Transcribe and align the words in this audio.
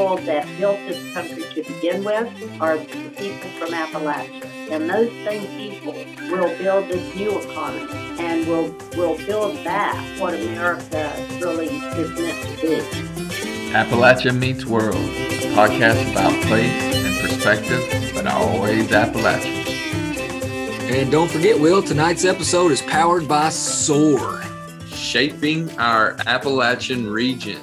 People 0.00 0.16
that 0.24 0.58
built 0.58 0.78
this 0.88 1.12
country 1.12 1.42
to 1.42 1.62
begin 1.74 2.02
with 2.02 2.60
are 2.60 2.78
the 2.78 3.10
people 3.16 3.50
from 3.58 3.68
Appalachia. 3.68 4.46
And 4.70 4.88
those 4.88 5.10
same 5.24 5.46
people 5.58 5.92
will 6.30 6.56
build 6.56 6.88
this 6.88 7.14
new 7.14 7.38
economy 7.38 7.92
and 8.18 8.46
will 8.46 8.74
will 8.96 9.18
build 9.26 9.62
back 9.62 9.96
what 10.18 10.32
America 10.32 11.12
really 11.42 11.66
is 11.66 12.18
meant 12.18 12.42
to 12.42 12.62
be. 12.62 12.80
Appalachia 13.72 14.34
Meets 14.36 14.64
World, 14.64 14.94
a 14.96 15.52
podcast 15.54 16.10
about 16.10 16.32
place 16.46 16.72
and 16.94 17.20
perspective, 17.20 18.12
but 18.14 18.26
always 18.26 18.86
Appalachia. 18.88 19.58
And 20.90 21.12
don't 21.12 21.30
forget, 21.30 21.60
Will, 21.60 21.82
tonight's 21.82 22.24
episode 22.24 22.72
is 22.72 22.80
powered 22.82 23.28
by 23.28 23.50
SOAR. 23.50 24.42
Shaping 24.86 25.70
our 25.78 26.16
Appalachian 26.26 27.10
region. 27.10 27.60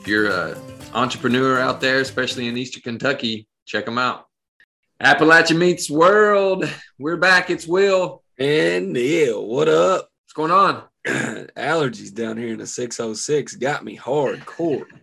If 0.00 0.06
you're 0.06 0.28
a 0.28 0.67
entrepreneur 0.98 1.60
out 1.60 1.80
there, 1.80 2.00
especially 2.00 2.48
in 2.48 2.56
Eastern 2.56 2.82
Kentucky, 2.82 3.46
check 3.66 3.84
them 3.84 3.98
out. 3.98 4.26
Appalachia 5.00 5.56
Meets 5.56 5.88
World. 5.88 6.68
We're 6.98 7.16
back. 7.16 7.50
It's 7.50 7.68
Will. 7.68 8.24
And 8.36 8.92
Neil, 8.92 9.46
what 9.46 9.68
up? 9.68 10.08
What's 10.24 10.32
going 10.34 10.50
on? 10.50 10.82
Allergies 11.56 12.12
down 12.12 12.36
here 12.36 12.48
in 12.48 12.58
the 12.58 12.66
606 12.66 13.54
got 13.56 13.84
me 13.84 13.96
hardcore. 13.96 14.84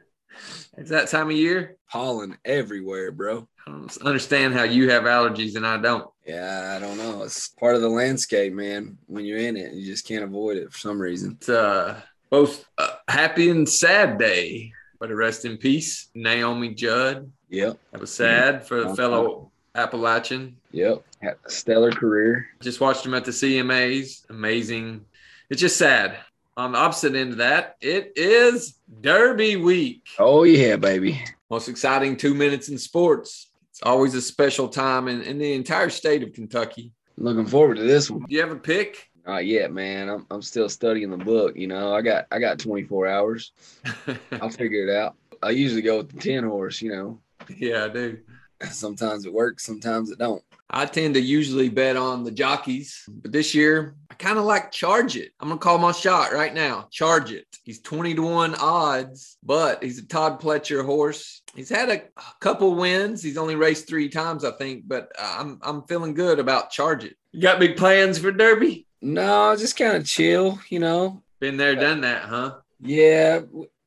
It's 0.78 0.90
that 0.90 1.08
time 1.08 1.30
of 1.30 1.38
year. 1.38 1.78
Pollen 1.90 2.38
everywhere, 2.44 3.10
bro. 3.10 3.48
I 3.66 3.72
don't 3.72 3.98
understand 4.02 4.54
how 4.54 4.64
you 4.64 4.90
have 4.90 5.04
allergies 5.04 5.56
and 5.56 5.66
I 5.66 5.78
don't. 5.78 6.10
Yeah, 6.28 6.74
I 6.76 6.80
don't 6.82 6.98
know. 6.98 7.24
It's 7.24 7.48
part 7.48 7.76
of 7.76 7.82
the 7.82 7.88
landscape, 7.88 8.52
man. 8.52 8.98
When 9.06 9.24
you're 9.24 9.38
in 9.38 9.56
it, 9.56 9.72
you 9.72 9.86
just 9.86 10.06
can't 10.06 10.26
avoid 10.26 10.58
it 10.58 10.74
for 10.74 10.78
some 10.78 11.00
reason. 11.00 11.38
It's 11.38 11.48
uh, 11.48 12.02
both 12.30 12.68
a 12.78 12.90
happy 13.08 13.50
and 13.50 13.70
sad 13.70 14.18
day. 14.18 14.74
But 15.00 15.12
rest 15.12 15.46
in 15.46 15.58
peace, 15.58 16.10
Naomi 16.16 16.74
Judd. 16.74 17.32
Yep. 17.50 17.78
That 17.92 18.02
was 18.02 18.14
sad 18.14 18.66
for 18.68 18.84
the 18.84 18.96
fellow 18.96 19.52
Appalachian. 19.76 20.58
Yep. 20.72 21.04
Had 21.22 21.36
a 21.46 21.50
stellar 21.50 21.92
career. 21.92 22.48
Just 22.62 22.82
watched 22.82 23.06
him 23.06 23.14
at 23.14 23.26
the 23.26 23.32
CMAs. 23.32 24.30
Amazing. 24.30 25.06
It's 25.50 25.62
just 25.62 25.78
sad. 25.78 26.18
On 26.58 26.72
the 26.72 26.78
opposite 26.78 27.16
end 27.16 27.32
of 27.32 27.38
that, 27.38 27.76
it 27.82 28.14
is 28.16 28.80
Derby 29.02 29.58
week. 29.58 30.04
Oh, 30.18 30.44
yeah, 30.44 30.78
baby. 30.78 31.22
Most 31.50 31.68
exciting 31.68 32.16
two 32.16 32.34
minutes 32.34 32.70
in 32.70 32.78
sports. 32.78 33.52
It's 33.72 33.82
always 33.84 34.16
a 34.16 34.22
special 34.22 34.70
time 34.70 35.10
in, 35.10 35.22
in 35.24 35.38
the 35.38 35.54
entire 35.54 35.90
state 35.90 36.24
of 36.24 36.32
Kentucky. 36.32 36.94
Looking 37.18 37.46
forward 37.46 37.76
to 37.76 37.84
this 37.84 38.10
one. 38.10 38.22
Do 38.22 38.34
you 38.34 38.42
have 38.42 38.52
a 38.52 38.56
pick? 38.56 39.10
Not 39.26 39.46
yet, 39.46 39.72
man. 39.72 40.10
I'm, 40.10 40.26
I'm 40.30 40.42
still 40.42 40.70
studying 40.70 41.10
the 41.10 41.18
book. 41.18 41.56
You 41.56 41.68
know, 41.68 41.94
I 41.94 42.02
got 42.02 42.26
I 42.32 42.40
got 42.40 42.60
24 42.60 43.08
hours. 43.08 43.52
I'll 44.34 44.50
figure 44.50 44.88
it 44.88 44.96
out. 44.96 45.16
I 45.42 45.50
usually 45.50 45.82
go 45.82 45.98
with 45.98 46.12
the 46.12 46.20
10 46.20 46.44
horse. 46.44 46.82
You 46.82 46.92
know, 46.92 47.20
yeah, 47.58 47.86
I 47.86 47.90
do. 47.90 48.20
sometimes 48.72 49.26
it 49.26 49.34
works, 49.34 49.66
sometimes 49.66 50.12
it 50.12 50.20
don't. 50.20 50.44
I 50.70 50.86
tend 50.86 51.14
to 51.14 51.22
usually 51.22 51.70
bet 51.70 51.96
on 51.96 52.24
the 52.24 52.32
jockeys, 52.32 53.04
but 53.08 53.32
this 53.32 53.54
year 53.54 53.96
I 54.10 54.16
kind 54.16 54.40
of 54.40 54.46
like 54.46 54.72
Charge 54.72 55.16
It. 55.16 55.32
I'm 55.40 55.50
gonna 55.50 55.60
call 55.60 55.78
my 55.78 55.92
shot 55.92 56.34
right 56.34 56.54
now. 56.54 56.88
Charge 56.92 57.32
It. 57.32 57.46
He's 57.64 57.82
20 57.82 58.16
to 58.16 58.22
1 58.22 58.56
odds, 58.56 59.38
but 59.44 59.84
he's 59.84 60.00
a 60.00 60.06
Todd 60.06 60.42
Pletcher 60.42 60.86
horse. 60.86 61.42
He's 61.56 61.70
had 61.70 61.90
a, 61.90 62.02
a 62.02 62.24
couple 62.40 62.76
wins. 62.76 63.22
He's 63.22 63.38
only 63.38 63.56
raced 63.56 63.88
three 63.88 64.10
times, 64.10 64.44
I 64.44 64.52
think, 64.52 64.88
but 64.88 65.12
uh, 65.18 65.38
I'm 65.40 65.60
I'm 65.62 65.84
feeling 65.84 66.14
good 66.14 66.40
about 66.40 66.72
Charge 66.72 67.04
It. 67.04 67.16
You 67.32 67.42
got 67.42 67.60
big 67.60 67.78
plans 67.78 68.18
for 68.18 68.32
Derby? 68.32 68.88
No, 69.06 69.56
just 69.56 69.78
kind 69.78 69.96
of 69.96 70.06
chill. 70.06 70.60
You 70.70 70.80
know. 70.80 71.22
Been 71.40 71.58
there, 71.58 71.76
done 71.76 72.02
that, 72.02 72.24
huh? 72.24 72.56
Yeah, 72.82 73.42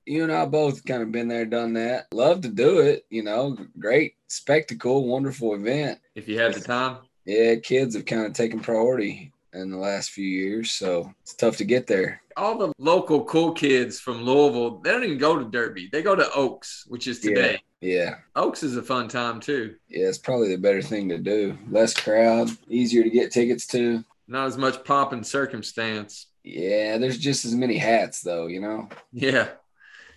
you 0.07 0.23
and 0.23 0.33
I 0.33 0.45
both 0.47 0.85
kind 0.85 1.03
of 1.03 1.11
been 1.11 1.27
there, 1.27 1.45
done 1.45 1.73
that. 1.75 2.07
Love 2.13 2.43
to 2.43 2.49
do 2.49 2.81
it. 2.81 3.05
You 3.11 3.25
know, 3.25 3.57
great 3.79 4.15
spectacle, 4.29 5.09
wonderful 5.09 5.55
event. 5.55 5.99
If 6.15 6.29
you 6.29 6.39
have 6.39 6.55
the 6.55 6.61
time. 6.61 6.99
Yeah, 7.25 7.57
kids 7.57 7.97
have 7.97 8.07
kind 8.07 8.27
of 8.27 8.33
taken 8.33 8.61
priority 8.61 9.33
in 9.53 9.71
the 9.71 9.77
last 9.77 10.11
few 10.11 10.27
years, 10.27 10.71
so 10.71 11.13
it's 11.23 11.35
tough 11.35 11.57
to 11.57 11.65
get 11.65 11.87
there. 11.87 12.23
All 12.37 12.57
the 12.57 12.73
local 12.79 13.25
cool 13.25 13.53
kids 13.53 13.99
from 13.99 14.23
Louisville, 14.23 14.79
they 14.79 14.93
don't 14.93 15.03
even 15.05 15.19
go 15.19 15.37
to 15.37 15.45
Derby. 15.45 15.89
They 15.91 16.03
go 16.03 16.15
to 16.15 16.33
Oaks, 16.33 16.85
which 16.87 17.09
is 17.09 17.19
today. 17.19 17.61
Yeah, 17.81 18.17
Oaks 18.37 18.63
is 18.63 18.77
a 18.77 18.83
fun 18.83 19.09
time 19.09 19.41
too. 19.41 19.75
yeah, 19.89 20.07
it's 20.07 20.19
probably 20.19 20.49
the 20.49 20.63
better 20.63 20.83
thing 20.83 21.09
to 21.09 21.19
do. 21.19 21.59
Less 21.69 21.93
crowd, 21.93 22.51
easier 22.69 23.03
to 23.03 23.11
get 23.11 23.33
tickets 23.33 23.67
to. 23.69 24.05
Not 24.29 24.47
as 24.47 24.59
much 24.59 24.85
pomp 24.85 25.13
and 25.13 25.27
circumstance. 25.27 26.27
Yeah, 26.45 26.99
there's 26.99 27.19
just 27.19 27.45
as 27.45 27.55
many 27.55 27.79
hats 27.79 28.21
though, 28.21 28.47
you 28.47 28.61
know. 28.61 28.89
Yeah. 29.13 29.49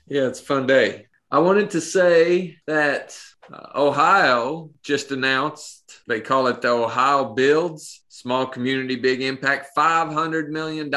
Yeah, 0.07 0.27
it's 0.27 0.41
a 0.41 0.45
fun 0.45 0.67
day. 0.67 1.07
I 1.31 1.39
wanted 1.39 1.71
to 1.71 1.81
say 1.81 2.57
that 2.67 3.17
uh, 3.51 3.67
Ohio 3.73 4.71
just 4.83 5.11
announced 5.11 6.01
they 6.07 6.19
call 6.19 6.47
it 6.47 6.61
the 6.61 6.69
Ohio 6.69 7.33
Builds 7.33 8.03
Small 8.09 8.45
Community 8.45 8.97
Big 8.97 9.21
Impact 9.21 9.69
$500 9.75 10.49
million 10.49 10.91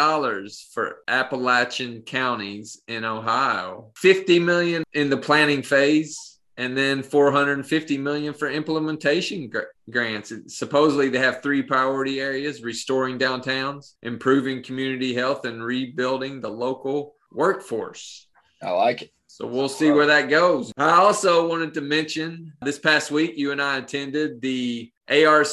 for 0.73 0.97
Appalachian 1.07 2.03
counties 2.03 2.83
in 2.89 3.05
Ohio. 3.05 3.93
50 3.97 4.41
million 4.41 4.83
in 4.93 5.09
the 5.09 5.17
planning 5.17 5.63
phase 5.63 6.34
and 6.57 6.77
then 6.77 7.03
450 7.03 7.99
million 7.99 8.33
for 8.35 8.49
implementation 8.51 9.49
gr- 9.49 9.61
grants. 9.91 10.33
Supposedly 10.49 11.09
they 11.09 11.19
have 11.19 11.43
three 11.43 11.63
priority 11.63 12.21
areas: 12.21 12.63
restoring 12.63 13.19
downtowns, 13.19 13.95
improving 14.03 14.63
community 14.63 15.15
health 15.15 15.45
and 15.45 15.63
rebuilding 15.63 16.41
the 16.41 16.51
local 16.51 17.15
workforce. 17.33 18.27
I 18.63 18.71
like 18.71 19.03
it. 19.03 19.11
So 19.27 19.47
we'll 19.49 19.69
see 19.69 19.91
where 19.91 20.07
that 20.07 20.29
goes. 20.31 20.73
I 20.77 20.93
also 20.93 21.49
wanted 21.49 21.75
to 21.75 21.81
mention 21.81 22.53
this 22.63 22.79
past 22.79 23.11
week, 23.11 23.33
you 23.37 23.51
and 23.51 23.61
I 23.61 23.79
attended 23.79 24.41
the 24.41 24.93
ARC 25.09 25.49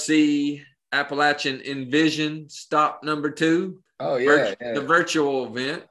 Appalachian 0.94 1.62
Envision 1.62 2.48
Stop 2.48 3.04
Number 3.04 3.32
Two, 3.32 3.82
Oh 4.00 4.18
yeah, 4.18 4.54
yeah. 4.62 4.74
the 4.74 4.82
virtual 4.82 5.46
event. 5.48 5.84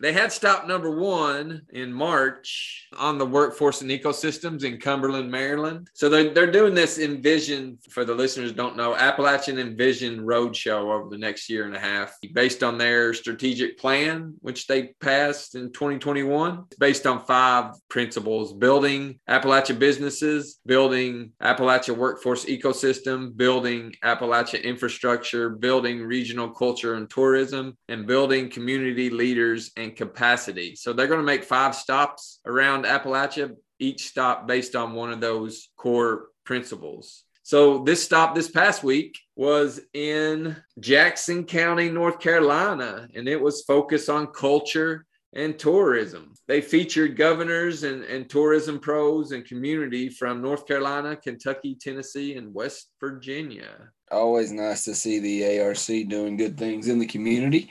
They 0.00 0.12
had 0.12 0.32
stop 0.32 0.66
number 0.66 0.90
one 0.90 1.62
in 1.70 1.92
March 1.92 2.86
on 2.96 3.18
the 3.18 3.26
workforce 3.26 3.82
and 3.82 3.90
ecosystems 3.90 4.62
in 4.62 4.78
Cumberland, 4.78 5.30
Maryland. 5.30 5.88
So 5.94 6.08
they're, 6.08 6.32
they're 6.32 6.50
doing 6.50 6.74
this 6.74 6.98
Envision, 6.98 7.78
for 7.90 8.04
the 8.04 8.14
listeners 8.14 8.52
don't 8.52 8.76
know, 8.76 8.94
Appalachian 8.94 9.58
Envision 9.58 10.20
Roadshow 10.20 10.94
over 10.94 11.08
the 11.10 11.18
next 11.18 11.50
year 11.50 11.66
and 11.66 11.74
a 11.74 11.80
half, 11.80 12.14
based 12.32 12.62
on 12.62 12.78
their 12.78 13.12
strategic 13.12 13.78
plan, 13.78 14.34
which 14.40 14.66
they 14.66 14.94
passed 15.00 15.54
in 15.54 15.72
2021. 15.72 16.64
Based 16.78 17.06
on 17.06 17.24
five 17.24 17.74
principles 17.88 18.52
building 18.52 19.18
Appalachia 19.28 19.78
businesses, 19.78 20.60
building 20.64 21.32
Appalachia 21.42 21.96
workforce 21.96 22.44
ecosystem, 22.44 23.36
building 23.36 23.94
Appalachia 24.04 24.62
infrastructure, 24.62 25.50
building 25.50 26.02
regional 26.02 26.50
culture 26.50 26.94
and 26.94 27.10
tourism, 27.10 27.76
and 27.88 28.06
building 28.06 28.48
community 28.48 29.10
leaders 29.10 29.72
and 29.76 29.87
capacity. 29.92 30.74
So 30.76 30.92
they're 30.92 31.06
going 31.06 31.20
to 31.20 31.26
make 31.26 31.44
five 31.44 31.74
stops 31.74 32.40
around 32.46 32.84
Appalachia, 32.84 33.54
each 33.78 34.08
stop 34.08 34.46
based 34.46 34.76
on 34.76 34.94
one 34.94 35.12
of 35.12 35.20
those 35.20 35.68
core 35.76 36.28
principles. 36.44 37.24
So 37.42 37.78
this 37.78 38.02
stop 38.02 38.34
this 38.34 38.50
past 38.50 38.84
week 38.84 39.18
was 39.34 39.80
in 39.94 40.56
Jackson 40.80 41.44
County, 41.44 41.88
North 41.88 42.20
Carolina, 42.20 43.08
and 43.14 43.26
it 43.26 43.40
was 43.40 43.62
focused 43.62 44.10
on 44.10 44.26
culture 44.26 45.06
and 45.34 45.58
tourism. 45.58 46.34
They 46.46 46.60
featured 46.60 47.16
governors 47.16 47.84
and, 47.84 48.02
and 48.04 48.28
tourism 48.28 48.78
pros 48.78 49.32
and 49.32 49.44
community 49.44 50.08
from 50.08 50.42
North 50.42 50.66
Carolina, 50.66 51.16
Kentucky, 51.16 51.76
Tennessee, 51.80 52.36
and 52.36 52.52
West 52.52 52.90
Virginia. 53.00 53.90
Always 54.10 54.52
nice 54.52 54.84
to 54.84 54.94
see 54.94 55.18
the 55.18 55.60
ARC 55.60 55.86
doing 56.08 56.36
good 56.36 56.56
things 56.56 56.88
in 56.88 56.98
the 56.98 57.06
community. 57.06 57.70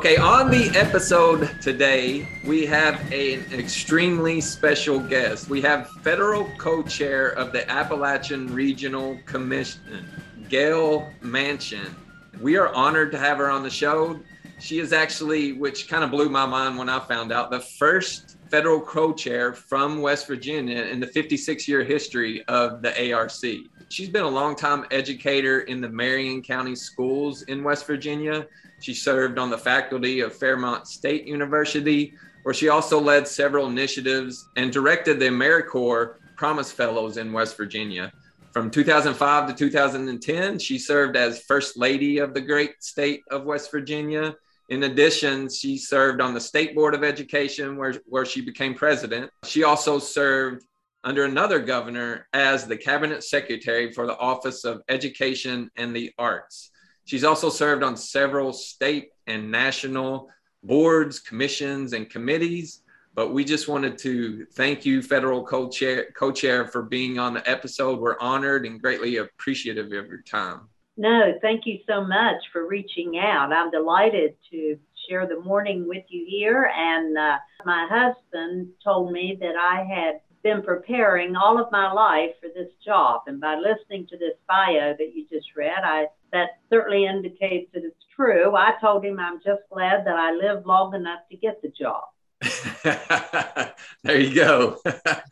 Okay, 0.10 0.18
on 0.18 0.50
the 0.50 0.72
episode 0.76 1.52
today, 1.62 2.28
we 2.44 2.66
have 2.66 3.00
a- 3.14 3.36
an 3.36 3.60
extremely 3.60 4.42
special 4.42 5.00
guest. 5.00 5.48
We 5.50 5.62
have 5.62 5.88
federal 6.02 6.50
co 6.58 6.82
chair 6.82 7.28
of 7.28 7.52
the 7.52 7.70
Appalachian 7.70 8.52
Regional 8.52 9.20
Commission, 9.28 10.08
Gayle 10.50 11.08
Manchin. 11.22 11.94
We 12.42 12.58
are 12.58 12.70
honored 12.70 13.12
to 13.12 13.20
have 13.20 13.38
her 13.38 13.52
on 13.52 13.62
the 13.62 13.70
show. 13.70 14.20
She 14.60 14.80
is 14.80 14.94
actually, 14.94 15.52
which 15.52 15.88
kind 15.88 16.04
of 16.04 16.10
blew 16.10 16.28
my 16.28 16.48
mind 16.48 16.80
when 16.80 16.90
I 16.90 16.98
found 17.02 17.32
out, 17.32 17.52
the 17.52 17.60
first 17.60 18.38
federal 18.50 18.82
co 18.82 19.14
chair 19.14 19.54
from 19.54 20.02
West 20.02 20.26
Virginia 20.26 20.86
in 20.86 21.00
the 21.00 21.06
56 21.06 21.68
year 21.68 21.84
history 21.84 22.44
of 22.48 22.82
the 22.82 23.14
ARC. 23.14 23.30
She's 23.90 24.10
been 24.10 24.24
a 24.24 24.30
longtime 24.30 24.88
educator 24.90 25.60
in 25.60 25.82
the 25.82 25.90
Marion 25.90 26.42
County 26.42 26.76
schools 26.76 27.44
in 27.44 27.64
West 27.64 27.86
Virginia 27.86 28.48
She 28.80 28.94
served 28.94 29.38
on 29.38 29.50
the 29.50 29.58
faculty 29.58 30.22
of 30.22 30.36
Fairmont 30.36 30.88
State 30.88 31.28
University, 31.28 32.14
where 32.44 32.54
she 32.54 32.70
also 32.70 33.00
led 33.00 33.28
several 33.28 33.68
initiatives 33.68 34.48
and 34.56 34.72
directed 34.72 35.20
the 35.20 35.28
AmeriCorps 35.28 36.16
Promise 36.38 36.72
Fellows 36.72 37.18
in 37.18 37.34
West 37.34 37.58
Virginia. 37.58 38.14
From 38.54 38.72
2005 38.72 39.48
to 39.50 39.54
2010, 39.54 40.58
she 40.58 40.80
served 40.80 41.16
as 41.16 41.44
First 41.44 41.78
Lady 41.78 42.18
of 42.20 42.34
the 42.34 42.42
great 42.42 42.82
state 42.82 43.22
of 43.30 43.44
West 43.44 43.70
Virginia. 43.72 44.36
In 44.70 44.84
addition, 44.84 45.50
she 45.50 45.78
served 45.78 46.22
on 46.22 46.34
the 46.34 46.40
State 46.40 46.74
Board 46.74 46.96
of 46.96 47.04
Education, 47.04 47.76
where, 47.76 47.96
where 48.06 48.26
she 48.26 48.42
became 48.42 48.74
president. 48.74 49.30
She 49.44 49.64
also 49.64 50.00
served 50.00 50.64
under 51.04 51.26
another 51.26 51.60
governor 51.60 52.28
as 52.34 52.66
the 52.66 52.78
cabinet 52.78 53.24
secretary 53.24 53.92
for 53.92 54.08
the 54.08 54.18
Office 54.18 54.66
of 54.66 54.82
Education 54.90 55.70
and 55.76 55.96
the 55.96 56.12
Arts. 56.18 56.72
She's 57.10 57.24
also 57.24 57.50
served 57.50 57.82
on 57.82 57.98
several 57.98 58.54
state 58.54 59.14
and 59.26 59.50
national 59.50 60.30
boards, 60.62 61.18
commissions, 61.18 61.94
and 61.94 62.08
committees. 62.08 62.84
But 63.16 63.34
we 63.34 63.44
just 63.44 63.68
wanted 63.68 63.98
to 63.98 64.46
thank 64.54 64.86
you, 64.86 65.02
federal 65.02 65.44
co-chair, 65.44 66.12
co-chair, 66.16 66.68
for 66.68 66.84
being 66.84 67.18
on 67.18 67.34
the 67.34 67.50
episode. 67.50 67.98
We're 67.98 68.20
honored 68.20 68.68
and 68.68 68.80
greatly 68.80 69.18
appreciative 69.18 69.88
of 69.88 69.92
your 69.92 70.22
time. 70.22 70.70
No, 70.98 71.34
thank 71.42 71.66
you 71.66 71.80
so 71.88 72.06
much 72.06 72.44
for 72.54 72.68
reaching 72.68 73.18
out. 73.18 73.52
I'm 73.52 73.72
delighted 73.72 74.36
to 74.52 74.78
share 75.10 75.26
the 75.26 75.40
morning 75.40 75.88
with 75.88 76.04
you 76.10 76.28
here. 76.30 76.72
And 76.76 77.18
uh, 77.18 77.38
my 77.66 77.88
husband 77.90 78.68
told 78.84 79.12
me 79.12 79.36
that 79.42 79.56
I 79.56 79.84
had 79.84 80.20
been 80.44 80.62
preparing 80.62 81.36
all 81.36 81.60
of 81.60 81.72
my 81.72 81.92
life 81.92 82.36
for 82.40 82.50
this 82.54 82.72
job. 82.86 83.22
And 83.26 83.42
by 83.42 83.56
listening 83.56 84.06
to 84.12 84.18
this 84.18 84.36
bio 84.48 84.94
that 84.96 85.16
you 85.16 85.26
just 85.28 85.48
read, 85.56 85.84
I 85.84 86.06
that 86.32 86.50
certainly 86.70 87.06
indicates 87.06 87.72
that 87.74 87.84
it's 87.84 88.06
true. 88.16 88.56
I 88.56 88.74
told 88.82 89.04
him 89.06 89.20
I'm 89.20 89.40
just 89.44 89.62
glad 89.72 90.06
that 90.06 90.16
I 90.16 90.32
lived 90.32 90.66
long 90.66 90.94
enough 90.94 91.22
to 91.32 91.38
get 91.38 91.62
the 91.62 91.70
job. 91.70 92.04
there 94.04 94.20
you 94.20 94.34
go. 94.34 94.78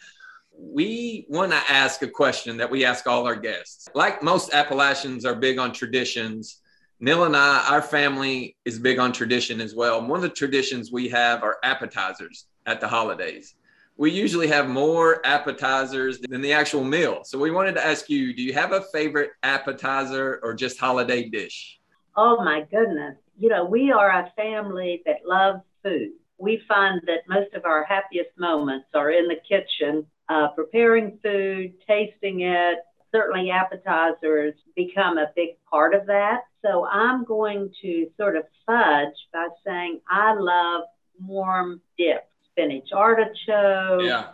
we 0.58 1.25
want 1.30 1.51
to 1.51 1.62
ask 1.70 2.01
a 2.01 2.08
question 2.08 2.58
that 2.58 2.70
we 2.70 2.84
ask 2.86 3.08
all 3.08 3.27
our 3.27 3.36
guests. 3.36 3.88
Like 3.94 4.24
most 4.24 4.54
Appalachians 4.54 5.25
are 5.25 5.36
big 5.36 5.60
on 5.60 5.72
traditions, 5.72 6.62
Neil 7.00 7.25
and 7.25 7.36
I, 7.36 7.68
our 7.70 7.82
family 7.82 8.56
is 8.66 8.80
big 8.80 8.98
on 8.98 9.12
tradition 9.12 9.62
as 9.62 9.75
well. 9.75 10.01
One 10.01 10.18
of 10.18 10.24
the 10.24 10.30
traditions 10.30 10.92
we 10.92 11.08
have 11.10 11.44
are 11.44 11.58
appetizers 11.63 12.48
at 12.66 12.82
the 12.82 12.88
holidays. 12.88 13.54
We 13.98 14.12
usually 14.12 14.48
have 14.48 14.70
more 14.70 15.25
appetizers 15.25 16.20
than 16.20 16.42
the 16.42 16.54
actual 16.54 16.84
meal. 16.84 17.24
So 17.24 17.38
we 17.39 17.51
wanted 17.51 17.74
to 17.75 17.86
ask 17.86 18.10
you 18.10 18.34
do 18.34 18.44
you 18.44 18.54
have 18.54 18.72
a 18.72 18.82
favorite 18.94 19.32
appetizer 19.44 20.39
or 20.44 20.54
just 20.54 20.80
holiday 20.80 21.30
dish? 21.30 21.80
Oh, 22.16 22.44
my 22.44 22.66
goodness. 22.72 23.16
You 23.39 23.50
know, 23.50 23.66
we 23.66 23.92
are 23.92 24.10
a 24.10 24.32
family 24.36 25.01
that 25.06 25.18
loves 25.25 25.62
food 25.84 26.12
we 26.38 26.62
find 26.68 27.01
that 27.06 27.27
most 27.27 27.54
of 27.54 27.66
our 27.66 27.84
happiest 27.84 28.30
moments 28.38 28.88
are 28.94 29.12
in 29.12 29.27
the 29.27 29.38
kitchen, 29.48 30.06
uh, 30.30 30.50
preparing 30.50 31.18
food, 31.24 31.74
tasting 31.88 32.42
it. 32.42 32.80
Certainly, 33.12 33.50
appetizers 33.50 34.54
become 34.75 35.18
a 35.18 35.32
big 35.36 35.50
part 35.70 35.96
of 35.96 36.06
that. 36.08 36.42
So, 36.63 36.86
I'm 36.86 37.24
going 37.24 37.72
to 37.82 38.08
sort 38.18 38.36
of 38.36 38.44
fudge 38.66 39.16
by 39.34 39.48
saying 39.66 40.01
I 40.10 40.34
love 40.34 40.84
warm 41.20 41.82
dip, 41.98 42.30
spinach 42.58 42.90
artichoke, 42.94 44.02
yeah. 44.04 44.28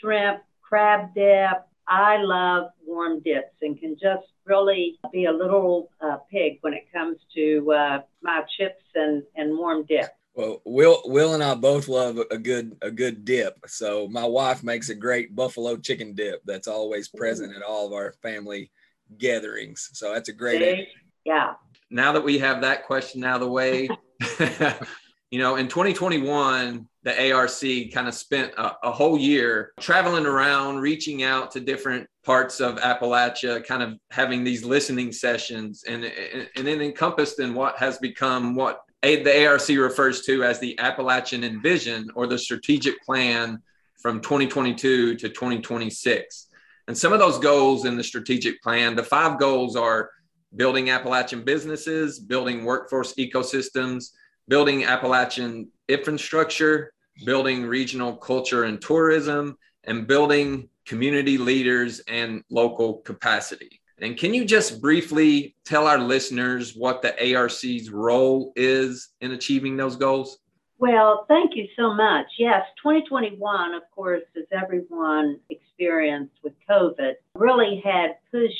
shrimp, 0.00 0.40
crab 0.62 1.14
dip. 1.14 1.64
I 1.86 2.18
love 2.18 2.70
warm 2.86 3.20
dips 3.20 3.54
and 3.62 3.78
can 3.78 3.96
just 4.00 4.26
really 4.44 4.98
be 5.12 5.24
a 5.24 5.32
little 5.32 5.90
uh, 6.00 6.18
pig 6.30 6.58
when 6.60 6.74
it 6.74 6.86
comes 6.92 7.16
to 7.34 7.72
uh, 7.72 8.00
my 8.22 8.42
chips 8.58 8.82
and, 8.94 9.22
and 9.36 9.56
warm 9.56 9.84
dip. 9.88 10.10
Well, 10.34 10.60
Will 10.64 11.02
Will 11.06 11.34
and 11.34 11.42
I 11.42 11.54
both 11.54 11.88
love 11.88 12.18
a 12.30 12.38
good 12.38 12.76
a 12.80 12.92
good 12.92 13.24
dip. 13.24 13.58
So 13.66 14.06
my 14.08 14.24
wife 14.24 14.62
makes 14.62 14.88
a 14.88 14.94
great 14.94 15.34
buffalo 15.34 15.76
chicken 15.76 16.14
dip 16.14 16.42
that's 16.44 16.68
always 16.68 17.08
present 17.08 17.56
at 17.56 17.62
all 17.62 17.86
of 17.86 17.92
our 17.92 18.12
family 18.22 18.70
gatherings. 19.16 19.90
So 19.94 20.12
that's 20.12 20.28
a 20.28 20.32
great 20.32 20.88
Yeah. 21.24 21.54
Now 21.90 22.12
that 22.12 22.22
we 22.22 22.38
have 22.38 22.60
that 22.60 22.86
question 22.86 23.24
out 23.24 23.36
of 23.36 23.40
the 23.40 23.48
way, 23.48 23.88
you 25.30 25.38
know, 25.40 25.56
in 25.56 25.66
2021, 25.66 26.86
the 27.08 27.32
ARC 27.32 27.60
kind 27.92 28.06
of 28.06 28.14
spent 28.14 28.52
a, 28.58 28.72
a, 28.82 28.92
whole 28.92 29.16
year 29.16 29.72
traveling 29.80 30.26
around, 30.26 30.80
reaching 30.80 31.22
out 31.22 31.50
to 31.52 31.60
different 31.60 32.06
parts 32.22 32.60
of 32.60 32.76
Appalachia, 32.76 33.64
kind 33.66 33.82
of 33.82 33.94
having 34.10 34.44
these 34.44 34.64
listening 34.64 35.10
sessions, 35.12 35.84
and 35.88 36.04
and, 36.04 36.48
and 36.56 36.68
it 36.68 36.82
encompassed 36.82 37.40
in 37.40 37.54
what 37.54 37.78
has 37.78 37.98
become 37.98 38.54
what 38.54 38.82
the 39.02 39.46
ARC 39.46 39.68
refers 39.68 40.22
to 40.26 40.44
as 40.44 40.58
the 40.58 40.78
Appalachian 40.78 41.44
Envision 41.44 42.08
or 42.14 42.26
the 42.26 42.38
strategic 42.38 43.02
plan 43.02 43.62
from 44.02 44.20
2022 44.20 45.16
to 45.16 45.28
2026. 45.28 46.48
And 46.88 46.96
some 46.96 47.12
of 47.12 47.18
those 47.18 47.38
goals 47.38 47.84
in 47.84 47.96
the 47.96 48.04
strategic 48.04 48.62
plan, 48.62 48.96
the 48.96 49.02
five 49.02 49.38
goals 49.38 49.76
are 49.76 50.10
building 50.56 50.90
Appalachian 50.90 51.42
businesses, 51.42 52.18
building 52.18 52.64
workforce 52.64 53.14
ecosystems, 53.14 54.10
building 54.48 54.84
Appalachian 54.84 55.68
infrastructure, 55.88 56.92
building 57.24 57.64
regional 57.64 58.16
culture 58.16 58.64
and 58.64 58.80
tourism, 58.80 59.56
and 59.84 60.06
building 60.06 60.68
community 60.86 61.38
leaders 61.38 62.00
and 62.08 62.42
local 62.50 62.98
capacity. 62.98 63.80
And 64.00 64.16
can 64.16 64.32
you 64.32 64.44
just 64.44 64.80
briefly 64.80 65.56
tell 65.64 65.86
our 65.86 65.98
listeners 65.98 66.74
what 66.76 67.02
the 67.02 67.34
ARC's 67.34 67.90
role 67.90 68.52
is 68.54 69.10
in 69.20 69.32
achieving 69.32 69.76
those 69.76 69.96
goals? 69.96 70.38
Well, 70.78 71.24
thank 71.26 71.56
you 71.56 71.66
so 71.76 71.92
much. 71.92 72.26
Yes, 72.38 72.62
2021, 72.80 73.74
of 73.74 73.82
course, 73.92 74.22
as 74.36 74.44
everyone 74.52 75.40
experienced 75.50 76.36
with 76.44 76.52
COVID, 76.70 77.14
really 77.34 77.82
had 77.84 78.18
pushed 78.30 78.54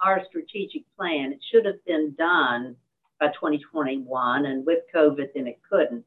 our 0.00 0.22
strategic 0.28 0.82
plan. 0.96 1.32
It 1.32 1.40
should 1.50 1.64
have 1.66 1.84
been 1.84 2.14
done 2.16 2.76
by 3.18 3.28
2021, 3.28 4.46
and 4.46 4.64
with 4.64 4.84
COVID, 4.94 5.28
then 5.34 5.48
it 5.48 5.58
couldn't. 5.68 6.04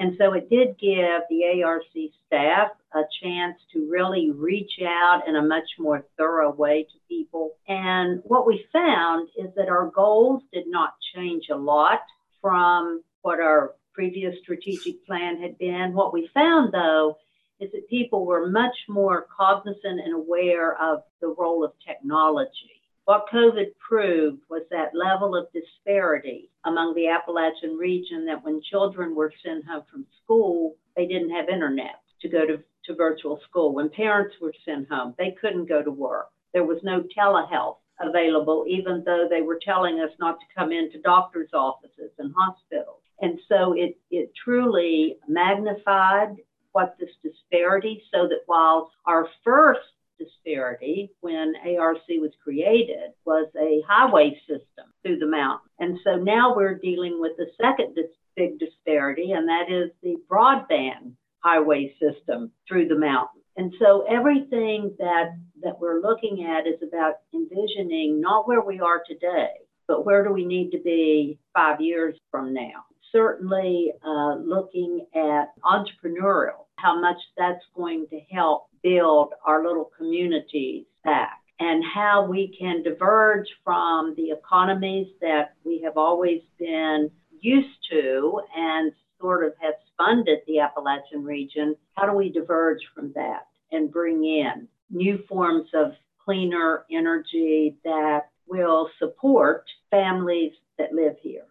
And 0.00 0.16
so 0.18 0.32
it 0.32 0.48
did 0.48 0.78
give 0.78 1.20
the 1.28 1.62
ARC 1.62 1.82
staff 2.26 2.70
a 2.94 3.02
chance 3.22 3.58
to 3.74 3.86
really 3.90 4.30
reach 4.30 4.80
out 4.82 5.28
in 5.28 5.36
a 5.36 5.42
much 5.42 5.68
more 5.78 6.06
thorough 6.16 6.52
way 6.52 6.84
to 6.84 6.98
people. 7.06 7.52
And 7.68 8.22
what 8.24 8.46
we 8.46 8.64
found 8.72 9.28
is 9.36 9.54
that 9.56 9.68
our 9.68 9.90
goals 9.94 10.42
did 10.54 10.66
not 10.66 10.94
change 11.14 11.50
a 11.50 11.56
lot 11.56 12.00
from 12.40 13.02
what 13.20 13.40
our 13.40 13.74
previous 13.92 14.34
strategic 14.42 15.04
plan 15.06 15.40
had 15.40 15.58
been. 15.58 15.92
What 15.92 16.14
we 16.14 16.30
found, 16.32 16.72
though, 16.72 17.18
is 17.60 17.70
that 17.72 17.90
people 17.90 18.24
were 18.24 18.48
much 18.48 18.76
more 18.88 19.26
cognizant 19.36 20.00
and 20.00 20.14
aware 20.14 20.80
of 20.80 21.02
the 21.20 21.28
role 21.28 21.62
of 21.62 21.72
technology 21.86 22.80
what 23.04 23.28
COVID 23.32 23.72
proved 23.80 24.42
was 24.48 24.62
that 24.70 24.94
level 24.94 25.34
of 25.34 25.48
disparity 25.52 26.49
among 26.64 26.94
the 26.94 27.08
Appalachian 27.08 27.76
region 27.76 28.26
that 28.26 28.44
when 28.44 28.60
children 28.62 29.14
were 29.14 29.32
sent 29.44 29.64
home 29.66 29.84
from 29.90 30.06
school, 30.22 30.76
they 30.96 31.06
didn't 31.06 31.30
have 31.30 31.48
internet 31.48 32.00
to 32.20 32.28
go 32.28 32.46
to, 32.46 32.58
to 32.86 32.94
virtual 32.94 33.40
school. 33.48 33.74
When 33.74 33.88
parents 33.88 34.36
were 34.40 34.54
sent 34.64 34.88
home, 34.88 35.14
they 35.18 35.36
couldn't 35.40 35.68
go 35.68 35.82
to 35.82 35.90
work. 35.90 36.28
There 36.52 36.64
was 36.64 36.78
no 36.82 37.04
telehealth 37.16 37.76
available, 38.00 38.64
even 38.68 39.02
though 39.04 39.26
they 39.28 39.42
were 39.42 39.60
telling 39.64 40.00
us 40.00 40.10
not 40.18 40.38
to 40.40 40.46
come 40.56 40.72
into 40.72 41.00
doctors' 41.00 41.50
offices 41.52 42.10
and 42.18 42.34
hospitals. 42.36 43.02
And 43.20 43.38
so 43.48 43.74
it, 43.74 43.98
it 44.10 44.32
truly 44.42 45.18
magnified 45.28 46.36
what 46.72 46.96
this 46.98 47.10
disparity 47.22 48.02
so 48.12 48.28
that 48.28 48.42
while 48.46 48.90
our 49.06 49.28
first 49.44 49.80
disparity 50.20 51.10
when 51.20 51.54
ARC 51.78 51.98
was 52.08 52.32
created 52.44 53.10
was 53.24 53.48
a 53.58 53.82
highway 53.88 54.38
system 54.46 54.92
through 55.02 55.18
the 55.18 55.26
mountain. 55.26 55.70
And 55.78 55.98
so 56.04 56.16
now 56.16 56.54
we're 56.54 56.78
dealing 56.78 57.20
with 57.20 57.32
the 57.36 57.46
second 57.60 57.94
dis- 57.94 58.06
big 58.36 58.58
disparity, 58.58 59.32
and 59.32 59.48
that 59.48 59.70
is 59.70 59.90
the 60.02 60.16
broadband 60.30 61.14
highway 61.40 61.94
system 62.00 62.52
through 62.68 62.88
the 62.88 62.98
mountain. 62.98 63.40
And 63.56 63.74
so 63.78 64.04
everything 64.08 64.94
that, 64.98 65.36
that 65.62 65.80
we're 65.80 66.00
looking 66.00 66.46
at 66.46 66.66
is 66.66 66.80
about 66.86 67.14
envisioning 67.34 68.20
not 68.20 68.46
where 68.46 68.62
we 68.62 68.80
are 68.80 69.02
today, 69.06 69.50
but 69.88 70.06
where 70.06 70.24
do 70.24 70.32
we 70.32 70.44
need 70.44 70.70
to 70.70 70.78
be 70.78 71.38
five 71.54 71.80
years 71.80 72.14
from 72.30 72.54
now. 72.54 72.84
Certainly 73.12 73.92
uh, 74.06 74.36
looking 74.36 75.04
at 75.14 75.48
entrepreneurial, 75.64 76.66
how 76.76 77.00
much 77.00 77.16
that's 77.36 77.64
going 77.74 78.06
to 78.10 78.20
help 78.30 78.69
build 78.82 79.32
our 79.44 79.62
little 79.62 79.90
communities 79.96 80.86
back 81.04 81.40
and 81.58 81.84
how 81.84 82.26
we 82.26 82.56
can 82.58 82.82
diverge 82.82 83.46
from 83.62 84.14
the 84.16 84.30
economies 84.30 85.08
that 85.20 85.54
we 85.64 85.82
have 85.84 85.96
always 85.96 86.40
been 86.58 87.10
used 87.40 87.78
to 87.90 88.40
and 88.56 88.92
sort 89.20 89.44
of 89.44 89.52
have 89.60 89.74
funded 89.98 90.38
the 90.46 90.60
Appalachian 90.60 91.22
region. 91.22 91.76
How 91.94 92.06
do 92.06 92.16
we 92.16 92.32
diverge 92.32 92.80
from 92.94 93.12
that 93.14 93.46
and 93.70 93.92
bring 93.92 94.24
in 94.24 94.66
new 94.90 95.22
forms 95.28 95.68
of 95.74 95.92
cleaner 96.24 96.84
energy 96.90 97.76
that 97.84 98.30
will 98.46 98.88
support 98.98 99.64
families 99.90 100.52
that 100.78 100.94
live 100.94 101.16
here? 101.22 101.44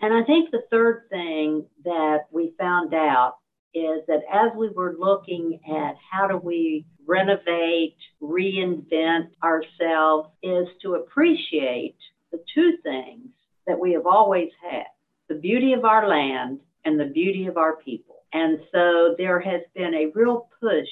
And 0.00 0.12
I 0.12 0.24
think 0.24 0.50
the 0.50 0.64
third 0.70 1.04
thing 1.08 1.66
that 1.84 2.24
we 2.32 2.54
found 2.58 2.94
out 2.94 3.36
is 3.74 4.02
that 4.06 4.22
as 4.32 4.50
we 4.56 4.68
were 4.70 4.96
looking 4.98 5.60
at 5.68 5.94
how 6.10 6.26
do 6.26 6.36
we 6.36 6.84
renovate, 7.06 7.96
reinvent 8.22 9.30
ourselves, 9.42 10.28
is 10.42 10.68
to 10.82 10.94
appreciate 10.94 11.96
the 12.30 12.42
two 12.54 12.76
things 12.82 13.28
that 13.66 13.78
we 13.78 13.92
have 13.92 14.06
always 14.06 14.50
had 14.62 14.84
the 15.28 15.34
beauty 15.36 15.72
of 15.72 15.84
our 15.84 16.08
land 16.08 16.60
and 16.84 16.98
the 16.98 17.06
beauty 17.06 17.46
of 17.46 17.56
our 17.56 17.76
people. 17.76 18.16
And 18.32 18.58
so 18.72 19.14
there 19.16 19.40
has 19.40 19.62
been 19.74 19.94
a 19.94 20.10
real 20.14 20.48
push 20.60 20.88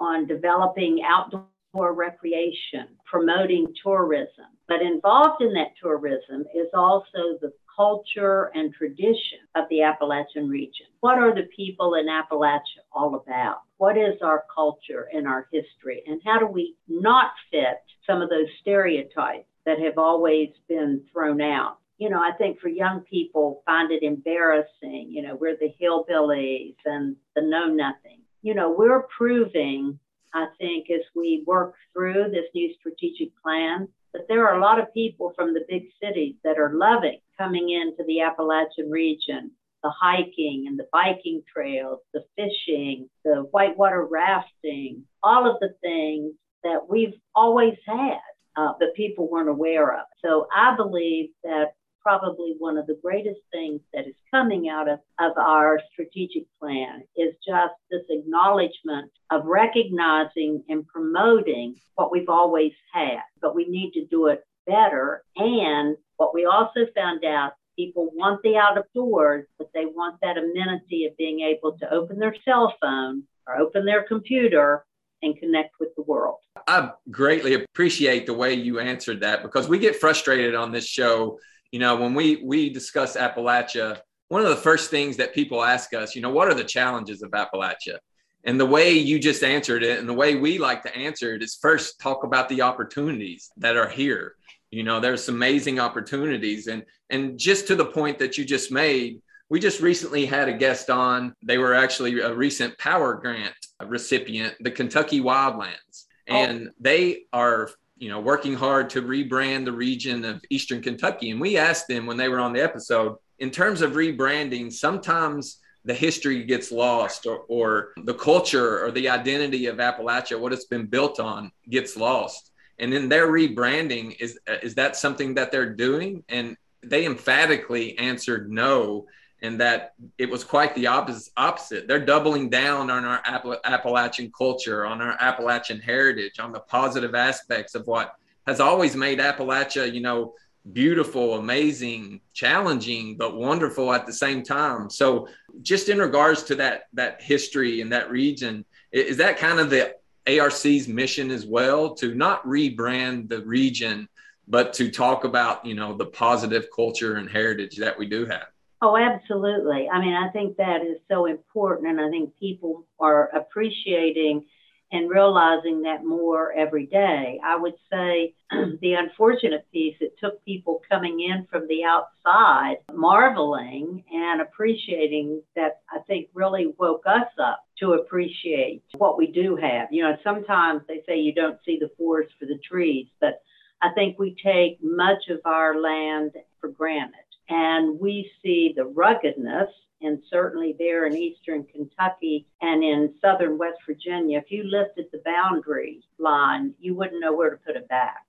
on 0.00 0.26
developing 0.26 1.00
outdoor 1.06 1.94
recreation, 1.94 2.88
promoting 3.04 3.72
tourism. 3.82 4.46
But 4.66 4.82
involved 4.82 5.42
in 5.42 5.52
that 5.54 5.72
tourism 5.80 6.44
is 6.54 6.68
also 6.74 7.38
the 7.40 7.52
culture 7.78 8.50
and 8.54 8.74
tradition 8.74 9.38
of 9.54 9.64
the 9.70 9.82
Appalachian 9.82 10.48
region. 10.48 10.86
What 10.98 11.18
are 11.18 11.32
the 11.32 11.48
people 11.54 11.94
in 11.94 12.06
Appalachia 12.06 12.82
all 12.92 13.14
about? 13.14 13.60
What 13.76 13.96
is 13.96 14.20
our 14.20 14.44
culture 14.52 15.08
and 15.12 15.28
our 15.28 15.46
history? 15.52 16.02
And 16.06 16.20
how 16.24 16.40
do 16.40 16.46
we 16.46 16.74
not 16.88 17.30
fit 17.52 17.80
some 18.04 18.20
of 18.20 18.30
those 18.30 18.48
stereotypes 18.60 19.46
that 19.64 19.78
have 19.78 19.96
always 19.96 20.48
been 20.68 21.04
thrown 21.12 21.40
out? 21.40 21.78
You 21.98 22.10
know, 22.10 22.18
I 22.18 22.32
think 22.36 22.58
for 22.58 22.68
young 22.68 23.00
people 23.00 23.62
find 23.64 23.92
it 23.92 24.02
embarrassing. 24.02 25.06
You 25.10 25.22
know, 25.22 25.36
we're 25.36 25.56
the 25.56 25.72
hillbillies 25.80 26.74
and 26.84 27.14
the 27.36 27.42
know 27.42 27.68
nothing. 27.68 28.22
You 28.42 28.54
know, 28.54 28.74
we're 28.76 29.02
proving, 29.16 29.98
I 30.34 30.46
think, 30.58 30.90
as 30.90 31.02
we 31.14 31.44
work 31.46 31.74
through 31.92 32.30
this 32.30 32.46
new 32.54 32.74
strategic 32.80 33.30
plan, 33.40 33.88
but 34.12 34.26
there 34.28 34.46
are 34.48 34.56
a 34.56 34.62
lot 34.62 34.80
of 34.80 34.92
people 34.94 35.32
from 35.36 35.54
the 35.54 35.64
big 35.68 35.84
cities 36.02 36.34
that 36.44 36.58
are 36.58 36.72
loving 36.74 37.18
coming 37.36 37.70
into 37.70 38.04
the 38.06 38.20
Appalachian 38.20 38.90
region, 38.90 39.50
the 39.82 39.90
hiking 39.90 40.64
and 40.66 40.78
the 40.78 40.88
biking 40.92 41.42
trails, 41.52 42.00
the 42.12 42.24
fishing, 42.36 43.08
the 43.24 43.46
whitewater 43.50 44.06
rafting, 44.06 45.04
all 45.22 45.48
of 45.48 45.58
the 45.60 45.74
things 45.80 46.32
that 46.64 46.88
we've 46.88 47.14
always 47.34 47.74
had, 47.86 48.18
uh, 48.56 48.72
but 48.78 48.94
people 48.94 49.30
weren't 49.30 49.48
aware 49.48 49.94
of. 49.94 50.06
So 50.24 50.48
I 50.54 50.74
believe 50.76 51.30
that 51.44 51.72
probably 52.08 52.54
one 52.58 52.78
of 52.78 52.86
the 52.86 52.98
greatest 53.02 53.40
things 53.52 53.82
that 53.92 54.06
is 54.06 54.14
coming 54.30 54.70
out 54.70 54.88
of, 54.88 54.98
of 55.20 55.36
our 55.36 55.78
strategic 55.92 56.44
plan 56.58 57.02
is 57.18 57.34
just 57.46 57.74
this 57.90 58.04
acknowledgement 58.08 59.12
of 59.30 59.44
recognizing 59.44 60.64
and 60.70 60.86
promoting 60.86 61.74
what 61.96 62.10
we've 62.10 62.30
always 62.30 62.72
had, 62.94 63.18
but 63.42 63.54
we 63.54 63.66
need 63.68 63.92
to 63.92 64.06
do 64.06 64.28
it 64.28 64.42
better. 64.66 65.22
And 65.36 65.98
what 66.16 66.32
we 66.32 66.46
also 66.46 66.86
found 66.94 67.26
out 67.26 67.52
people 67.76 68.08
want 68.14 68.42
the 68.42 68.56
out 68.56 68.78
of 68.78 68.84
doors, 68.94 69.44
but 69.58 69.68
they 69.74 69.84
want 69.84 70.16
that 70.22 70.38
amenity 70.38 71.04
of 71.04 71.14
being 71.18 71.40
able 71.40 71.76
to 71.76 71.92
open 71.92 72.18
their 72.18 72.34
cell 72.42 72.74
phone 72.80 73.24
or 73.46 73.58
open 73.58 73.84
their 73.84 74.04
computer 74.04 74.82
and 75.22 75.38
connect 75.38 75.74
with 75.78 75.90
the 75.94 76.02
world. 76.04 76.38
I 76.66 76.90
greatly 77.10 77.52
appreciate 77.52 78.24
the 78.24 78.32
way 78.32 78.54
you 78.54 78.78
answered 78.78 79.20
that 79.20 79.42
because 79.42 79.68
we 79.68 79.78
get 79.78 79.96
frustrated 79.96 80.54
on 80.54 80.72
this 80.72 80.86
show 80.86 81.38
you 81.70 81.78
know, 81.78 81.96
when 81.96 82.14
we 82.14 82.36
we 82.44 82.70
discuss 82.70 83.16
Appalachia, 83.16 84.00
one 84.28 84.42
of 84.42 84.48
the 84.48 84.56
first 84.56 84.90
things 84.90 85.16
that 85.16 85.34
people 85.34 85.64
ask 85.64 85.94
us, 85.94 86.14
you 86.14 86.22
know, 86.22 86.30
what 86.30 86.48
are 86.48 86.54
the 86.54 86.64
challenges 86.64 87.22
of 87.22 87.30
Appalachia? 87.30 87.98
And 88.44 88.58
the 88.58 88.66
way 88.66 88.92
you 88.92 89.18
just 89.18 89.42
answered 89.42 89.82
it, 89.82 89.98
and 89.98 90.08
the 90.08 90.14
way 90.14 90.36
we 90.36 90.58
like 90.58 90.82
to 90.84 90.96
answer 90.96 91.34
it, 91.34 91.42
is 91.42 91.58
first 91.60 92.00
talk 92.00 92.24
about 92.24 92.48
the 92.48 92.62
opportunities 92.62 93.50
that 93.56 93.76
are 93.76 93.88
here. 93.88 94.36
You 94.70 94.84
know, 94.84 95.00
there's 95.00 95.28
amazing 95.28 95.80
opportunities, 95.80 96.66
and 96.66 96.84
and 97.10 97.38
just 97.38 97.66
to 97.68 97.74
the 97.74 97.86
point 97.86 98.18
that 98.18 98.38
you 98.38 98.44
just 98.44 98.70
made, 98.70 99.20
we 99.50 99.60
just 99.60 99.80
recently 99.80 100.24
had 100.24 100.48
a 100.48 100.52
guest 100.52 100.88
on. 100.88 101.34
They 101.42 101.58
were 101.58 101.74
actually 101.74 102.20
a 102.20 102.34
recent 102.34 102.78
Power 102.78 103.14
Grant 103.14 103.54
recipient, 103.84 104.54
the 104.60 104.70
Kentucky 104.70 105.20
Wildlands, 105.20 106.06
oh. 106.28 106.34
and 106.34 106.68
oh. 106.68 106.72
they 106.80 107.24
are 107.32 107.70
you 107.98 108.08
know, 108.08 108.20
working 108.20 108.54
hard 108.54 108.90
to 108.90 109.02
rebrand 109.02 109.64
the 109.64 109.72
region 109.72 110.24
of 110.24 110.42
Eastern 110.50 110.80
Kentucky. 110.80 111.30
And 111.30 111.40
we 111.40 111.56
asked 111.56 111.88
them 111.88 112.06
when 112.06 112.16
they 112.16 112.28
were 112.28 112.40
on 112.40 112.52
the 112.52 112.62
episode, 112.62 113.16
in 113.38 113.50
terms 113.50 113.82
of 113.82 113.92
rebranding, 113.92 114.72
sometimes 114.72 115.58
the 115.84 115.94
history 115.94 116.44
gets 116.44 116.70
lost 116.72 117.26
or, 117.26 117.44
or 117.48 117.92
the 118.04 118.14
culture 118.14 118.84
or 118.84 118.90
the 118.90 119.08
identity 119.08 119.66
of 119.66 119.76
Appalachia, 119.76 120.38
what 120.38 120.52
it's 120.52 120.66
been 120.66 120.86
built 120.86 121.20
on, 121.20 121.50
gets 121.70 121.96
lost. 121.96 122.52
And 122.78 122.92
then 122.92 123.08
their 123.08 123.28
rebranding 123.28 124.16
is 124.20 124.38
is 124.62 124.74
that 124.76 124.96
something 124.96 125.34
that 125.34 125.50
they're 125.50 125.74
doing? 125.74 126.24
And 126.28 126.56
they 126.82 127.06
emphatically 127.06 127.98
answered 127.98 128.50
no 128.50 129.06
and 129.42 129.60
that 129.60 129.94
it 130.18 130.28
was 130.28 130.42
quite 130.42 130.74
the 130.74 130.86
opposite. 130.86 131.86
They're 131.86 132.04
doubling 132.04 132.50
down 132.50 132.90
on 132.90 133.04
our 133.04 133.22
Appalachian 133.64 134.32
culture, 134.36 134.84
on 134.84 135.00
our 135.00 135.16
Appalachian 135.20 135.80
heritage, 135.80 136.40
on 136.40 136.52
the 136.52 136.60
positive 136.60 137.14
aspects 137.14 137.74
of 137.74 137.86
what 137.86 138.14
has 138.46 138.60
always 138.60 138.96
made 138.96 139.18
Appalachia, 139.20 139.92
you 139.92 140.00
know, 140.00 140.34
beautiful, 140.72 141.38
amazing, 141.38 142.20
challenging, 142.32 143.16
but 143.16 143.36
wonderful 143.36 143.92
at 143.92 144.06
the 144.06 144.12
same 144.12 144.42
time. 144.42 144.90
So, 144.90 145.28
just 145.62 145.88
in 145.88 145.98
regards 145.98 146.42
to 146.44 146.54
that 146.56 146.84
that 146.94 147.22
history 147.22 147.80
and 147.80 147.92
that 147.92 148.10
region, 148.10 148.64
is 148.92 149.16
that 149.18 149.38
kind 149.38 149.60
of 149.60 149.70
the 149.70 149.94
ARC's 150.26 150.88
mission 150.88 151.30
as 151.30 151.46
well 151.46 151.94
to 151.94 152.14
not 152.14 152.44
rebrand 152.44 153.28
the 153.28 153.42
region, 153.44 154.08
but 154.46 154.72
to 154.74 154.90
talk 154.90 155.24
about 155.24 155.64
you 155.64 155.74
know 155.74 155.96
the 155.96 156.06
positive 156.06 156.66
culture 156.74 157.16
and 157.16 157.30
heritage 157.30 157.76
that 157.76 157.98
we 157.98 158.06
do 158.06 158.26
have? 158.26 158.48
Oh, 158.80 158.96
absolutely. 158.96 159.88
I 159.88 160.00
mean, 160.00 160.14
I 160.14 160.28
think 160.30 160.56
that 160.56 160.82
is 160.82 160.98
so 161.08 161.26
important. 161.26 161.88
And 161.88 162.00
I 162.00 162.08
think 162.10 162.38
people 162.38 162.86
are 163.00 163.28
appreciating 163.34 164.44
and 164.90 165.10
realizing 165.10 165.82
that 165.82 166.04
more 166.04 166.52
every 166.52 166.86
day. 166.86 167.40
I 167.44 167.56
would 167.56 167.74
say 167.90 168.34
the 168.50 168.94
unfortunate 168.94 169.66
piece, 169.72 169.96
it 170.00 170.14
took 170.18 170.42
people 170.44 170.80
coming 170.88 171.20
in 171.20 171.46
from 171.50 171.66
the 171.68 171.82
outside, 171.84 172.76
marveling 172.94 174.04
and 174.12 174.40
appreciating 174.40 175.42
that 175.56 175.82
I 175.90 175.98
think 176.06 176.28
really 176.32 176.72
woke 176.78 177.02
us 177.04 177.28
up 177.42 177.64
to 177.80 177.94
appreciate 177.94 178.82
what 178.96 179.18
we 179.18 179.26
do 179.26 179.56
have. 179.56 179.88
You 179.90 180.04
know, 180.04 180.16
sometimes 180.24 180.82
they 180.88 181.02
say 181.06 181.18
you 181.18 181.34
don't 181.34 181.58
see 181.66 181.78
the 181.78 181.90
forest 181.98 182.32
for 182.38 182.46
the 182.46 182.58
trees, 182.66 183.08
but 183.20 183.42
I 183.82 183.90
think 183.94 184.18
we 184.18 184.36
take 184.42 184.78
much 184.82 185.28
of 185.28 185.40
our 185.44 185.80
land 185.80 186.32
for 186.60 186.68
granted. 186.68 187.27
And 187.48 187.98
we 187.98 188.30
see 188.42 188.74
the 188.76 188.84
ruggedness, 188.84 189.70
and 190.02 190.22
certainly 190.30 190.76
there 190.78 191.06
in 191.06 191.16
eastern 191.16 191.64
Kentucky 191.64 192.46
and 192.60 192.84
in 192.84 193.14
southern 193.20 193.58
West 193.58 193.78
Virginia. 193.86 194.38
If 194.38 194.50
you 194.50 194.64
lifted 194.64 195.06
the 195.12 195.22
boundary 195.24 196.02
line, 196.18 196.74
you 196.78 196.94
wouldn't 196.94 197.20
know 197.20 197.34
where 197.34 197.50
to 197.50 197.56
put 197.56 197.76
it 197.76 197.88
back. 197.88 198.24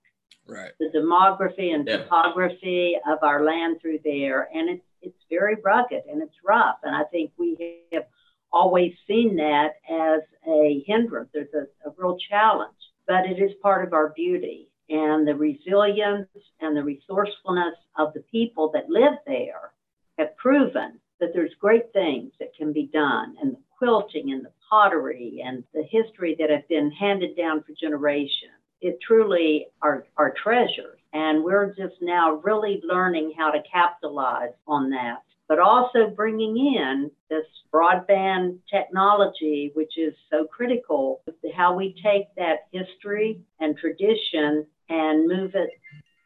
Right. 0.46 0.72
The 0.80 0.90
demography 0.94 1.74
and 1.74 1.86
yeah. 1.86 1.98
topography 1.98 2.96
of 3.06 3.18
our 3.22 3.44
land 3.44 3.80
through 3.80 4.00
there, 4.04 4.48
and 4.52 4.68
it's 4.68 4.84
it's 5.02 5.22
very 5.30 5.56
rugged 5.64 6.02
and 6.10 6.22
it's 6.22 6.34
rough. 6.44 6.76
And 6.82 6.94
I 6.94 7.04
think 7.04 7.32
we 7.38 7.56
have 7.92 8.06
always 8.52 8.92
seen 9.06 9.36
that 9.36 9.74
as 9.88 10.20
a 10.46 10.82
hindrance. 10.86 11.30
There's 11.32 11.54
a, 11.54 11.88
a 11.88 11.92
real 11.96 12.18
challenge, 12.28 12.74
but 13.06 13.26
it 13.26 13.38
is 13.40 13.52
part 13.62 13.86
of 13.86 13.92
our 13.92 14.10
beauty 14.10 14.69
and 14.90 15.26
the 15.26 15.34
resilience 15.34 16.28
and 16.60 16.76
the 16.76 16.82
resourcefulness 16.82 17.76
of 17.96 18.12
the 18.12 18.24
people 18.30 18.70
that 18.74 18.90
live 18.90 19.14
there 19.26 19.72
have 20.18 20.36
proven 20.36 21.00
that 21.20 21.30
there's 21.32 21.54
great 21.60 21.92
things 21.92 22.32
that 22.40 22.54
can 22.56 22.72
be 22.72 22.90
done 22.92 23.36
and 23.40 23.52
the 23.52 23.60
quilting 23.78 24.32
and 24.32 24.44
the 24.44 24.52
pottery 24.68 25.42
and 25.44 25.64
the 25.72 25.84
history 25.90 26.36
that 26.38 26.50
have 26.50 26.66
been 26.68 26.90
handed 26.90 27.36
down 27.36 27.62
for 27.62 27.72
generations. 27.80 28.52
It 28.80 28.98
truly 29.06 29.68
are, 29.80 30.06
are 30.16 30.34
treasures 30.42 30.98
and 31.12 31.44
we're 31.44 31.74
just 31.74 31.96
now 32.00 32.40
really 32.44 32.80
learning 32.84 33.34
how 33.36 33.50
to 33.50 33.62
capitalize 33.70 34.52
on 34.66 34.90
that 34.90 35.22
but 35.50 35.58
also 35.58 36.08
bringing 36.14 36.56
in 36.56 37.10
this 37.28 37.44
broadband 37.74 38.56
technology, 38.72 39.72
which 39.74 39.98
is 39.98 40.14
so 40.30 40.44
critical, 40.44 41.22
to 41.26 41.50
how 41.50 41.74
we 41.74 41.92
take 42.04 42.32
that 42.36 42.68
history 42.70 43.40
and 43.58 43.76
tradition 43.76 44.64
and 44.90 45.26
move 45.26 45.54
it 45.54 45.70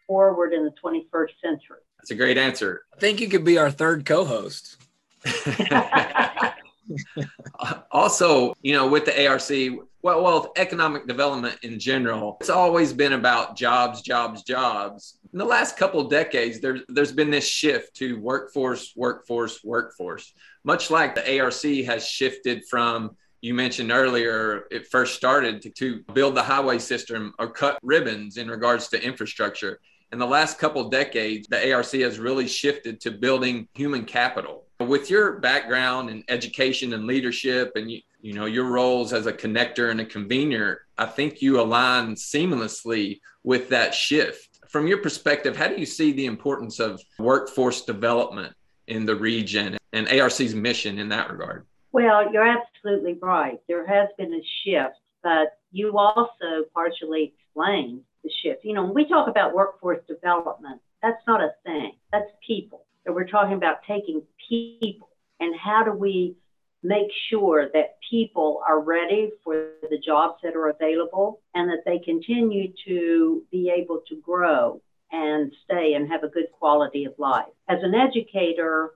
forward 0.06 0.52
in 0.52 0.64
the 0.64 0.72
21st 0.82 1.28
century? 1.42 1.78
That's 1.98 2.10
a 2.10 2.16
great 2.16 2.36
answer. 2.36 2.82
I 2.94 2.98
think 2.98 3.20
you 3.20 3.28
could 3.28 3.44
be 3.44 3.58
our 3.58 3.70
third 3.70 4.04
co 4.04 4.24
host. 4.24 4.76
also, 7.90 8.54
you 8.62 8.72
know, 8.74 8.86
with 8.86 9.04
the 9.04 9.26
ARC, 9.26 9.80
well, 10.02 10.22
well, 10.22 10.52
economic 10.56 11.06
development 11.06 11.56
in 11.62 11.78
general, 11.78 12.36
it's 12.40 12.50
always 12.50 12.92
been 12.92 13.14
about 13.14 13.56
jobs, 13.56 14.02
jobs, 14.02 14.42
jobs. 14.42 15.18
In 15.32 15.38
the 15.38 15.44
last 15.44 15.76
couple 15.78 16.00
of 16.00 16.10
decades, 16.10 16.60
there's 16.60 16.82
there's 16.88 17.12
been 17.12 17.30
this 17.30 17.48
shift 17.48 17.96
to 17.96 18.20
workforce, 18.20 18.92
workforce, 18.96 19.64
workforce. 19.64 20.34
Much 20.62 20.90
like 20.90 21.14
the 21.14 21.40
ARC 21.40 21.62
has 21.86 22.06
shifted 22.06 22.64
from 22.68 23.16
you 23.44 23.52
mentioned 23.52 23.92
earlier, 23.92 24.64
it 24.70 24.86
first 24.86 25.14
started 25.16 25.60
to, 25.60 25.68
to 25.68 26.02
build 26.14 26.34
the 26.34 26.42
highway 26.42 26.78
system 26.78 27.34
or 27.38 27.50
cut 27.50 27.78
ribbons 27.82 28.38
in 28.38 28.48
regards 28.48 28.88
to 28.88 29.04
infrastructure. 29.04 29.80
in 30.12 30.18
the 30.18 30.26
last 30.26 30.58
couple 30.58 30.88
decades, 30.88 31.46
the 31.48 31.74
ARC 31.74 31.92
has 31.92 32.18
really 32.18 32.48
shifted 32.48 33.02
to 33.02 33.10
building 33.10 33.68
human 33.74 34.06
capital. 34.06 34.64
With 34.80 35.10
your 35.10 35.40
background 35.40 36.08
in 36.08 36.24
education 36.28 36.94
and 36.94 37.06
leadership 37.06 37.72
and 37.74 37.90
you, 37.90 38.00
you 38.22 38.32
know 38.32 38.46
your 38.46 38.64
roles 38.64 39.12
as 39.12 39.26
a 39.26 39.32
connector 39.32 39.90
and 39.90 40.00
a 40.00 40.06
convener, 40.06 40.86
I 40.96 41.04
think 41.04 41.42
you 41.42 41.60
align 41.60 42.14
seamlessly 42.14 43.20
with 43.42 43.68
that 43.68 43.92
shift. 43.92 44.60
From 44.70 44.86
your 44.86 45.02
perspective, 45.02 45.54
how 45.54 45.68
do 45.68 45.76
you 45.76 45.86
see 45.86 46.12
the 46.12 46.24
importance 46.24 46.80
of 46.80 46.98
workforce 47.18 47.82
development 47.82 48.54
in 48.86 49.04
the 49.04 49.16
region 49.16 49.76
and 49.92 50.08
ARC's 50.08 50.54
mission 50.54 50.98
in 50.98 51.10
that 51.10 51.30
regard? 51.30 51.66
Well, 51.94 52.32
you're 52.32 52.42
absolutely 52.42 53.16
right. 53.22 53.60
There 53.68 53.86
has 53.86 54.08
been 54.18 54.34
a 54.34 54.42
shift, 54.64 54.96
but 55.22 55.56
you 55.70 55.96
also 55.96 56.64
partially 56.74 57.32
explained 57.32 58.00
the 58.24 58.30
shift. 58.42 58.64
You 58.64 58.74
know, 58.74 58.82
when 58.82 58.94
we 58.94 59.08
talk 59.08 59.28
about 59.28 59.54
workforce 59.54 60.00
development, 60.08 60.80
that's 61.02 61.22
not 61.28 61.40
a 61.40 61.52
thing, 61.64 61.92
that's 62.10 62.32
people. 62.44 62.84
We're 63.06 63.28
talking 63.28 63.54
about 63.54 63.84
taking 63.86 64.22
people 64.48 65.10
and 65.38 65.54
how 65.54 65.84
do 65.84 65.92
we 65.92 66.34
make 66.82 67.12
sure 67.30 67.68
that 67.72 67.96
people 68.10 68.60
are 68.68 68.80
ready 68.80 69.30
for 69.44 69.68
the 69.88 69.98
jobs 70.04 70.40
that 70.42 70.56
are 70.56 70.70
available 70.70 71.42
and 71.54 71.70
that 71.70 71.84
they 71.86 72.00
continue 72.00 72.72
to 72.88 73.44
be 73.52 73.70
able 73.70 74.00
to 74.08 74.16
grow 74.16 74.82
and 75.12 75.52
stay 75.64 75.94
and 75.94 76.10
have 76.10 76.24
a 76.24 76.28
good 76.28 76.50
quality 76.58 77.04
of 77.04 77.14
life. 77.18 77.46
As 77.68 77.84
an 77.84 77.94
educator, 77.94 78.94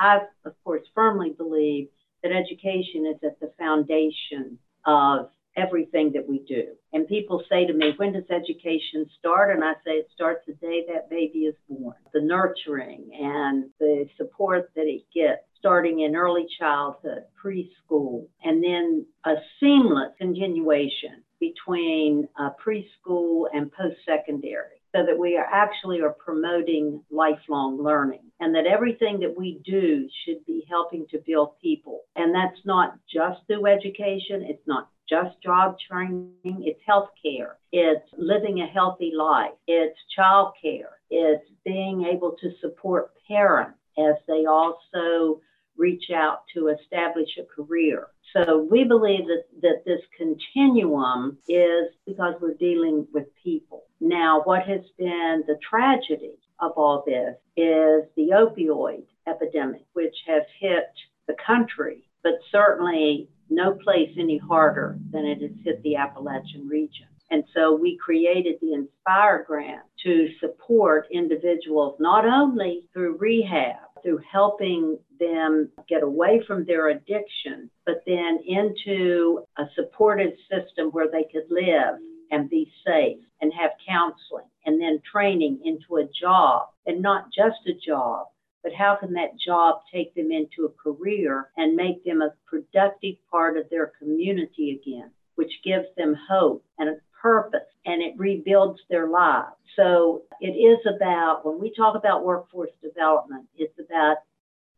I, 0.00 0.22
of 0.44 0.54
course, 0.64 0.82
firmly 0.96 1.30
believe 1.30 1.90
that 2.22 2.32
education 2.32 3.06
is 3.06 3.18
at 3.24 3.40
the 3.40 3.52
foundation 3.58 4.58
of 4.86 5.30
everything 5.56 6.12
that 6.12 6.28
we 6.28 6.40
do. 6.46 6.64
And 6.92 7.06
people 7.06 7.42
say 7.48 7.66
to 7.66 7.72
me, 7.72 7.92
when 7.96 8.12
does 8.12 8.24
education 8.30 9.06
start? 9.18 9.54
And 9.54 9.64
I 9.64 9.74
say 9.84 9.92
it 9.92 10.08
starts 10.14 10.44
the 10.46 10.54
day 10.54 10.84
that 10.88 11.10
baby 11.10 11.40
is 11.40 11.54
born. 11.68 11.96
The 12.12 12.20
nurturing 12.20 13.10
and 13.12 13.70
the 13.78 14.06
support 14.16 14.70
that 14.76 14.86
it 14.86 15.02
gets 15.14 15.42
starting 15.58 16.00
in 16.00 16.16
early 16.16 16.46
childhood, 16.58 17.24
preschool, 17.42 18.26
and 18.42 18.64
then 18.64 19.06
a 19.26 19.34
seamless 19.60 20.12
continuation 20.18 21.22
between 21.38 22.28
uh, 22.38 22.50
preschool 22.64 23.44
and 23.52 23.70
post-secondary 23.72 24.79
so 24.94 25.04
that 25.06 25.18
we 25.18 25.36
are 25.36 25.46
actually 25.50 26.00
are 26.00 26.16
promoting 26.24 27.02
lifelong 27.10 27.82
learning 27.82 28.22
and 28.40 28.54
that 28.54 28.66
everything 28.66 29.20
that 29.20 29.36
we 29.36 29.60
do 29.64 30.08
should 30.24 30.44
be 30.46 30.64
helping 30.68 31.06
to 31.10 31.18
build 31.26 31.52
people. 31.60 32.02
And 32.16 32.34
that's 32.34 32.64
not 32.64 32.98
just 33.12 33.40
through 33.46 33.66
education. 33.66 34.44
It's 34.48 34.66
not 34.66 34.88
just 35.08 35.42
job 35.42 35.76
training, 35.90 36.32
it's 36.44 36.80
health 36.86 37.10
care, 37.20 37.56
it's 37.72 38.08
living 38.16 38.60
a 38.60 38.66
healthy 38.66 39.12
life, 39.16 39.50
it's 39.66 39.98
child 40.14 40.52
care, 40.62 40.90
it's 41.10 41.44
being 41.64 42.04
able 42.04 42.36
to 42.40 42.52
support 42.60 43.10
parents 43.26 43.76
as 43.98 44.14
they 44.28 44.46
also 44.46 45.40
reach 45.80 46.10
out 46.14 46.42
to 46.54 46.68
establish 46.68 47.30
a 47.38 47.44
career. 47.44 48.08
So 48.34 48.68
we 48.70 48.84
believe 48.84 49.26
that, 49.26 49.44
that 49.62 49.82
this 49.84 50.00
continuum 50.16 51.38
is 51.48 51.86
because 52.06 52.34
we're 52.40 52.54
dealing 52.54 53.06
with 53.12 53.26
people. 53.42 53.84
Now, 54.00 54.42
what 54.44 54.62
has 54.64 54.82
been 54.98 55.42
the 55.46 55.58
tragedy 55.68 56.38
of 56.60 56.72
all 56.76 57.02
this 57.06 57.34
is 57.56 58.04
the 58.16 58.30
opioid 58.34 59.04
epidemic, 59.26 59.84
which 59.94 60.14
has 60.26 60.42
hit 60.60 60.90
the 61.26 61.34
country, 61.44 62.04
but 62.22 62.34
certainly 62.52 63.28
no 63.48 63.72
place 63.72 64.10
any 64.18 64.38
harder 64.38 64.98
than 65.10 65.24
it 65.24 65.40
has 65.40 65.50
hit 65.64 65.82
the 65.82 65.96
Appalachian 65.96 66.68
region. 66.68 67.06
And 67.30 67.44
so 67.54 67.74
we 67.74 67.96
created 67.96 68.56
the 68.60 68.74
Inspire 68.74 69.44
Grant 69.46 69.82
to 70.04 70.28
support 70.40 71.06
individuals 71.12 71.96
not 72.00 72.26
only 72.26 72.88
through 72.92 73.18
rehab, 73.18 73.89
through 74.02 74.20
helping 74.30 74.98
them 75.18 75.70
get 75.88 76.02
away 76.02 76.42
from 76.46 76.64
their 76.64 76.88
addiction, 76.88 77.70
but 77.84 78.02
then 78.06 78.38
into 78.46 79.44
a 79.58 79.64
supported 79.74 80.34
system 80.50 80.88
where 80.88 81.10
they 81.10 81.24
could 81.24 81.50
live 81.50 81.98
and 82.30 82.48
be 82.48 82.70
safe 82.86 83.18
and 83.40 83.52
have 83.52 83.70
counseling 83.86 84.46
and 84.66 84.80
then 84.80 85.00
training 85.10 85.60
into 85.64 85.96
a 85.96 86.08
job 86.20 86.68
and 86.86 87.02
not 87.02 87.26
just 87.36 87.66
a 87.66 87.74
job, 87.74 88.26
but 88.62 88.72
how 88.72 88.96
can 88.96 89.12
that 89.14 89.38
job 89.38 89.80
take 89.92 90.14
them 90.14 90.30
into 90.30 90.64
a 90.64 90.82
career 90.82 91.50
and 91.56 91.74
make 91.74 92.04
them 92.04 92.22
a 92.22 92.34
productive 92.46 93.16
part 93.30 93.56
of 93.56 93.68
their 93.70 93.92
community 93.98 94.80
again, 94.80 95.10
which 95.34 95.52
gives 95.64 95.86
them 95.96 96.16
hope 96.28 96.64
and 96.78 97.00
purpose 97.20 97.60
and 97.84 98.02
it 98.02 98.14
rebuilds 98.16 98.80
their 98.88 99.08
lives. 99.08 99.56
So 99.76 100.22
it 100.40 100.52
is 100.52 100.78
about, 100.86 101.44
when 101.44 101.60
we 101.60 101.72
talk 101.74 101.96
about 101.96 102.24
workforce 102.24 102.70
development, 102.82 103.46
it's 103.56 103.78
about 103.78 104.18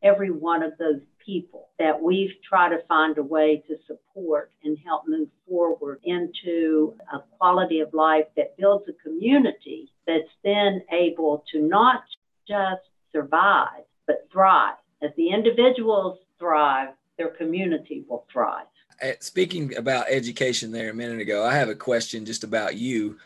every 0.02 0.30
one 0.30 0.62
of 0.62 0.72
those 0.78 1.00
people 1.24 1.68
that 1.78 2.02
we've 2.02 2.32
tried 2.48 2.70
to 2.70 2.82
find 2.88 3.16
a 3.18 3.22
way 3.22 3.62
to 3.68 3.76
support 3.86 4.50
and 4.64 4.76
help 4.84 5.04
move 5.06 5.28
forward 5.48 6.00
into 6.04 6.94
a 7.12 7.20
quality 7.38 7.80
of 7.80 7.94
life 7.94 8.26
that 8.36 8.56
builds 8.56 8.84
a 8.88 9.08
community 9.08 9.90
that's 10.06 10.28
then 10.42 10.82
able 10.90 11.44
to 11.52 11.60
not 11.60 12.02
just 12.48 12.82
survive, 13.12 13.84
but 14.06 14.28
thrive. 14.32 14.74
As 15.02 15.10
the 15.16 15.30
individuals 15.30 16.18
thrive, 16.38 16.88
their 17.18 17.28
community 17.28 18.04
will 18.08 18.26
thrive. 18.32 18.66
Uh, 19.00 19.12
speaking 19.20 19.76
about 19.76 20.06
education 20.08 20.72
there 20.72 20.90
a 20.90 20.94
minute 20.94 21.20
ago, 21.20 21.44
I 21.44 21.54
have 21.54 21.68
a 21.68 21.74
question 21.74 22.24
just 22.24 22.44
about 22.44 22.76
you. 22.76 23.18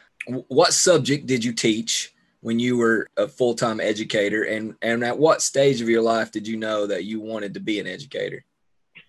What 0.48 0.72
subject 0.72 1.26
did 1.26 1.44
you 1.44 1.52
teach 1.52 2.14
when 2.40 2.58
you 2.58 2.76
were 2.76 3.08
a 3.16 3.26
full-time 3.26 3.80
educator 3.80 4.44
and 4.44 4.74
and 4.82 5.02
at 5.02 5.18
what 5.18 5.42
stage 5.42 5.80
of 5.80 5.88
your 5.88 6.02
life 6.02 6.30
did 6.30 6.46
you 6.46 6.56
know 6.56 6.86
that 6.86 7.04
you 7.04 7.20
wanted 7.20 7.54
to 7.54 7.60
be 7.60 7.80
an 7.80 7.86
educator? 7.86 8.44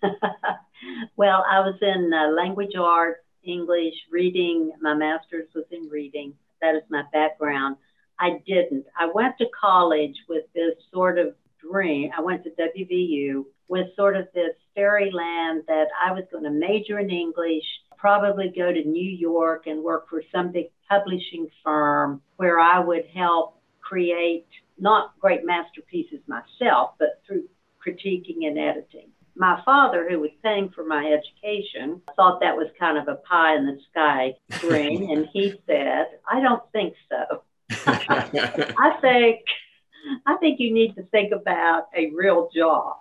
well, 1.16 1.44
I 1.50 1.60
was 1.60 1.76
in 1.80 2.12
uh, 2.12 2.32
language 2.32 2.74
arts, 2.78 3.20
English, 3.42 3.94
reading. 4.10 4.72
My 4.80 4.94
master's 4.94 5.48
was 5.54 5.64
in 5.70 5.88
reading. 5.88 6.34
That 6.60 6.74
is 6.74 6.82
my 6.88 7.04
background. 7.12 7.76
I 8.20 8.42
didn't. 8.46 8.86
I 8.98 9.10
went 9.12 9.38
to 9.38 9.46
college 9.58 10.16
with 10.28 10.44
this 10.54 10.74
sort 10.92 11.18
of 11.18 11.34
dream. 11.60 12.10
I 12.16 12.20
went 12.20 12.44
to 12.44 12.50
WVU 12.50 13.44
with 13.68 13.86
sort 13.96 14.16
of 14.16 14.28
this 14.34 14.54
fairyland 14.74 15.64
that 15.66 15.88
I 16.04 16.12
was 16.12 16.24
going 16.30 16.44
to 16.44 16.50
major 16.50 16.98
in 16.98 17.10
English, 17.10 17.64
probably 17.96 18.52
go 18.56 18.72
to 18.72 18.84
New 18.84 19.10
York 19.10 19.66
and 19.66 19.82
work 19.82 20.08
for 20.08 20.22
some 20.32 20.52
big 20.52 20.66
publishing 20.88 21.48
firm 21.62 22.22
where 22.36 22.58
I 22.58 22.78
would 22.78 23.04
help 23.14 23.60
create 23.80 24.46
not 24.78 25.18
great 25.20 25.44
masterpieces 25.44 26.20
myself, 26.26 26.92
but 26.98 27.20
through 27.26 27.48
critiquing 27.84 28.46
and 28.46 28.58
editing. 28.58 29.10
My 29.34 29.60
father, 29.64 30.08
who 30.08 30.20
was 30.20 30.30
paying 30.42 30.70
for 30.70 30.84
my 30.84 31.12
education, 31.12 32.02
thought 32.16 32.40
that 32.40 32.56
was 32.56 32.68
kind 32.78 32.98
of 32.98 33.08
a 33.08 33.16
pie 33.16 33.56
in 33.56 33.66
the 33.66 33.78
sky 33.90 34.34
dream, 34.60 35.10
and 35.10 35.28
he 35.32 35.54
said, 35.66 36.06
I 36.30 36.40
don't 36.40 36.62
think 36.72 36.94
so. 37.08 37.42
I 37.86 38.98
think 39.00 39.40
I 40.26 40.36
think 40.36 40.58
you 40.60 40.72
need 40.72 40.94
to 40.94 41.02
think 41.04 41.32
about 41.32 41.88
a 41.96 42.10
real 42.14 42.48
job. 42.54 42.96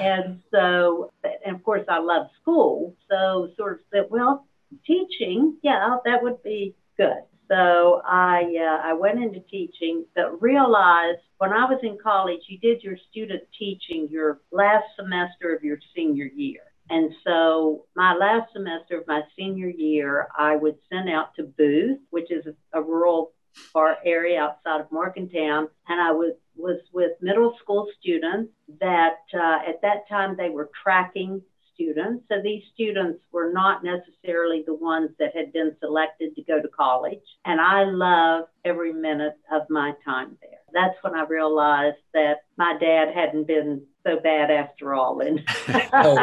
And 0.00 0.40
so, 0.50 1.12
and 1.44 1.56
of 1.56 1.62
course, 1.62 1.84
I 1.88 1.98
love 1.98 2.26
school, 2.40 2.94
so 3.10 3.48
sort 3.56 3.74
of 3.74 3.78
said, 3.92 4.06
well, 4.10 4.46
teaching, 4.86 5.56
yeah, 5.62 5.96
that 6.04 6.22
would 6.22 6.42
be 6.42 6.74
good. 6.96 7.22
So 7.48 8.00
I 8.06 8.42
uh, 8.58 8.88
I 8.88 8.94
went 8.94 9.22
into 9.22 9.40
teaching, 9.40 10.06
but 10.16 10.40
realized 10.40 11.20
when 11.38 11.52
I 11.52 11.64
was 11.66 11.78
in 11.82 11.98
college, 12.02 12.40
you 12.48 12.58
did 12.58 12.82
your 12.82 12.96
student 13.10 13.42
teaching 13.58 14.08
your 14.10 14.40
last 14.50 14.84
semester 14.96 15.54
of 15.54 15.62
your 15.62 15.78
senior 15.94 16.24
year. 16.24 16.60
And 16.90 17.12
so 17.26 17.86
my 17.96 18.14
last 18.14 18.52
semester 18.52 18.98
of 18.98 19.06
my 19.06 19.22
senior 19.36 19.68
year, 19.68 20.28
I 20.38 20.56
would 20.56 20.76
send 20.90 21.08
out 21.10 21.34
to 21.36 21.44
Booth, 21.44 21.98
which 22.10 22.30
is 22.30 22.46
a, 22.46 22.78
a 22.78 22.82
rural 22.82 23.32
far 23.54 23.98
area 24.04 24.40
outside 24.40 24.80
of 24.80 24.90
Morgantown, 24.90 25.68
and 25.88 26.00
I 26.00 26.12
was 26.12 26.34
was 26.56 26.80
with 26.92 27.12
middle 27.20 27.54
school 27.60 27.88
students 28.00 28.52
that 28.84 29.20
uh, 29.32 29.66
at 29.66 29.80
that 29.80 30.06
time 30.10 30.36
they 30.36 30.50
were 30.50 30.70
tracking 30.82 31.40
students. 31.74 32.24
So 32.30 32.40
these 32.42 32.62
students 32.74 33.20
were 33.32 33.50
not 33.52 33.82
necessarily 33.82 34.62
the 34.64 34.74
ones 34.74 35.10
that 35.18 35.34
had 35.34 35.52
been 35.52 35.74
selected 35.80 36.36
to 36.36 36.42
go 36.42 36.60
to 36.60 36.68
college. 36.68 37.24
And 37.46 37.60
I 37.60 37.84
loved 37.84 38.48
every 38.64 38.92
minute 38.92 39.36
of 39.50 39.62
my 39.70 39.94
time 40.04 40.36
there. 40.40 40.60
That's 40.72 40.96
when 41.02 41.14
I 41.14 41.24
realized 41.24 41.96
that 42.12 42.42
my 42.58 42.76
dad 42.78 43.14
hadn't 43.14 43.46
been 43.46 43.82
so 44.06 44.20
bad 44.20 44.50
after 44.50 44.94
all. 44.94 45.20
And 45.20 45.42
so, 45.90 46.18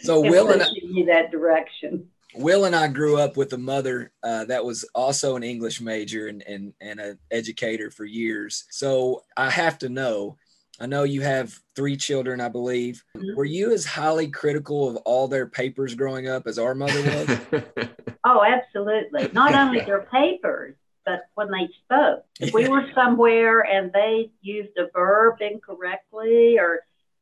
so 0.00 0.20
Will 0.28 0.50
and 0.50 0.62
me 0.90 1.04
that 1.08 1.30
direction. 1.30 2.08
Will 2.34 2.64
and 2.64 2.74
I 2.74 2.88
grew 2.88 3.18
up 3.18 3.36
with 3.36 3.52
a 3.52 3.58
mother 3.58 4.10
uh, 4.22 4.46
that 4.46 4.64
was 4.64 4.84
also 4.94 5.36
an 5.36 5.42
English 5.42 5.80
major 5.80 6.28
and, 6.28 6.42
and, 6.42 6.72
and 6.80 6.98
an 6.98 7.18
educator 7.30 7.90
for 7.90 8.04
years. 8.04 8.64
So 8.70 9.22
I 9.36 9.50
have 9.50 9.78
to 9.80 9.88
know, 9.88 10.38
I 10.82 10.86
know 10.86 11.04
you 11.04 11.20
have 11.20 11.56
three 11.76 11.96
children, 11.96 12.40
I 12.40 12.48
believe. 12.48 13.04
Mm-hmm. 13.16 13.36
Were 13.36 13.44
you 13.44 13.72
as 13.72 13.84
highly 13.84 14.26
critical 14.26 14.88
of 14.88 14.96
all 14.96 15.28
their 15.28 15.46
papers 15.46 15.94
growing 15.94 16.28
up 16.28 16.48
as 16.48 16.58
our 16.58 16.74
mother 16.74 17.00
was? 17.02 17.62
oh, 18.24 18.42
absolutely. 18.44 19.30
Not 19.32 19.54
only 19.54 19.78
their 19.80 20.02
papers, 20.02 20.74
but 21.06 21.20
when 21.36 21.52
they 21.52 21.68
spoke, 21.84 22.24
if 22.40 22.52
we 22.52 22.68
were 22.68 22.90
somewhere 22.96 23.60
and 23.60 23.92
they 23.92 24.32
used 24.40 24.76
a 24.76 24.88
verb 24.92 25.36
incorrectly 25.40 26.58
or 26.58 26.80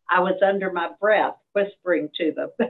I 0.08 0.20
was 0.20 0.40
under 0.42 0.72
my 0.72 0.88
breath 0.98 1.36
whispering 1.52 2.08
to 2.16 2.32
them. 2.32 2.50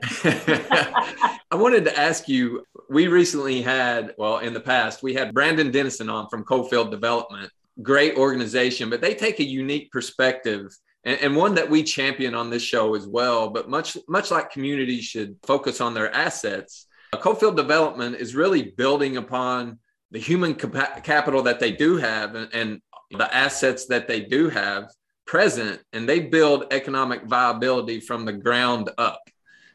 I 1.51 1.55
wanted 1.55 1.85
to 1.85 1.99
ask 1.99 2.29
you 2.29 2.67
we 2.91 3.07
recently 3.07 3.63
had, 3.63 4.15
well, 4.19 4.39
in 4.39 4.53
the 4.55 4.61
past, 4.61 5.05
we 5.05 5.15
had 5.15 5.33
Brandon 5.33 5.71
Dennison 5.71 6.11
on 6.11 6.29
from 6.29 6.45
Coalfield 6.45 6.91
Development. 6.91 7.51
Great 7.83 8.17
organization, 8.17 8.91
but 8.91 9.01
they 9.01 9.15
take 9.15 9.41
a 9.41 9.45
unique 9.45 9.91
perspective 9.91 10.77
and, 11.05 11.19
and, 11.21 11.37
one 11.37 11.55
that 11.55 11.71
we 11.71 11.83
champion 11.83 12.35
on 12.35 12.51
this 12.51 12.63
show 12.63 12.95
as 12.95 13.07
well. 13.07 13.49
But 13.49 13.71
much, 13.71 13.97
much 14.09 14.31
like 14.31 14.51
communities 14.51 15.05
should 15.05 15.37
focus 15.43 15.81
on 15.81 15.95
their 15.95 16.15
assets, 16.15 16.87
uh, 17.13 17.17
Coalfield 17.17 17.57
Development 17.57 18.17
is 18.17 18.35
really 18.35 18.75
building 18.77 19.17
upon 19.17 19.79
the 20.11 20.19
human 20.19 20.55
cap- 20.55 21.03
capital 21.05 21.43
that 21.43 21.61
they 21.61 21.73
do 21.73 21.97
have 21.97 22.35
and, 22.35 22.53
and 22.53 22.81
the 23.13 23.35
assets 23.35 23.87
that 23.87 24.09
they 24.09 24.21
do 24.21 24.49
have 24.49 24.91
present 25.27 25.81
and 25.93 26.09
they 26.09 26.21
build 26.21 26.67
economic 26.73 27.25
viability 27.25 28.01
from 28.01 28.25
the 28.25 28.33
ground 28.33 28.91
up. 28.99 29.23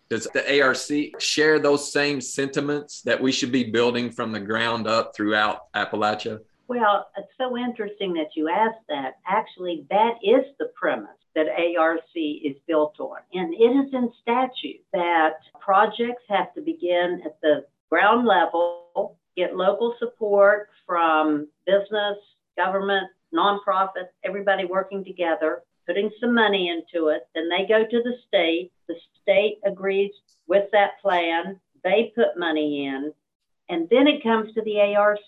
Does 0.10 0.28
the 0.34 0.62
ARC 0.62 1.22
share 1.22 1.60
those 1.60 1.92
same 1.92 2.22
sentiments 2.22 3.02
that 3.04 3.22
we 3.22 3.32
should 3.32 3.52
be 3.52 3.64
building 3.64 4.12
from 4.12 4.32
the 4.32 4.40
ground 4.40 4.88
up 4.88 5.16
throughout 5.16 5.72
Appalachia? 5.74 6.40
Well, 6.68 7.08
it's 7.16 7.28
so 7.38 7.56
interesting 7.58 8.14
that 8.14 8.36
you 8.36 8.50
asked 8.50 8.88
that. 8.90 9.18
Actually, 9.28 9.86
that 9.90 10.16
is 10.24 10.46
the 10.58 10.72
premise 10.76 11.10
that 11.36 11.48
ARC 11.78 12.00
is 12.16 12.56
built 12.68 13.00
on. 13.00 13.20
And 13.34 13.54
it 13.54 13.58
is 13.58 13.94
in 13.94 14.12
statute 14.22 14.82
that 14.94 15.34
projects 15.60 16.24
have 16.30 16.54
to 16.56 16.62
begin 16.62 17.22
at 17.26 17.40
the 17.42 17.66
ground 17.90 18.26
level, 18.26 19.18
get 19.36 19.56
local 19.56 19.96
support 20.00 20.70
from 20.88 21.48
business, 21.66 22.18
government, 22.58 23.08
nonprofits, 23.34 24.10
everybody 24.24 24.66
working 24.66 25.04
together, 25.04 25.62
putting 25.86 26.10
some 26.20 26.34
money 26.34 26.70
into 26.70 27.10
it. 27.10 27.28
Then 27.36 27.50
they 27.50 27.68
go 27.68 27.84
to 27.84 28.04
the 28.04 28.14
state. 28.28 28.72
The 28.88 28.96
state 29.22 29.60
agrees 29.66 30.12
with 30.48 30.72
that 30.72 31.02
plan. 31.02 31.60
They 31.84 32.14
put 32.16 32.40
money 32.40 32.86
in. 32.86 33.14
And 33.70 33.88
then 33.90 34.08
it 34.08 34.24
comes 34.24 34.54
to 34.54 34.62
the 34.62 34.96
ARC. 34.96 35.20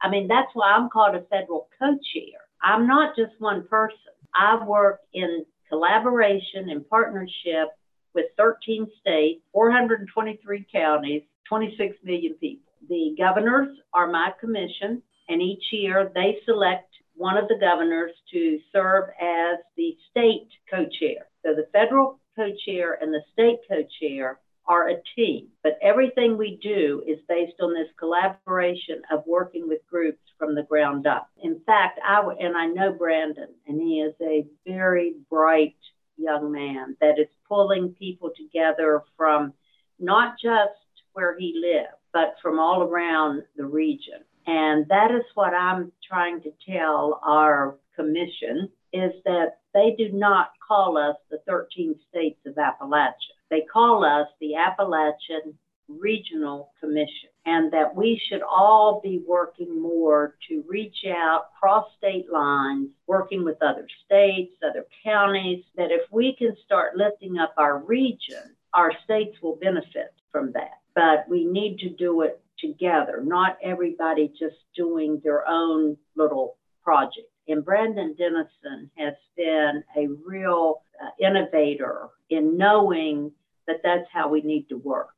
I 0.00 0.10
mean, 0.10 0.28
that's 0.28 0.50
why 0.54 0.72
I'm 0.72 0.88
called 0.88 1.14
a 1.14 1.22
federal 1.22 1.68
co 1.78 1.92
chair. 2.12 2.40
I'm 2.62 2.86
not 2.86 3.16
just 3.16 3.32
one 3.38 3.66
person. 3.68 3.98
I 4.34 4.64
work 4.64 5.00
in 5.12 5.44
collaboration 5.68 6.70
and 6.70 6.88
partnership 6.88 7.68
with 8.14 8.26
13 8.36 8.86
states, 9.00 9.42
423 9.52 10.66
counties, 10.72 11.22
26 11.48 11.96
million 12.04 12.34
people. 12.34 12.72
The 12.88 13.14
governors 13.18 13.76
are 13.92 14.10
my 14.10 14.32
commission, 14.40 15.02
and 15.28 15.42
each 15.42 15.64
year 15.72 16.10
they 16.14 16.38
select 16.44 16.88
one 17.14 17.36
of 17.36 17.48
the 17.48 17.58
governors 17.60 18.12
to 18.32 18.58
serve 18.72 19.10
as 19.20 19.58
the 19.76 19.96
state 20.10 20.48
co 20.70 20.84
chair. 20.98 21.26
So 21.44 21.54
the 21.54 21.68
federal 21.72 22.20
co 22.36 22.50
chair 22.64 22.98
and 23.00 23.12
the 23.12 23.22
state 23.32 23.58
co 23.68 23.82
chair 24.00 24.38
are 24.68 24.90
a 24.90 25.02
team, 25.16 25.48
but 25.62 25.78
everything 25.82 26.36
we 26.36 26.58
do 26.62 27.02
is 27.06 27.18
based 27.26 27.60
on 27.60 27.72
this 27.72 27.88
collaboration 27.98 29.00
of 29.10 29.24
working 29.26 29.66
with 29.66 29.80
groups 29.90 30.20
from 30.38 30.54
the 30.54 30.62
ground 30.62 31.06
up. 31.06 31.30
In 31.42 31.60
fact, 31.64 31.98
I 32.06 32.20
and 32.38 32.56
I 32.56 32.66
know 32.66 32.92
Brandon, 32.92 33.48
and 33.66 33.80
he 33.80 34.00
is 34.00 34.14
a 34.20 34.46
very 34.66 35.14
bright 35.30 35.76
young 36.18 36.52
man 36.52 36.96
that 37.00 37.18
is 37.18 37.28
pulling 37.48 37.94
people 37.98 38.30
together 38.36 39.02
from 39.16 39.54
not 39.98 40.34
just 40.42 40.72
where 41.12 41.36
he 41.38 41.54
lives, 41.56 41.96
but 42.12 42.34
from 42.42 42.58
all 42.58 42.82
around 42.82 43.42
the 43.56 43.64
region. 43.64 44.20
And 44.46 44.86
that 44.88 45.10
is 45.10 45.24
what 45.34 45.54
I'm 45.54 45.92
trying 46.06 46.42
to 46.42 46.52
tell 46.68 47.20
our 47.24 47.76
commission 47.96 48.70
is 48.92 49.12
that 49.24 49.58
they 49.74 49.94
do 49.96 50.10
not 50.12 50.52
call 50.66 50.96
us 50.96 51.16
the 51.30 51.38
13 51.46 51.94
states 52.08 52.40
of 52.46 52.54
Appalachia. 52.54 53.37
They 53.50 53.62
call 53.62 54.04
us 54.04 54.28
the 54.40 54.56
Appalachian 54.56 55.58
Regional 55.88 56.72
Commission, 56.80 57.30
and 57.46 57.72
that 57.72 57.94
we 57.96 58.20
should 58.28 58.42
all 58.42 59.00
be 59.02 59.22
working 59.26 59.80
more 59.80 60.36
to 60.48 60.62
reach 60.68 61.04
out 61.06 61.46
cross 61.58 61.86
state 61.96 62.30
lines, 62.30 62.88
working 63.06 63.42
with 63.42 63.62
other 63.62 63.88
states, 64.04 64.52
other 64.62 64.84
counties, 65.02 65.64
that 65.76 65.90
if 65.90 66.02
we 66.12 66.36
can 66.36 66.54
start 66.64 66.96
lifting 66.96 67.38
up 67.38 67.54
our 67.56 67.78
region, 67.78 68.54
our 68.74 68.92
states 69.04 69.40
will 69.42 69.56
benefit 69.56 70.12
from 70.30 70.52
that. 70.52 70.80
But 70.94 71.26
we 71.28 71.46
need 71.46 71.78
to 71.78 71.88
do 71.88 72.20
it 72.22 72.40
together, 72.58 73.22
not 73.24 73.56
everybody 73.62 74.28
just 74.38 74.56
doing 74.76 75.20
their 75.24 75.48
own 75.48 75.96
little 76.16 76.56
project. 76.82 77.28
And 77.48 77.64
Brandon 77.64 78.14
Dennison 78.18 78.90
has 78.96 79.14
been 79.36 79.82
a 79.96 80.08
real 80.26 80.82
uh, 81.02 81.08
innovator 81.18 82.08
in 82.28 82.58
knowing 82.58 83.32
that 83.68 83.80
that's 83.84 84.08
how 84.12 84.28
we 84.28 84.40
need 84.40 84.68
to 84.70 84.76
work, 84.78 85.10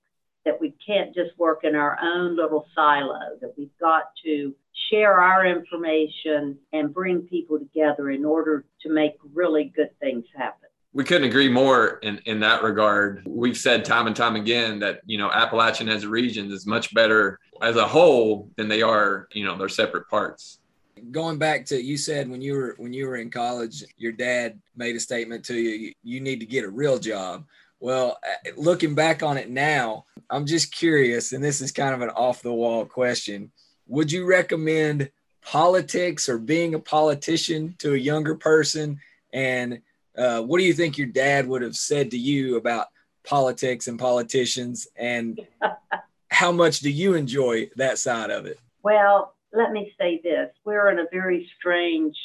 that 0.44 0.60
we 0.60 0.74
can't 0.86 1.14
just 1.14 1.30
work 1.38 1.60
in 1.64 1.74
our 1.74 1.98
own 2.02 2.36
little 2.36 2.66
silo, 2.74 3.38
that 3.40 3.54
we've 3.56 3.76
got 3.80 4.10
to 4.26 4.54
share 4.90 5.20
our 5.20 5.46
information 5.46 6.58
and 6.72 6.92
bring 6.92 7.22
people 7.22 7.58
together 7.58 8.10
in 8.10 8.24
order 8.24 8.66
to 8.82 8.92
make 8.92 9.14
really 9.32 9.72
good 9.74 9.90
things 10.00 10.24
happen. 10.36 10.68
We 10.92 11.04
couldn't 11.04 11.28
agree 11.28 11.48
more 11.48 12.00
in, 12.02 12.20
in 12.26 12.40
that 12.40 12.64
regard. 12.64 13.22
We've 13.24 13.56
said 13.56 13.84
time 13.84 14.08
and 14.08 14.16
time 14.16 14.34
again 14.34 14.80
that, 14.80 15.00
you 15.06 15.18
know, 15.18 15.30
Appalachian 15.30 15.88
as 15.88 16.02
a 16.02 16.08
region 16.08 16.50
is 16.50 16.66
much 16.66 16.92
better 16.92 17.38
as 17.62 17.76
a 17.76 17.86
whole 17.86 18.50
than 18.56 18.66
they 18.66 18.82
are, 18.82 19.28
you 19.32 19.44
know, 19.44 19.56
their 19.56 19.68
separate 19.68 20.08
parts. 20.08 20.58
Going 21.12 21.38
back 21.38 21.64
to 21.66 21.80
you 21.80 21.96
said 21.96 22.28
when 22.28 22.42
you 22.42 22.54
were 22.54 22.74
when 22.76 22.92
you 22.92 23.06
were 23.06 23.16
in 23.16 23.30
college, 23.30 23.84
your 23.96 24.12
dad 24.12 24.60
made 24.76 24.96
a 24.96 25.00
statement 25.00 25.44
to 25.46 25.54
you, 25.54 25.70
you, 25.70 25.92
you 26.02 26.20
need 26.20 26.40
to 26.40 26.46
get 26.46 26.64
a 26.64 26.68
real 26.68 26.98
job. 26.98 27.46
Well, 27.80 28.18
uh, 28.22 28.50
looking 28.56 28.94
back 28.94 29.22
on 29.22 29.38
it 29.38 29.48
now, 29.48 30.04
I'm 30.28 30.46
just 30.46 30.72
curious, 30.72 31.32
and 31.32 31.42
this 31.42 31.60
is 31.60 31.72
kind 31.72 31.94
of 31.94 32.02
an 32.02 32.10
off 32.10 32.42
the 32.42 32.52
wall 32.52 32.84
question. 32.84 33.50
Would 33.88 34.12
you 34.12 34.26
recommend 34.26 35.10
politics 35.42 36.28
or 36.28 36.38
being 36.38 36.74
a 36.74 36.78
politician 36.78 37.74
to 37.78 37.94
a 37.94 37.98
younger 37.98 38.36
person? 38.36 39.00
And 39.32 39.80
uh, 40.16 40.42
what 40.42 40.58
do 40.58 40.64
you 40.64 40.74
think 40.74 40.98
your 40.98 41.08
dad 41.08 41.48
would 41.48 41.62
have 41.62 41.74
said 41.74 42.10
to 42.10 42.18
you 42.18 42.56
about 42.56 42.88
politics 43.24 43.88
and 43.88 43.98
politicians? 43.98 44.86
And 44.96 45.40
how 46.30 46.52
much 46.52 46.80
do 46.80 46.90
you 46.90 47.14
enjoy 47.14 47.70
that 47.76 47.98
side 47.98 48.30
of 48.30 48.46
it? 48.46 48.60
Well, 48.82 49.34
let 49.52 49.72
me 49.72 49.92
say 49.98 50.20
this 50.22 50.50
we're 50.64 50.90
in 50.90 50.98
a 50.98 51.06
very 51.10 51.50
strange 51.58 52.16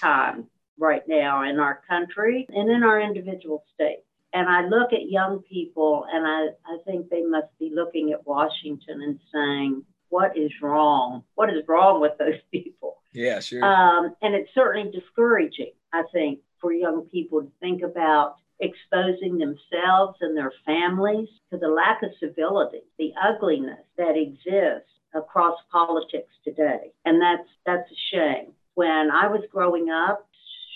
time 0.00 0.46
right 0.78 1.06
now 1.06 1.48
in 1.48 1.58
our 1.58 1.80
country 1.88 2.46
and 2.48 2.70
in 2.70 2.82
our 2.82 3.00
individual 3.00 3.64
states. 3.74 4.02
And 4.32 4.48
I 4.48 4.66
look 4.66 4.92
at 4.92 5.10
young 5.10 5.42
people 5.42 6.06
and 6.12 6.26
I, 6.26 6.48
I 6.66 6.78
think 6.84 7.08
they 7.10 7.22
must 7.22 7.48
be 7.58 7.72
looking 7.74 8.12
at 8.12 8.26
Washington 8.26 9.02
and 9.02 9.18
saying, 9.32 9.84
what 10.08 10.36
is 10.36 10.50
wrong? 10.60 11.24
What 11.34 11.50
is 11.50 11.62
wrong 11.66 12.00
with 12.00 12.12
those 12.18 12.40
people? 12.52 12.98
Yeah, 13.12 13.40
sure. 13.40 13.64
Um, 13.64 14.14
and 14.22 14.34
it's 14.34 14.50
certainly 14.54 14.90
discouraging, 14.92 15.72
I 15.92 16.02
think, 16.12 16.40
for 16.60 16.72
young 16.72 17.06
people 17.10 17.42
to 17.42 17.50
think 17.60 17.82
about 17.82 18.36
exposing 18.60 19.38
themselves 19.38 20.18
and 20.20 20.36
their 20.36 20.52
families 20.66 21.28
to 21.50 21.58
the 21.58 21.68
lack 21.68 22.02
of 22.02 22.10
civility, 22.20 22.82
the 22.98 23.12
ugliness 23.20 23.80
that 23.96 24.16
exists 24.16 24.90
across 25.14 25.56
politics 25.72 26.32
today. 26.44 26.92
And 27.04 27.20
that's 27.20 27.48
that's 27.66 27.90
a 27.90 28.16
shame. 28.16 28.52
When 28.74 29.10
I 29.10 29.26
was 29.28 29.42
growing 29.50 29.90
up, 29.90 30.28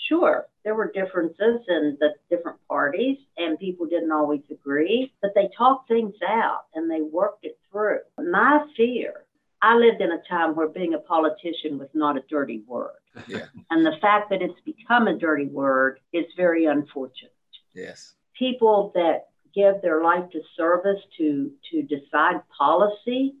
sure, 0.09 0.47
there 0.65 0.75
were 0.75 0.91
differences 0.91 1.61
in 1.69 1.95
the 1.99 2.09
different 2.29 2.57
parties 2.67 3.17
and 3.37 3.57
people 3.59 3.85
didn't 3.85 4.11
always 4.11 4.41
agree, 4.51 5.13
but 5.21 5.31
they 5.35 5.47
talked 5.55 5.87
things 5.87 6.15
out 6.27 6.65
and 6.73 6.89
they 6.89 7.01
worked 7.01 7.45
it 7.45 7.57
through. 7.71 7.99
My 8.17 8.65
fear, 8.75 9.25
I 9.61 9.75
lived 9.75 10.01
in 10.01 10.11
a 10.11 10.21
time 10.27 10.55
where 10.55 10.67
being 10.67 10.95
a 10.95 10.99
politician 10.99 11.77
was 11.77 11.89
not 11.93 12.17
a 12.17 12.23
dirty 12.29 12.63
word. 12.67 12.97
Yeah. 13.27 13.45
And 13.69 13.85
the 13.85 13.95
fact 14.01 14.29
that 14.31 14.41
it's 14.41 14.59
become 14.65 15.07
a 15.07 15.17
dirty 15.17 15.45
word 15.45 15.99
is 16.11 16.25
very 16.35 16.65
unfortunate. 16.65 17.31
Yes. 17.73 18.15
People 18.37 18.91
that 18.95 19.27
give 19.53 19.81
their 19.81 20.03
life 20.03 20.29
to 20.31 20.41
service 20.57 21.01
to 21.17 21.51
to 21.71 21.83
decide 21.83 22.41
policy 22.57 23.35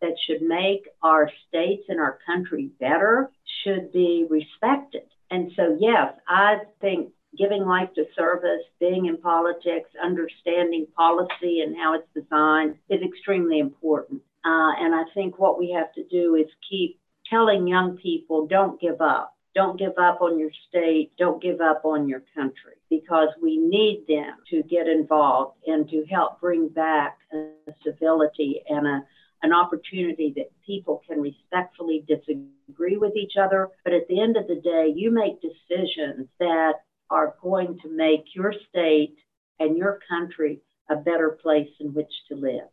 that 0.00 0.14
should 0.26 0.42
make 0.42 0.88
our 1.02 1.30
states 1.48 1.84
and 1.88 2.00
our 2.00 2.18
country 2.24 2.70
better 2.78 3.30
should 3.64 3.92
be 3.92 4.26
respected. 4.28 5.02
And 5.30 5.52
so, 5.56 5.76
yes, 5.78 6.14
I 6.28 6.58
think 6.80 7.12
giving 7.38 7.64
life 7.64 7.90
to 7.94 8.04
service, 8.16 8.62
being 8.80 9.06
in 9.06 9.16
politics, 9.18 9.90
understanding 10.02 10.86
policy 10.96 11.60
and 11.60 11.76
how 11.76 11.94
it's 11.94 12.08
designed 12.14 12.76
is 12.88 13.00
extremely 13.02 13.58
important. 13.60 14.20
Uh, 14.44 14.72
and 14.78 14.94
I 14.94 15.04
think 15.14 15.38
what 15.38 15.58
we 15.58 15.70
have 15.72 15.92
to 15.94 16.04
do 16.08 16.34
is 16.34 16.46
keep 16.68 16.98
telling 17.28 17.68
young 17.68 17.96
people 17.96 18.46
don't 18.46 18.80
give 18.80 19.00
up. 19.00 19.36
Don't 19.54 19.78
give 19.78 19.98
up 19.98 20.22
on 20.22 20.38
your 20.38 20.50
state. 20.68 21.12
Don't 21.18 21.42
give 21.42 21.60
up 21.60 21.84
on 21.84 22.08
your 22.08 22.22
country 22.34 22.74
because 22.88 23.28
we 23.42 23.56
need 23.58 24.04
them 24.08 24.34
to 24.50 24.62
get 24.62 24.88
involved 24.88 25.56
and 25.66 25.88
to 25.90 26.04
help 26.10 26.40
bring 26.40 26.68
back 26.68 27.18
a 27.32 27.72
civility 27.84 28.62
and 28.68 28.86
a, 28.86 29.02
an 29.42 29.52
opportunity 29.52 30.32
that 30.36 30.50
people 30.66 31.02
can 31.08 31.20
respectfully 31.20 32.04
disagree 32.06 32.96
with 32.96 33.16
each 33.16 33.32
other. 33.40 33.68
But 33.84 33.94
at 33.94 34.06
the 34.08 34.20
end 34.20 34.36
of 34.36 34.46
the 34.46 34.56
day, 34.56 34.92
you 34.94 35.10
make 35.10 35.40
decisions 35.40 36.28
that 36.38 36.74
are 37.10 37.34
going 37.42 37.78
to 37.82 37.88
make 37.88 38.24
your 38.34 38.54
state 38.68 39.16
and 39.58 39.76
your 39.76 39.98
country 40.08 40.60
a 40.88 40.96
better 40.96 41.38
place 41.42 41.68
in 41.80 41.92
which 41.94 42.10
to 42.28 42.36
live. 42.36 42.68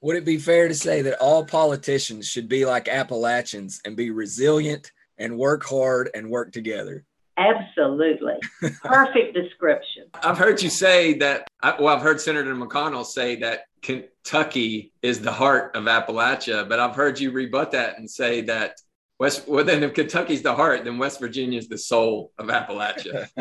Would 0.00 0.16
it 0.16 0.24
be 0.24 0.38
fair 0.38 0.68
to 0.68 0.74
say 0.74 1.02
that 1.02 1.20
all 1.20 1.44
politicians 1.44 2.28
should 2.28 2.48
be 2.48 2.64
like 2.64 2.88
Appalachians 2.88 3.80
and 3.84 3.96
be 3.96 4.10
resilient 4.10 4.92
and 5.18 5.38
work 5.38 5.64
hard 5.64 6.10
and 6.14 6.30
work 6.30 6.52
together? 6.52 7.04
Absolutely. 7.38 8.34
Perfect 8.82 9.34
description. 9.34 10.04
I've 10.22 10.38
heard 10.38 10.62
you 10.62 10.70
say 10.70 11.14
that, 11.18 11.46
well, 11.62 11.88
I've 11.88 12.02
heard 12.02 12.20
Senator 12.20 12.54
McConnell 12.54 13.04
say 13.04 13.36
that 13.36 13.64
Kentucky 13.86 14.92
is 15.00 15.20
the 15.20 15.30
heart 15.30 15.76
of 15.76 15.84
Appalachia, 15.84 16.68
but 16.68 16.80
I've 16.80 16.96
heard 16.96 17.20
you 17.20 17.30
rebut 17.30 17.70
that 17.70 17.98
and 17.98 18.10
say 18.10 18.40
that 18.40 18.74
West, 19.20 19.46
well, 19.46 19.64
then 19.64 19.84
if 19.84 19.94
Kentucky's 19.94 20.42
the 20.42 20.56
heart, 20.56 20.84
then 20.84 20.98
West 20.98 21.20
Virginia 21.20 21.56
is 21.56 21.68
the 21.68 21.78
soul 21.78 22.32
of 22.36 22.48
Appalachia. 22.48 23.28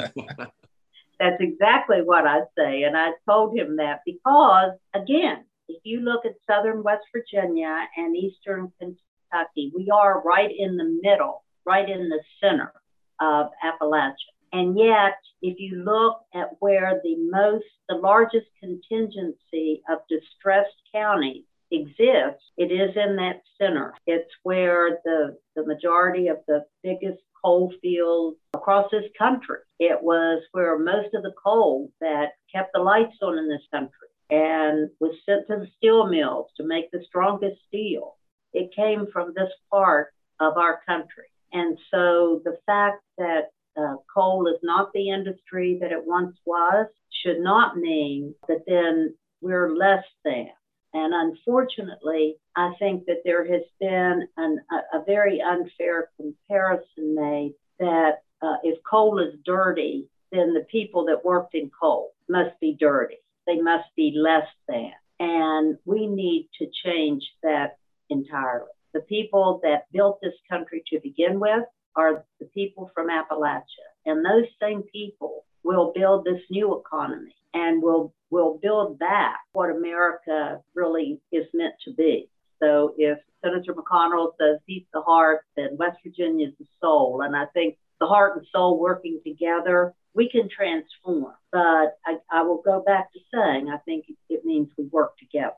That's 1.20 1.40
exactly 1.40 2.04
what 2.04 2.28
I 2.28 2.42
say. 2.56 2.84
And 2.84 2.96
I 2.96 3.14
told 3.28 3.58
him 3.58 3.78
that 3.78 4.02
because, 4.06 4.74
again, 4.94 5.46
if 5.68 5.82
you 5.84 6.02
look 6.02 6.26
at 6.26 6.34
southern 6.46 6.84
West 6.84 7.06
Virginia 7.12 7.88
and 7.98 8.16
eastern 8.16 8.72
Kentucky, 8.80 9.72
we 9.76 9.90
are 9.92 10.22
right 10.22 10.52
in 10.56 10.78
the 10.78 11.00
middle, 11.02 11.44
right 11.66 11.90
in 11.90 12.08
the 12.08 12.22
center 12.40 12.72
of 13.20 13.48
Appalachia. 13.64 14.35
And 14.54 14.78
yet, 14.78 15.18
if 15.42 15.60
you 15.60 15.84
look 15.84 16.22
at 16.34 16.50
where 16.60 17.02
the 17.04 17.16
most, 17.18 17.66
the 17.90 17.96
largest 17.96 18.48
contingency 18.60 19.82
of 19.90 20.00
distressed 20.10 20.76
counties 20.94 21.44
exists, 21.72 22.44
it 22.58 22.72
is 22.72 22.96
in 22.96 23.16
that 23.18 23.42
center. 23.58 23.94
It's 24.06 24.32
where 24.44 25.00
the, 25.04 25.38
the 25.56 25.66
majority 25.66 26.28
of 26.28 26.38
the 26.48 26.66
biggest 26.84 27.20
coal 27.44 27.74
fields 27.82 28.38
across 28.54 28.90
this 28.92 29.10
country. 29.18 29.60
It 29.80 30.02
was 30.02 30.42
where 30.52 30.80
most 30.80 31.14
of 31.14 31.24
the 31.24 31.34
coal 31.44 31.92
that 32.02 32.30
kept 32.54 32.72
the 32.74 32.82
lights 32.82 33.18
on 33.22 33.38
in 33.38 33.50
this 33.50 33.68
country 33.72 34.08
and 34.30 34.90
was 35.00 35.16
sent 35.26 35.48
to 35.48 35.58
the 35.58 35.68
steel 35.78 36.08
mills 36.08 36.48
to 36.58 36.64
make 36.64 36.90
the 36.92 37.04
strongest 37.08 37.58
steel. 37.68 38.16
It 38.54 38.76
came 38.76 39.08
from 39.12 39.34
this 39.36 39.52
part 39.70 40.14
of 40.40 40.58
our 40.58 40.82
country. 40.88 41.26
And 41.54 41.78
so 41.92 42.42
the 42.44 42.58
fact 42.66 43.04
that 43.18 43.50
uh, 43.78 43.96
coal 44.14 44.48
is 44.48 44.60
not 44.64 44.92
the 44.94 45.10
industry 45.10 45.78
that 45.82 45.92
it 45.92 46.06
once 46.06 46.36
was 46.46 46.88
should 47.24 47.40
not 47.40 47.78
mean 47.78 48.34
that 48.48 48.64
then 48.68 49.14
we're 49.42 49.76
less 49.76 50.04
than. 50.24 50.50
And 50.94 51.14
unfortunately, 51.14 52.38
I 52.56 52.74
think 52.80 53.06
that 53.08 53.22
there 53.26 53.46
has 53.46 53.64
been 53.80 54.28
an, 54.38 54.60
a, 54.72 55.00
a, 55.00 55.04
very 55.06 55.42
unfair 55.42 56.10
comparison 56.16 57.16
made 57.16 57.54
that 57.80 58.20
uh, 58.42 58.56
if 58.64 58.80
coal 58.90 59.20
is 59.20 59.34
dirty, 59.46 60.08
then 60.32 60.54
the 60.54 60.66
people 60.72 61.06
that 61.06 61.26
worked 61.26 61.54
in 61.54 61.70
coal 61.70 62.14
must 62.30 62.58
be 62.62 62.78
dirty. 62.80 63.18
They 63.46 63.60
must 63.60 63.90
be 63.98 64.14
less 64.16 64.48
than. 64.70 64.92
And 65.20 65.78
we 65.86 66.08
need 66.08 66.50
to 66.60 66.68
change 66.84 67.24
that 67.44 67.78
entirely. 68.10 68.72
The 68.94 69.02
people 69.02 69.60
that 69.64 69.92
built 69.92 70.20
this 70.22 70.34
country 70.50 70.82
to 70.92 71.00
begin 71.02 71.40
with 71.42 71.66
are 71.96 72.26
the 72.40 72.46
people 72.48 72.92
from 72.94 73.08
Appalachia. 73.10 73.88
And 74.06 74.24
those 74.26 74.46
same 74.62 74.84
people 74.84 75.46
will 75.64 75.92
build 75.96 76.26
this 76.26 76.42
new 76.50 76.80
economy 76.80 77.36
and 77.54 77.82
will 77.82 78.14
will 78.30 78.60
build 78.62 79.00
back 79.00 79.40
what 79.54 79.70
America 79.70 80.60
really 80.74 81.22
is 81.32 81.46
meant 81.54 81.74
to 81.86 81.94
be. 81.94 82.30
So 82.62 82.94
if 82.98 83.18
Senator 83.44 83.74
McConnell 83.74 84.32
says 84.40 84.60
he's 84.66 84.84
the 84.94 85.02
heart, 85.02 85.42
then 85.56 85.78
West 85.78 85.98
Virginia 86.04 86.48
is 86.48 86.54
the 86.60 86.66
soul. 86.82 87.22
And 87.24 87.36
I 87.36 87.46
think 87.54 87.78
the 88.00 88.08
heart 88.08 88.38
and 88.38 88.46
soul 88.52 88.80
working 88.80 89.20
together, 89.26 89.94
we 90.14 90.30
can 90.30 90.50
transform. 90.50 91.34
But 91.52 91.98
I, 92.06 92.18
I 92.32 92.42
will 92.42 92.62
go 92.64 92.82
back 92.86 93.12
to 93.14 93.20
saying 93.34 93.70
I 93.70 93.78
think 93.86 94.06
it 94.30 94.44
means 94.44 94.70
we 94.78 94.86
work 94.86 95.18
together. 95.18 95.54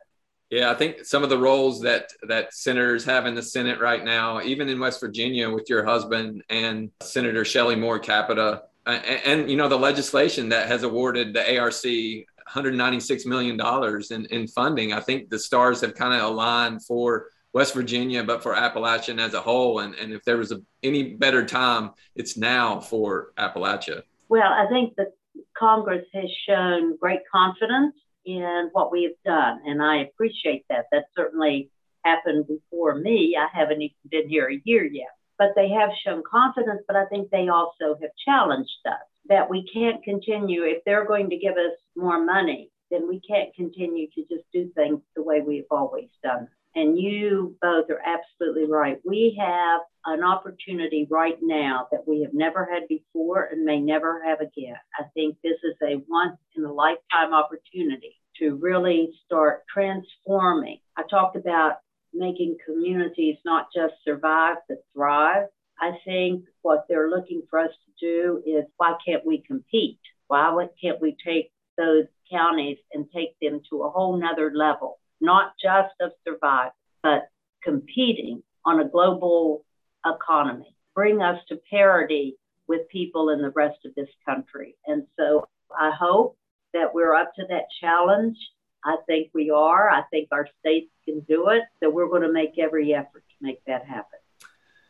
Yeah, 0.50 0.72
I 0.72 0.76
think 0.76 1.04
some 1.04 1.24
of 1.24 1.30
the 1.30 1.38
roles 1.38 1.82
that 1.82 2.12
that 2.28 2.54
senators 2.54 3.04
have 3.06 3.26
in 3.26 3.36
the 3.36 3.44
Senate 3.44 3.82
right 3.82 4.04
now, 4.04 4.42
even 4.42 4.70
in 4.70 4.80
West 4.80 5.02
Virginia 5.02 5.50
with 5.50 5.70
your 5.70 5.84
husband 5.84 6.44
and 6.50 6.90
Senator 7.02 7.44
Shelley 7.44 7.76
Moore 7.76 8.00
Capito, 8.00 8.62
uh, 8.86 8.90
and, 8.90 9.42
and, 9.42 9.52
you 9.52 9.58
know 9.58 9.68
the 9.68 9.78
legislation 9.78 10.50
that 10.50 10.68
has 10.68 10.84
awarded 10.84 11.34
the 11.34 11.60
ARC 11.60 11.74
196 11.84 13.26
million 13.26 13.58
dollars 13.58 14.12
in, 14.12 14.26
in 14.28 14.48
funding. 14.48 14.94
I 14.94 15.02
think 15.02 15.30
the 15.30 15.38
stars 15.38 15.82
have 15.82 15.96
kind 15.96 16.14
of 16.14 16.22
aligned 16.22 16.86
for 16.86 17.28
West 17.52 17.74
Virginia, 17.74 18.24
but 18.24 18.42
for 18.42 18.56
Appalachian 18.56 19.20
as 19.20 19.34
a 19.34 19.42
whole. 19.42 19.80
And, 19.80 19.96
and 19.96 20.14
if 20.14 20.24
there 20.24 20.38
was 20.38 20.54
a, 20.54 20.62
any 20.82 21.16
better 21.16 21.46
time, 21.46 21.92
it's 22.16 22.38
now 22.38 22.80
for 22.80 23.34
Appalachia. 23.38 24.04
Well, 24.30 24.54
I 24.54 24.68
think 24.70 24.96
that 24.96 25.14
Congress 25.58 26.06
has 26.14 26.30
shown 26.48 26.96
great 26.98 27.22
confidence 27.30 27.96
in 28.28 28.70
what 28.74 28.92
we 28.92 29.04
have 29.04 29.14
done, 29.26 29.62
and 29.66 29.82
I 29.82 30.02
appreciate 30.02 30.66
that. 30.70 30.86
That 30.92 31.06
certainly 31.16 31.72
happened 32.04 32.46
before 32.48 32.96
me. 32.96 33.38
I 33.40 33.48
haven't 33.58 33.82
even 33.82 33.96
been 34.10 34.30
here 34.30 34.50
a 34.50 34.62
year 34.66 34.84
yet, 34.84 35.16
but 35.40 35.54
they 35.56 35.70
have 35.70 35.90
shown 36.06 36.24
confidence. 36.30 36.84
But 36.88 36.98
I 36.98 37.06
think 37.06 37.30
they 37.30 37.48
also 37.48 37.98
have 38.02 38.12
challenged 38.26 38.70
us 38.86 39.08
that 39.30 39.50
we 39.50 39.68
can't 39.74 40.04
continue 40.04 40.64
if 40.64 40.84
they're 40.86 41.06
going 41.06 41.30
to 41.30 41.38
give 41.38 41.54
us 41.54 41.78
more 41.96 42.24
money. 42.24 42.70
Then 42.92 43.08
we 43.08 43.22
can't 43.22 43.54
continue 43.56 44.08
to 44.16 44.22
just 44.22 44.46
do 44.54 44.70
things 44.76 45.02
the 45.16 45.24
way 45.24 45.42
we've 45.42 45.66
always 45.72 46.10
done. 46.24 46.48
And 46.78 46.96
you 46.96 47.58
both 47.60 47.90
are 47.90 48.04
absolutely 48.06 48.68
right. 48.70 49.00
We 49.04 49.36
have 49.40 49.82
an 50.06 50.24
opportunity 50.24 51.08
right 51.10 51.40
now 51.42 51.88
that 51.92 52.08
we 52.08 52.22
have 52.22 52.36
never 52.36 52.70
had 52.72 52.88
before 52.88 53.46
and 53.46 53.66
may 53.66 53.80
never 53.80 54.24
have 54.24 54.42
again. 54.42 54.76
I 54.96 55.06
think 55.16 55.38
this 55.44 55.58
is 55.64 55.74
a 55.82 56.04
once 56.08 56.38
in 56.56 56.64
a 56.64 56.72
lifetime 56.72 57.34
opportunity 57.34 58.22
to 58.38 58.60
really 58.62 59.10
start 59.26 59.64
transforming. 59.74 60.78
I 60.96 61.02
talked 61.10 61.36
about 61.36 61.78
making 62.14 62.58
communities 62.64 63.38
not 63.44 63.70
just 63.76 63.96
survive, 64.06 64.58
but 64.70 64.86
thrive. 64.94 65.48
I 65.82 65.94
think 66.06 66.46
what 66.62 66.86
they're 66.88 67.10
looking 67.10 67.42
for 67.50 67.58
us 67.58 67.72
to 67.72 68.06
do 68.06 68.44
is 68.46 68.66
why 68.78 68.94
can't 69.04 69.26
we 69.26 69.42
compete? 69.48 69.98
Why 70.28 70.68
can't 70.80 71.02
we 71.02 71.18
take 71.26 71.52
those 71.76 72.06
counties 72.32 72.78
and 72.94 73.08
take 73.12 73.36
them 73.42 73.62
to 73.72 73.82
a 73.82 73.90
whole 73.90 74.16
nother 74.16 74.52
level? 74.54 75.00
Not 75.22 75.54
just 75.62 75.94
of 76.00 76.12
survival, 76.26 76.74
but 77.04 77.30
competing 77.64 78.44
on 78.66 78.80
a 78.80 78.88
global 78.88 79.66
economy, 80.06 80.76
bring 80.96 81.22
us 81.22 81.40
to 81.50 81.60
parity 81.70 82.36
with 82.68 82.88
people 82.90 83.30
in 83.30 83.42
the 83.42 83.52
rest 83.52 83.80
of 83.86 83.96
this 83.96 84.10
country. 84.26 84.76
And 84.86 85.04
so 85.18 85.48
I 85.78 85.92
hope 85.92 86.38
that 86.74 86.94
we're 86.94 87.16
up 87.16 87.34
to 87.36 87.46
that 87.50 87.64
challenge. 87.80 88.38
I 88.84 88.98
think 89.08 89.30
we 89.34 89.50
are. 89.50 89.90
I 89.90 90.04
think 90.12 90.30
our 90.32 90.48
states 90.60 90.92
can 91.06 91.22
do 91.22 91.50
it. 91.50 91.64
So 91.82 91.90
we're 91.90 92.10
going 92.10 92.22
to 92.22 92.32
make 92.32 92.60
every 92.60 92.94
effort 92.94 93.24
to 93.30 93.36
make 93.42 93.64
that 93.66 93.86
happen. 93.86 94.20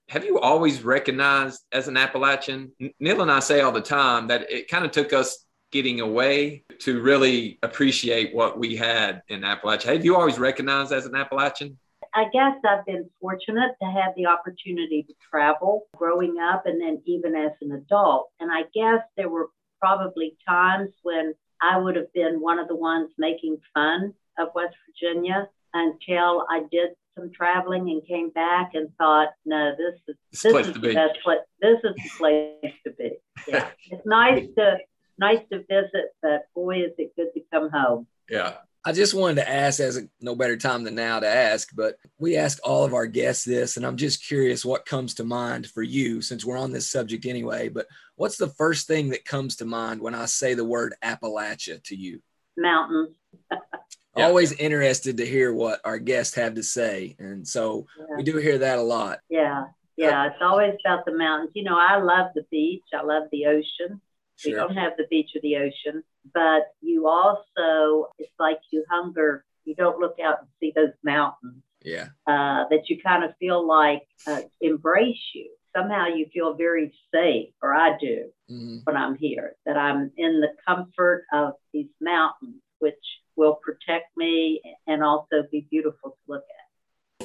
Have 0.10 0.24
you 0.24 0.40
always 0.40 0.84
recognized 0.84 1.64
as 1.72 1.88
an 1.88 1.98
Appalachian? 1.98 2.72
Neil 3.00 3.22
and 3.22 3.32
I 3.32 3.40
say 3.40 3.62
all 3.62 3.72
the 3.74 3.82
time 3.82 4.28
that 4.28 4.50
it 4.50 4.70
kind 4.70 4.86
of 4.86 4.92
took 4.92 5.14
us 5.14 5.46
getting 5.72 6.00
away 6.00 6.64
to 6.80 7.02
really 7.02 7.60
appreciate 7.64 8.34
what 8.34 8.58
we 8.58 8.76
had 8.76 9.22
in 9.28 9.42
Appalachia. 9.42 9.94
Have 9.94 10.06
you 10.06 10.16
always 10.16 10.40
recognized 10.40 10.92
as 10.92 11.06
an 11.06 11.16
Appalachian? 11.16 11.78
I 12.14 12.26
guess 12.34 12.56
I've 12.68 12.86
been 12.86 13.10
fortunate 13.22 13.74
to 13.82 13.88
have 13.88 14.14
the 14.16 14.26
opportunity 14.26 15.04
to 15.04 15.14
travel 15.30 15.88
growing 15.96 16.38
up 16.40 16.66
and 16.66 16.82
then 16.82 17.02
even 17.06 17.36
as 17.36 17.52
an 17.62 17.74
adult. 17.74 18.30
And 18.40 18.52
I 18.52 18.64
guess 18.74 19.02
there 19.16 19.30
were 19.30 19.50
probably 19.80 20.38
times 20.48 20.90
when 21.04 21.34
I 21.62 21.78
would 21.78 21.96
have 21.96 22.12
been 22.14 22.40
one 22.40 22.60
of 22.60 22.68
the 22.68 22.76
ones 22.76 23.12
making 23.18 23.58
fun 23.74 24.14
of 24.40 24.50
West 24.56 24.76
Virginia 24.88 25.48
until 25.74 26.46
I 26.50 26.64
did 26.72 26.90
some 27.16 27.32
traveling 27.32 27.90
and 27.90 28.06
came 28.08 28.30
back 28.30 28.72
and 28.74 28.90
thought, 28.98 29.30
no, 29.46 29.74
this 29.78 30.00
is 30.08 30.16
this 30.32 30.68
is 30.68 30.74
the 30.74 30.94
best 30.94 31.20
place. 31.24 31.40
This 31.62 31.80
is 31.84 31.96
the 31.96 32.10
place 32.18 32.74
to 32.86 32.92
be. 32.92 33.12
Yeah, 33.48 33.70
it's 33.90 34.06
nice 34.06 34.46
to 34.58 34.78
nice 35.20 35.40
to 35.52 35.60
visit, 35.60 36.14
but 36.22 36.48
boy, 36.56 36.84
is 36.84 36.94
it 36.98 37.16
good 37.16 37.34
to 37.34 37.42
come 37.52 37.70
home. 37.70 38.08
Yeah. 38.30 38.54
I 38.86 38.94
just 38.94 39.14
wanted 39.14 39.36
to 39.36 39.50
ask, 39.50 39.82
as 39.82 39.98
a, 39.98 40.08
no 40.22 40.34
better 40.34 40.56
time 40.56 40.86
than 40.86 40.96
now 40.96 41.20
to 41.20 41.28
ask, 41.28 41.70
but 41.76 41.98
we 42.20 42.38
ask 42.38 42.58
all 42.64 42.86
of 42.86 42.94
our 42.94 43.06
guests 43.06 43.44
this, 43.44 43.76
and 43.76 43.86
I'm 43.86 43.98
just 43.98 44.26
curious 44.26 44.64
what 44.64 44.86
comes 44.86 45.16
to 45.16 45.26
mind 45.26 45.68
for 45.68 45.84
you 45.84 46.22
since 46.22 46.46
we're 46.46 46.58
on 46.58 46.72
this 46.72 46.90
subject 46.90 47.26
anyway. 47.26 47.68
But 47.68 47.88
what's 48.16 48.38
the 48.38 48.48
first 48.48 48.88
thing 48.88 49.10
that 49.10 49.26
comes 49.26 49.58
to 49.58 49.66
mind 49.66 50.00
when 50.00 50.16
I 50.16 50.26
say 50.26 50.54
the 50.54 50.64
word 50.64 50.96
Appalachia 51.04 51.84
to 51.84 51.96
you? 51.98 52.22
Mountains. 52.56 53.18
Always 54.16 54.54
interested 54.54 55.18
to 55.18 55.26
hear 55.26 55.54
what 55.54 55.82
our 55.84 56.00
guests 56.00 56.36
have 56.36 56.56
to 56.56 56.64
say. 56.64 57.18
And 57.20 57.46
so 57.46 57.88
yeah. 58.00 58.16
we 58.16 58.24
do 58.24 58.38
hear 58.38 58.60
that 58.60 58.80
a 58.80 58.82
lot. 58.82 59.20
Yeah. 59.30 59.66
Yeah. 59.98 60.22
Uh, 60.22 60.28
it's 60.28 60.42
always 60.42 60.74
about 60.86 61.06
the 61.06 61.16
mountains. 61.16 61.52
You 61.54 61.64
know, 61.64 61.78
I 61.78 61.98
love 61.98 62.28
the 62.36 62.46
beach, 62.50 62.86
I 62.98 63.04
love 63.04 63.24
the 63.32 63.48
ocean. 63.48 64.00
Sure. 64.38 64.52
You 64.52 64.56
don't 64.58 64.76
have 64.76 64.94
the 64.98 65.08
beach 65.10 65.32
or 65.36 65.42
the 65.42 65.58
ocean, 65.58 66.04
but 66.34 66.68
you 66.82 67.08
also, 67.08 68.10
it's 68.20 68.32
like 68.40 68.60
you 68.72 68.84
hunger, 68.90 69.44
you 69.66 69.76
don't 69.76 70.00
look 70.00 70.18
out 70.24 70.40
and 70.40 70.48
see 70.60 70.72
those 70.76 70.94
mountains. 71.04 71.64
Yeah. 71.84 72.08
uh, 72.26 72.66
that 72.70 72.90
you 72.90 73.00
kind 73.02 73.24
of 73.24 73.32
feel 73.40 73.66
like 73.66 74.06
uh, 74.26 74.42
embrace 74.60 75.24
you. 75.34 75.50
Somehow 75.76 76.08
you 76.08 76.26
feel 76.34 76.54
very 76.56 76.92
safe, 77.14 77.54
or 77.62 77.74
I 77.74 77.98
do 77.98 78.30
Mhm. 78.50 78.82
when 78.86 78.98
I'm 78.98 79.16
here, 79.16 79.56
that 79.66 79.78
I'm 79.78 80.12
in 80.18 80.42
the 80.42 80.54
comfort 80.68 81.26
of 81.32 81.54
these 81.72 81.88
mountains, 82.02 82.62
which 82.80 83.04
will 83.38 83.56
protect 83.56 84.18
me 84.18 84.62
and 84.88 85.02
also 85.04 85.44
be 85.52 85.62
beautiful 85.70 86.12
to 86.12 86.18
look 86.28 86.44
at. 86.50 86.57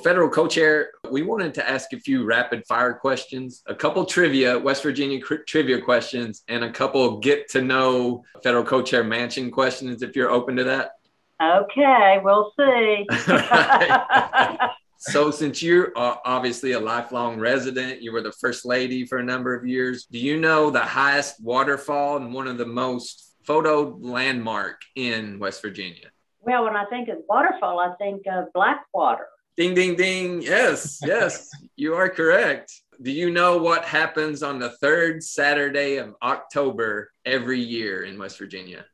Federal 0.03 0.29
co-chair, 0.29 0.91
we 1.11 1.23
wanted 1.23 1.55
to 1.55 1.69
ask 1.69 1.93
a 1.93 2.01
few 2.01 2.25
rapid 2.25 2.67
fire 2.67 2.93
questions, 2.95 3.63
a 3.67 3.75
couple 3.75 4.05
trivia, 4.05 4.59
West 4.59 4.83
Virginia 4.83 5.21
cr- 5.21 5.45
trivia 5.47 5.81
questions, 5.81 6.43
and 6.49 6.65
a 6.65 6.73
couple 6.73 7.19
get 7.19 7.49
to 7.51 7.63
know 7.63 8.25
federal 8.43 8.65
co-chair 8.65 9.05
Manchin 9.05 9.53
questions. 9.53 10.03
If 10.03 10.17
you're 10.17 10.31
open 10.31 10.57
to 10.57 10.65
that. 10.65 10.93
Okay, 11.41 12.21
we'll 12.23 12.53
see. 12.59 13.07
So, 15.05 15.33
since 15.33 15.61
you're 15.61 15.91
uh, 15.97 16.15
obviously 16.25 16.73
a 16.73 16.79
lifelong 16.79 17.41
resident, 17.41 18.01
you 18.03 18.13
were 18.13 18.23
the 18.23 18.31
first 18.31 18.65
lady 18.65 19.05
for 19.05 19.19
a 19.19 19.25
number 19.25 19.53
of 19.53 19.67
years. 19.67 20.05
Do 20.05 20.17
you 20.17 20.39
know 20.39 20.71
the 20.71 20.79
highest 20.79 21.43
waterfall 21.43 22.19
and 22.19 22.33
one 22.33 22.47
of 22.47 22.57
the 22.57 22.67
most 22.67 23.35
photo 23.43 23.99
landmark 24.01 24.81
in 24.95 25.41
West 25.41 25.61
Virginia? 25.61 26.13
well, 26.43 26.65
when 26.65 26.77
I 26.77 26.85
think 26.85 27.09
of 27.09 27.19
waterfall, 27.29 27.81
I 27.81 27.95
think 27.97 28.23
of 28.27 28.53
Blackwater. 28.53 29.27
Ding, 29.57 29.75
ding, 29.75 29.97
ding. 29.97 30.41
Yes, 30.43 30.99
yes, 31.05 31.51
you 31.77 31.95
are 31.95 32.09
correct. 32.09 32.73
Do 33.03 33.11
you 33.11 33.31
know 33.31 33.59
what 33.59 33.85
happens 33.85 34.43
on 34.43 34.59
the 34.59 34.71
third 34.79 35.23
Saturday 35.23 35.97
of 35.97 36.15
October 36.23 37.11
every 37.27 37.61
year 37.61 38.05
in 38.05 38.19
West 38.19 38.39
Virginia? 38.39 38.85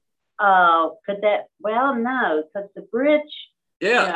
Oh, 0.40 0.96
could 1.06 1.18
that? 1.22 1.46
Well, 1.60 1.94
no, 1.94 2.42
because 2.54 2.68
the 2.74 2.82
bridge. 2.82 3.20
Yeah, 3.80 4.06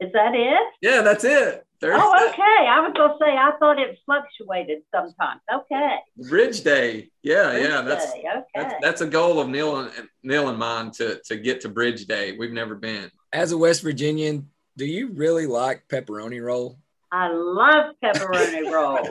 Yeah, 0.00 0.06
is 0.06 0.12
that 0.12 0.34
it? 0.34 0.62
yeah, 0.82 1.00
that's 1.00 1.24
it. 1.24 1.64
Third 1.80 1.94
Oh, 1.96 2.14
Sa- 2.18 2.28
okay. 2.28 2.66
I 2.68 2.80
was 2.80 2.92
gonna 2.94 3.14
say 3.18 3.34
I 3.36 3.52
thought 3.58 3.78
it 3.78 3.98
fluctuated 4.04 4.82
sometimes. 4.94 5.40
Okay. 5.52 5.96
Bridge 6.28 6.62
Day. 6.62 7.10
Yeah, 7.22 7.50
Bridge 7.52 7.68
yeah, 7.68 7.80
that's 7.82 8.12
Day, 8.12 8.24
okay. 8.30 8.42
that's 8.54 8.74
that's 8.82 9.00
a 9.00 9.06
goal 9.06 9.40
of 9.40 9.48
Neil 9.48 9.78
and 9.78 9.90
Neil 10.22 10.48
and 10.50 10.58
mine 10.58 10.90
to 10.92 11.20
to 11.26 11.36
get 11.36 11.62
to 11.62 11.70
Bridge 11.70 12.04
Day. 12.06 12.36
We've 12.38 12.52
never 12.52 12.74
been. 12.74 13.10
As 13.32 13.52
a 13.52 13.58
West 13.58 13.82
Virginian, 13.82 14.50
do 14.76 14.84
you 14.84 15.12
really 15.12 15.46
like 15.46 15.88
pepperoni 15.88 16.42
roll? 16.42 16.78
I 17.10 17.28
love 17.28 17.94
pepperoni 18.02 18.70
roll. 18.70 19.08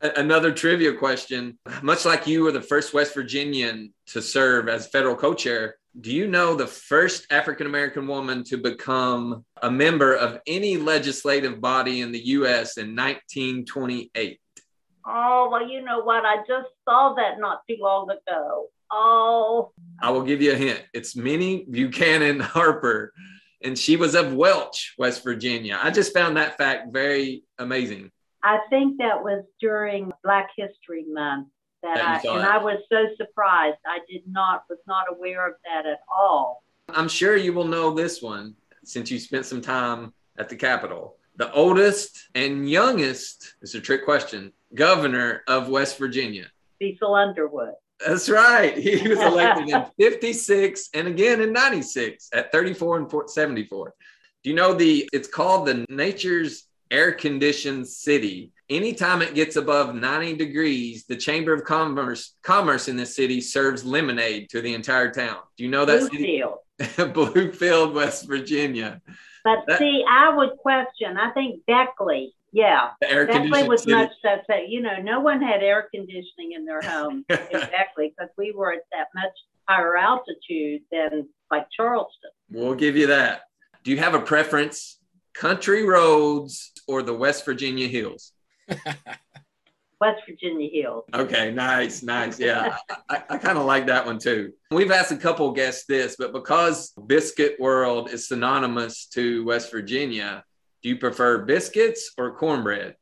Another 0.16 0.52
trivia 0.52 0.94
question. 0.94 1.58
Much 1.82 2.04
like 2.04 2.26
you 2.26 2.44
were 2.44 2.52
the 2.52 2.62
first 2.62 2.94
West 2.94 3.14
Virginian 3.14 3.92
to 4.06 4.22
serve 4.22 4.68
as 4.68 4.86
federal 4.88 5.16
co 5.16 5.34
chair, 5.34 5.74
do 6.00 6.12
you 6.12 6.28
know 6.28 6.54
the 6.54 6.66
first 6.66 7.26
African 7.30 7.66
American 7.66 8.06
woman 8.06 8.44
to 8.44 8.56
become 8.56 9.44
a 9.62 9.70
member 9.70 10.14
of 10.14 10.40
any 10.46 10.76
legislative 10.76 11.60
body 11.60 12.00
in 12.00 12.12
the 12.12 12.24
U.S. 12.26 12.76
in 12.76 12.94
1928? 12.94 14.40
Oh 15.04 15.48
well, 15.50 15.68
you 15.68 15.82
know 15.82 16.02
what? 16.02 16.24
I 16.24 16.36
just 16.46 16.68
saw 16.84 17.14
that 17.14 17.40
not 17.40 17.62
too 17.68 17.78
long 17.80 18.08
ago. 18.10 18.68
Oh, 18.92 19.72
I 20.00 20.10
will 20.10 20.22
give 20.22 20.40
you 20.40 20.52
a 20.52 20.56
hint. 20.56 20.82
It's 20.94 21.16
Minnie 21.16 21.66
Buchanan 21.68 22.40
Harper, 22.40 23.12
and 23.62 23.78
she 23.78 23.96
was 23.96 24.14
of 24.14 24.34
Welch, 24.34 24.94
West 24.98 25.24
Virginia. 25.24 25.78
I 25.82 25.90
just 25.90 26.12
found 26.12 26.36
that 26.36 26.56
fact 26.56 26.92
very 26.92 27.44
amazing. 27.58 28.10
I 28.42 28.58
think 28.70 28.98
that 28.98 29.22
was 29.22 29.44
during 29.60 30.12
Black 30.22 30.50
History 30.56 31.04
Month 31.08 31.48
that 31.82 31.96
That 31.96 32.24
I 32.26 32.30
and 32.34 32.40
it. 32.40 32.48
I 32.48 32.58
was 32.58 32.78
so 32.90 33.06
surprised. 33.16 33.78
I 33.86 33.98
did 34.08 34.22
not 34.28 34.64
was 34.68 34.78
not 34.86 35.06
aware 35.10 35.48
of 35.48 35.54
that 35.64 35.86
at 35.86 36.00
all. 36.14 36.62
I'm 36.88 37.08
sure 37.08 37.36
you 37.36 37.52
will 37.52 37.66
know 37.66 37.92
this 37.92 38.22
one 38.22 38.54
since 38.84 39.10
you 39.10 39.18
spent 39.18 39.44
some 39.44 39.60
time 39.60 40.12
at 40.38 40.48
the 40.48 40.56
Capitol. 40.56 41.16
The 41.36 41.52
oldest 41.52 42.30
and 42.34 42.68
youngest, 42.68 43.54
it's 43.62 43.74
a 43.74 43.80
trick 43.80 44.04
question, 44.04 44.52
governor 44.74 45.42
of 45.46 45.68
West 45.68 45.98
Virginia. 45.98 46.46
Cecil 46.80 47.14
Underwood. 47.14 47.74
That's 48.06 48.28
right. 48.28 48.76
He 48.76 49.08
was 49.08 49.18
elected 49.18 49.68
in 49.68 49.84
56 49.98 50.88
and 50.94 51.08
again 51.08 51.40
in 51.40 51.52
96 51.52 52.28
at 52.32 52.52
34 52.52 52.98
and 52.98 53.30
74. 53.30 53.94
Do 54.44 54.50
you 54.50 54.56
know 54.56 54.72
the, 54.72 55.08
it's 55.12 55.28
called 55.28 55.66
the 55.66 55.84
Nature's 55.88 56.68
Air 56.90 57.12
Conditioned 57.12 57.86
City. 57.88 58.52
Anytime 58.70 59.22
it 59.22 59.34
gets 59.34 59.56
above 59.56 59.94
90 59.94 60.36
degrees, 60.36 61.06
the 61.06 61.16
Chamber 61.16 61.52
of 61.52 61.64
Commerce 61.64 62.34
Commerce 62.42 62.88
in 62.88 62.96
this 62.96 63.16
city 63.16 63.40
serves 63.40 63.84
lemonade 63.84 64.48
to 64.50 64.60
the 64.60 64.74
entire 64.74 65.10
town. 65.10 65.38
Do 65.56 65.64
you 65.64 65.70
know 65.70 65.84
that 65.84 66.02
city? 66.02 66.42
Bluefield. 66.42 67.12
Bluefield, 67.14 67.94
West 67.94 68.26
Virginia. 68.26 69.00
But 69.44 69.64
That- 69.66 69.78
see, 69.78 70.04
I 70.08 70.34
would 70.34 70.56
question. 70.58 71.16
I 71.16 71.30
think 71.32 71.64
Beckley. 71.66 72.34
Yeah, 72.52 72.90
The 73.00 73.10
air 73.10 73.26
conditioned 73.26 73.68
was 73.68 73.86
much 73.86 74.12
that 74.22 74.44
that 74.48 74.68
you 74.68 74.80
know 74.80 75.00
no 75.02 75.20
one 75.20 75.42
had 75.42 75.62
air 75.62 75.88
conditioning 75.94 76.52
in 76.52 76.64
their 76.64 76.80
home 76.80 77.24
exactly 77.28 78.14
because 78.16 78.30
we 78.38 78.52
were 78.52 78.72
at 78.72 78.82
that 78.92 79.08
much 79.14 79.32
higher 79.68 79.96
altitude 79.96 80.82
than 80.90 81.28
like 81.50 81.66
Charleston. 81.70 82.30
We'll 82.50 82.74
give 82.74 82.96
you 82.96 83.08
that. 83.08 83.42
Do 83.84 83.90
you 83.90 83.98
have 83.98 84.14
a 84.14 84.20
preference? 84.20 84.98
Country 85.34 85.84
roads 85.84 86.72
or 86.88 87.02
the 87.02 87.14
West 87.14 87.44
Virginia 87.44 87.86
hills? 87.86 88.32
West 90.00 90.22
Virginia 90.28 90.68
Hills. 90.72 91.04
Okay, 91.12 91.50
nice, 91.50 92.02
nice. 92.02 92.38
Yeah, 92.38 92.76
I, 93.08 93.22
I 93.28 93.38
kind 93.38 93.58
of 93.58 93.64
like 93.64 93.86
that 93.86 94.06
one 94.06 94.18
too. 94.18 94.52
We've 94.70 94.90
asked 94.90 95.12
a 95.12 95.16
couple 95.16 95.50
guests 95.52 95.86
this, 95.86 96.16
but 96.18 96.32
because 96.32 96.92
Biscuit 97.06 97.58
World 97.58 98.10
is 98.10 98.28
synonymous 98.28 99.06
to 99.14 99.44
West 99.44 99.70
Virginia, 99.72 100.44
do 100.82 100.88
you 100.88 100.96
prefer 100.96 101.38
biscuits 101.38 102.12
or 102.18 102.34
cornbread? 102.36 102.94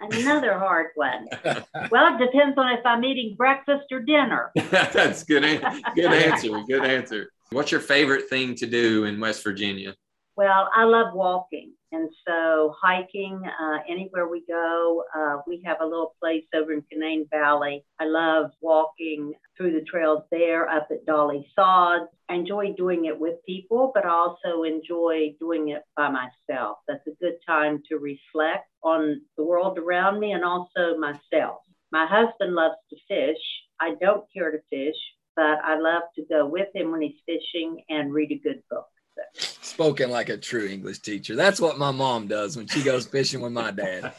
Another 0.00 0.58
hard 0.58 0.88
one. 0.94 1.26
Well, 1.90 2.14
it 2.14 2.18
depends 2.24 2.56
on 2.56 2.72
if 2.72 2.84
I'm 2.86 3.04
eating 3.04 3.34
breakfast 3.36 3.86
or 3.92 4.00
dinner. 4.00 4.50
That's 4.70 5.24
good. 5.24 5.44
an- 5.44 5.82
Good 5.94 6.12
answer. 6.12 6.48
Good 6.66 6.84
answer. 6.84 7.30
What's 7.50 7.70
your 7.72 7.80
favorite 7.80 8.28
thing 8.30 8.54
to 8.56 8.66
do 8.66 9.04
in 9.04 9.20
West 9.20 9.42
Virginia? 9.44 9.94
Well, 10.36 10.68
I 10.74 10.84
love 10.84 11.14
walking. 11.14 11.72
And 11.92 12.08
so 12.26 12.74
hiking, 12.80 13.42
uh, 13.44 13.78
anywhere 13.88 14.28
we 14.28 14.44
go, 14.46 15.02
uh, 15.16 15.38
we 15.46 15.60
have 15.66 15.78
a 15.80 15.84
little 15.84 16.14
place 16.20 16.44
over 16.54 16.72
in 16.72 16.82
Canaan 16.90 17.26
Valley. 17.30 17.84
I 17.98 18.04
love 18.04 18.52
walking 18.60 19.34
through 19.56 19.72
the 19.72 19.84
trails 19.90 20.22
there 20.30 20.68
up 20.68 20.88
at 20.92 21.04
Dolly 21.04 21.50
Sods. 21.56 22.08
I 22.28 22.34
enjoy 22.34 22.74
doing 22.74 23.06
it 23.06 23.18
with 23.18 23.44
people, 23.44 23.90
but 23.92 24.06
I 24.06 24.10
also 24.10 24.62
enjoy 24.62 25.34
doing 25.40 25.70
it 25.70 25.82
by 25.96 26.10
myself. 26.10 26.78
That's 26.86 27.06
a 27.08 27.16
good 27.20 27.38
time 27.46 27.82
to 27.88 27.96
reflect 27.96 28.68
on 28.84 29.22
the 29.36 29.44
world 29.44 29.76
around 29.76 30.20
me 30.20 30.32
and 30.32 30.44
also 30.44 30.96
myself. 30.96 31.62
My 31.90 32.06
husband 32.06 32.54
loves 32.54 32.76
to 32.90 32.96
fish. 33.08 33.42
I 33.80 33.94
don't 34.00 34.24
care 34.32 34.52
to 34.52 34.58
fish, 34.70 34.96
but 35.34 35.58
I 35.64 35.76
love 35.76 36.02
to 36.14 36.24
go 36.30 36.46
with 36.46 36.68
him 36.72 36.92
when 36.92 37.02
he's 37.02 37.20
fishing 37.26 37.82
and 37.88 38.12
read 38.12 38.30
a 38.30 38.38
good 38.38 38.62
book. 38.70 38.86
Spoken 39.34 40.10
like 40.10 40.28
a 40.28 40.36
true 40.36 40.66
English 40.66 41.00
teacher. 41.00 41.36
That's 41.36 41.60
what 41.60 41.78
my 41.78 41.90
mom 41.90 42.26
does 42.26 42.56
when 42.56 42.66
she 42.66 42.82
goes 42.82 43.06
fishing 43.06 43.40
with 43.40 43.52
my 43.52 43.70
dad. 43.70 44.12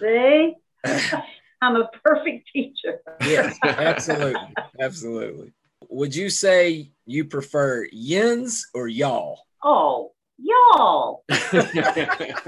See? 0.00 0.54
I'm 1.62 1.76
a 1.76 1.88
perfect 2.04 2.50
teacher. 2.52 3.00
Yes, 3.20 3.56
absolutely. 3.62 4.54
Absolutely. 4.80 5.52
Would 5.88 6.14
you 6.14 6.30
say 6.30 6.92
you 7.06 7.24
prefer 7.24 7.86
yins 7.92 8.66
or 8.74 8.88
y'all? 8.88 9.40
Oh, 9.62 10.12
y'all. 10.38 11.24
I 11.30 12.46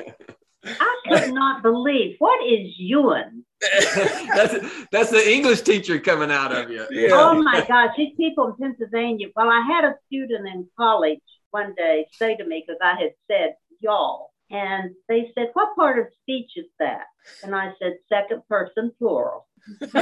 could 1.06 1.34
not 1.34 1.62
believe 1.62 2.16
what 2.18 2.44
is 2.44 2.72
Ewan? 2.78 3.44
that's 4.34 4.86
that's 4.90 5.10
the 5.10 5.30
English 5.30 5.62
teacher 5.62 5.98
coming 5.98 6.30
out 6.30 6.52
of 6.52 6.70
you. 6.70 6.86
Oh 7.12 7.42
my 7.42 7.64
gosh, 7.66 7.94
these 7.96 8.14
people 8.16 8.48
in 8.48 8.56
Pennsylvania. 8.56 9.28
Well, 9.36 9.48
I 9.48 9.60
had 9.60 9.84
a 9.84 9.94
student 10.06 10.48
in 10.48 10.68
college 10.76 11.20
one 11.54 11.72
day 11.76 12.06
say 12.10 12.36
to 12.36 12.44
me 12.44 12.64
because 12.66 12.80
I 12.82 13.00
had 13.00 13.12
said 13.30 13.54
y'all, 13.78 14.32
and 14.50 14.90
they 15.08 15.30
said, 15.34 15.50
"What 15.52 15.76
part 15.76 16.00
of 16.00 16.06
speech 16.20 16.50
is 16.56 16.66
that?" 16.80 17.06
And 17.44 17.54
I 17.54 17.72
said, 17.78 17.98
second 18.08 18.42
person 18.48 18.92
plural. 18.98 19.46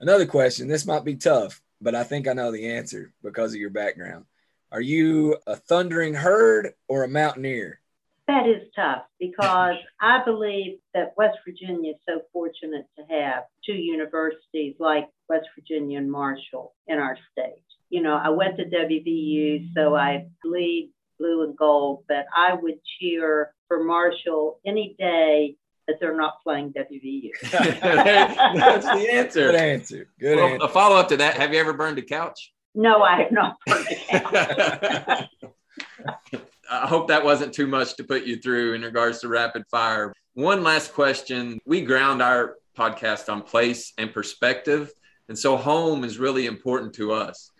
Another 0.00 0.26
question. 0.26 0.68
This 0.68 0.86
might 0.86 1.04
be 1.04 1.16
tough, 1.16 1.62
but 1.80 1.94
I 1.94 2.04
think 2.04 2.28
I 2.28 2.34
know 2.34 2.52
the 2.52 2.68
answer 2.68 3.14
because 3.22 3.54
of 3.54 3.60
your 3.60 3.70
background. 3.70 4.26
Are 4.70 4.80
you 4.80 5.38
a 5.46 5.56
thundering 5.56 6.12
herd 6.14 6.74
or 6.86 7.02
a 7.02 7.08
mountaineer? 7.08 7.80
That 8.28 8.46
is 8.46 8.68
tough 8.76 9.02
because 9.18 9.76
I 10.00 10.22
believe 10.24 10.80
that 10.94 11.14
West 11.16 11.38
Virginia 11.46 11.92
is 11.92 12.00
so 12.06 12.20
fortunate 12.32 12.86
to 12.96 13.04
have 13.08 13.44
two 13.64 13.74
universities 13.74 14.76
like 14.78 15.08
West 15.30 15.48
Virginia 15.58 15.98
and 15.98 16.12
Marshall 16.12 16.74
in 16.86 16.98
our 16.98 17.16
state. 17.32 17.64
You 17.90 18.02
know, 18.02 18.14
I 18.16 18.30
went 18.30 18.56
to 18.56 18.64
WVU, 18.64 19.74
so 19.74 19.94
I 19.96 20.26
bleed 20.42 20.92
blue 21.18 21.42
and 21.42 21.56
gold, 21.56 22.04
but 22.08 22.24
I 22.34 22.54
would 22.54 22.76
cheer 22.98 23.52
for 23.68 23.84
Marshall 23.84 24.58
any 24.64 24.94
day 24.98 25.56
that 25.86 25.98
they're 26.00 26.16
not 26.16 26.42
playing 26.42 26.72
WVU. 26.72 27.30
That's 27.50 28.86
the 28.86 29.12
answer. 29.12 29.46
Good 29.50 29.54
answer. 29.56 29.56
answer. 29.56 30.08
Good 30.18 30.36
Well, 30.36 30.46
answer. 30.46 30.64
a 30.64 30.68
follow 30.68 30.96
up 30.96 31.08
to 31.08 31.16
that: 31.18 31.34
Have 31.36 31.52
you 31.52 31.60
ever 31.60 31.72
burned 31.72 31.98
a 31.98 32.02
couch? 32.02 32.52
No, 32.74 33.02
I 33.02 33.22
have 33.22 33.32
not 33.32 33.56
burned 33.66 33.86
it 33.90 34.14
out. 34.14 35.28
I 36.70 36.86
hope 36.86 37.08
that 37.08 37.24
wasn't 37.24 37.52
too 37.52 37.66
much 37.66 37.96
to 37.96 38.04
put 38.04 38.24
you 38.24 38.36
through 38.36 38.74
in 38.74 38.82
regards 38.82 39.20
to 39.20 39.28
rapid 39.28 39.64
fire. 39.70 40.14
One 40.34 40.62
last 40.62 40.94
question. 40.94 41.58
We 41.66 41.82
ground 41.82 42.22
our 42.22 42.56
podcast 42.78 43.30
on 43.30 43.42
place 43.42 43.92
and 43.98 44.12
perspective. 44.12 44.92
And 45.28 45.36
so 45.38 45.56
home 45.56 46.04
is 46.04 46.18
really 46.18 46.46
important 46.46 46.94
to 46.94 47.12
us. 47.12 47.50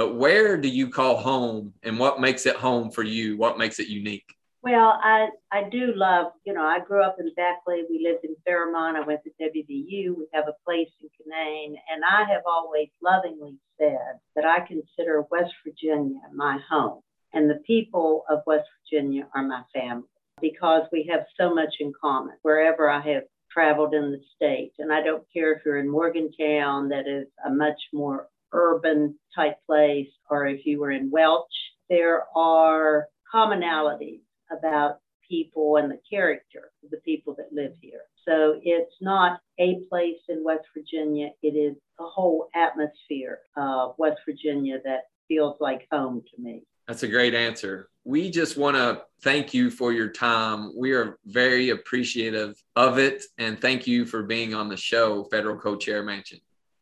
But 0.00 0.14
where 0.14 0.56
do 0.56 0.66
you 0.66 0.88
call 0.88 1.18
home 1.18 1.74
and 1.82 1.98
what 1.98 2.22
makes 2.22 2.46
it 2.46 2.56
home 2.56 2.90
for 2.90 3.02
you? 3.02 3.36
What 3.36 3.58
makes 3.58 3.78
it 3.78 3.88
unique? 3.88 4.24
Well, 4.62 4.98
I, 4.98 5.28
I 5.52 5.68
do 5.68 5.92
love, 5.94 6.32
you 6.46 6.54
know, 6.54 6.62
I 6.62 6.78
grew 6.78 7.02
up 7.02 7.16
in 7.20 7.30
Beckley. 7.36 7.82
We 7.90 8.08
lived 8.10 8.24
in 8.24 8.34
Fairmont. 8.46 8.96
I 8.96 9.06
went 9.06 9.20
to 9.24 9.30
WVU. 9.38 10.16
We 10.16 10.26
have 10.32 10.48
a 10.48 10.56
place 10.64 10.88
in 11.02 11.10
Canaan. 11.18 11.76
And 11.92 12.02
I 12.02 12.24
have 12.32 12.40
always 12.46 12.88
lovingly 13.02 13.58
said 13.78 14.18
that 14.36 14.46
I 14.46 14.60
consider 14.60 15.26
West 15.30 15.52
Virginia 15.66 16.18
my 16.34 16.58
home. 16.70 17.02
And 17.34 17.50
the 17.50 17.60
people 17.66 18.24
of 18.30 18.40
West 18.46 18.68
Virginia 18.80 19.28
are 19.34 19.42
my 19.42 19.64
family 19.74 20.08
because 20.40 20.84
we 20.90 21.10
have 21.12 21.26
so 21.38 21.54
much 21.54 21.74
in 21.78 21.92
common 22.00 22.36
wherever 22.40 22.88
I 22.88 23.02
have 23.02 23.24
traveled 23.52 23.92
in 23.92 24.12
the 24.12 24.20
state. 24.34 24.72
And 24.78 24.90
I 24.90 25.02
don't 25.02 25.24
care 25.30 25.52
if 25.52 25.60
you're 25.66 25.78
in 25.78 25.90
Morgantown, 25.90 26.88
that 26.88 27.06
is 27.06 27.26
a 27.46 27.50
much 27.50 27.78
more 27.92 28.28
urban 28.52 29.18
type 29.34 29.56
place, 29.66 30.08
or 30.28 30.46
if 30.46 30.66
you 30.66 30.80
were 30.80 30.90
in 30.90 31.10
Welch, 31.10 31.50
there 31.88 32.24
are 32.36 33.08
commonalities 33.32 34.20
about 34.50 34.98
people 35.28 35.76
and 35.76 35.90
the 35.90 36.00
character 36.08 36.72
of 36.84 36.90
the 36.90 36.98
people 36.98 37.34
that 37.36 37.52
live 37.52 37.72
here. 37.80 38.00
So 38.26 38.60
it's 38.62 38.94
not 39.00 39.40
a 39.58 39.80
place 39.88 40.18
in 40.28 40.44
West 40.44 40.66
Virginia, 40.76 41.30
it 41.42 41.48
is 41.48 41.76
the 41.98 42.04
whole 42.04 42.48
atmosphere 42.54 43.40
of 43.56 43.94
West 43.98 44.20
Virginia 44.26 44.78
that 44.84 45.02
feels 45.28 45.56
like 45.60 45.86
home 45.90 46.22
to 46.34 46.42
me. 46.42 46.62
That's 46.88 47.02
a 47.04 47.08
great 47.08 47.34
answer. 47.34 47.88
We 48.04 48.30
just 48.30 48.56
want 48.56 48.76
to 48.76 49.02
thank 49.22 49.54
you 49.54 49.70
for 49.70 49.92
your 49.92 50.08
time. 50.08 50.72
We 50.76 50.92
are 50.92 51.18
very 51.26 51.70
appreciative 51.70 52.60
of 52.74 52.98
it. 52.98 53.22
And 53.38 53.60
thank 53.60 53.86
you 53.86 54.04
for 54.04 54.24
being 54.24 54.54
on 54.54 54.68
the 54.68 54.76
show, 54.76 55.24
Federal 55.24 55.56
Co 55.56 55.76
Chair 55.76 56.02
Manchin. 56.02 56.40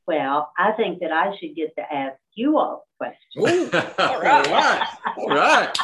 Well, 0.08 0.50
I 0.56 0.72
think 0.72 1.00
that 1.00 1.12
I 1.12 1.36
should 1.36 1.54
get 1.54 1.76
to 1.76 1.82
ask 1.82 2.16
you 2.32 2.56
all 2.56 2.86
questions. 2.96 3.74
all 3.98 4.20
right. 4.22 4.48
all 4.48 5.28
right. 5.28 5.78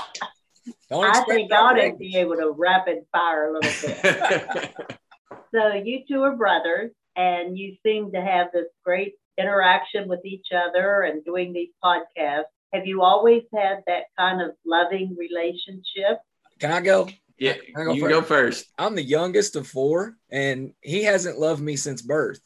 All 0.91 1.03
right. 1.03 1.14
I 1.14 1.25
think 1.25 1.53
I 1.53 1.57
ought 1.57 1.75
to 1.75 1.95
be 1.99 2.16
able 2.16 2.37
to 2.37 2.55
rapid 2.57 3.01
fire 3.12 3.51
a 3.51 3.53
little 3.53 3.70
bit. 3.83 4.75
so 5.55 5.75
you 5.75 6.05
two 6.09 6.22
are 6.22 6.35
brothers, 6.35 6.91
and 7.16 7.59
you 7.59 7.77
seem 7.85 8.12
to 8.12 8.20
have 8.22 8.47
this 8.55 8.64
great 8.83 9.12
interaction 9.37 10.09
with 10.09 10.25
each 10.25 10.47
other 10.57 11.03
and 11.03 11.22
doing 11.22 11.53
these 11.53 11.70
podcasts. 11.85 12.45
Have 12.72 12.87
you 12.87 13.03
always 13.03 13.43
had 13.55 13.83
that 13.87 14.05
kind 14.18 14.41
of 14.41 14.53
loving 14.64 15.14
relationship? 15.18 16.18
Can 16.61 16.72
I 16.72 16.81
go? 16.81 17.11
Yeah, 17.39 17.57
I 17.77 17.85
go 17.85 17.93
you 17.93 18.01
first? 18.01 18.14
go 18.14 18.22
first. 18.22 18.66
I'm 18.79 18.95
the 18.95 19.03
youngest 19.03 19.55
of 19.55 19.66
four, 19.66 20.16
and 20.31 20.72
he 20.81 21.03
hasn't 21.03 21.39
loved 21.39 21.61
me 21.61 21.77
since 21.77 22.01
birth. 22.01 22.41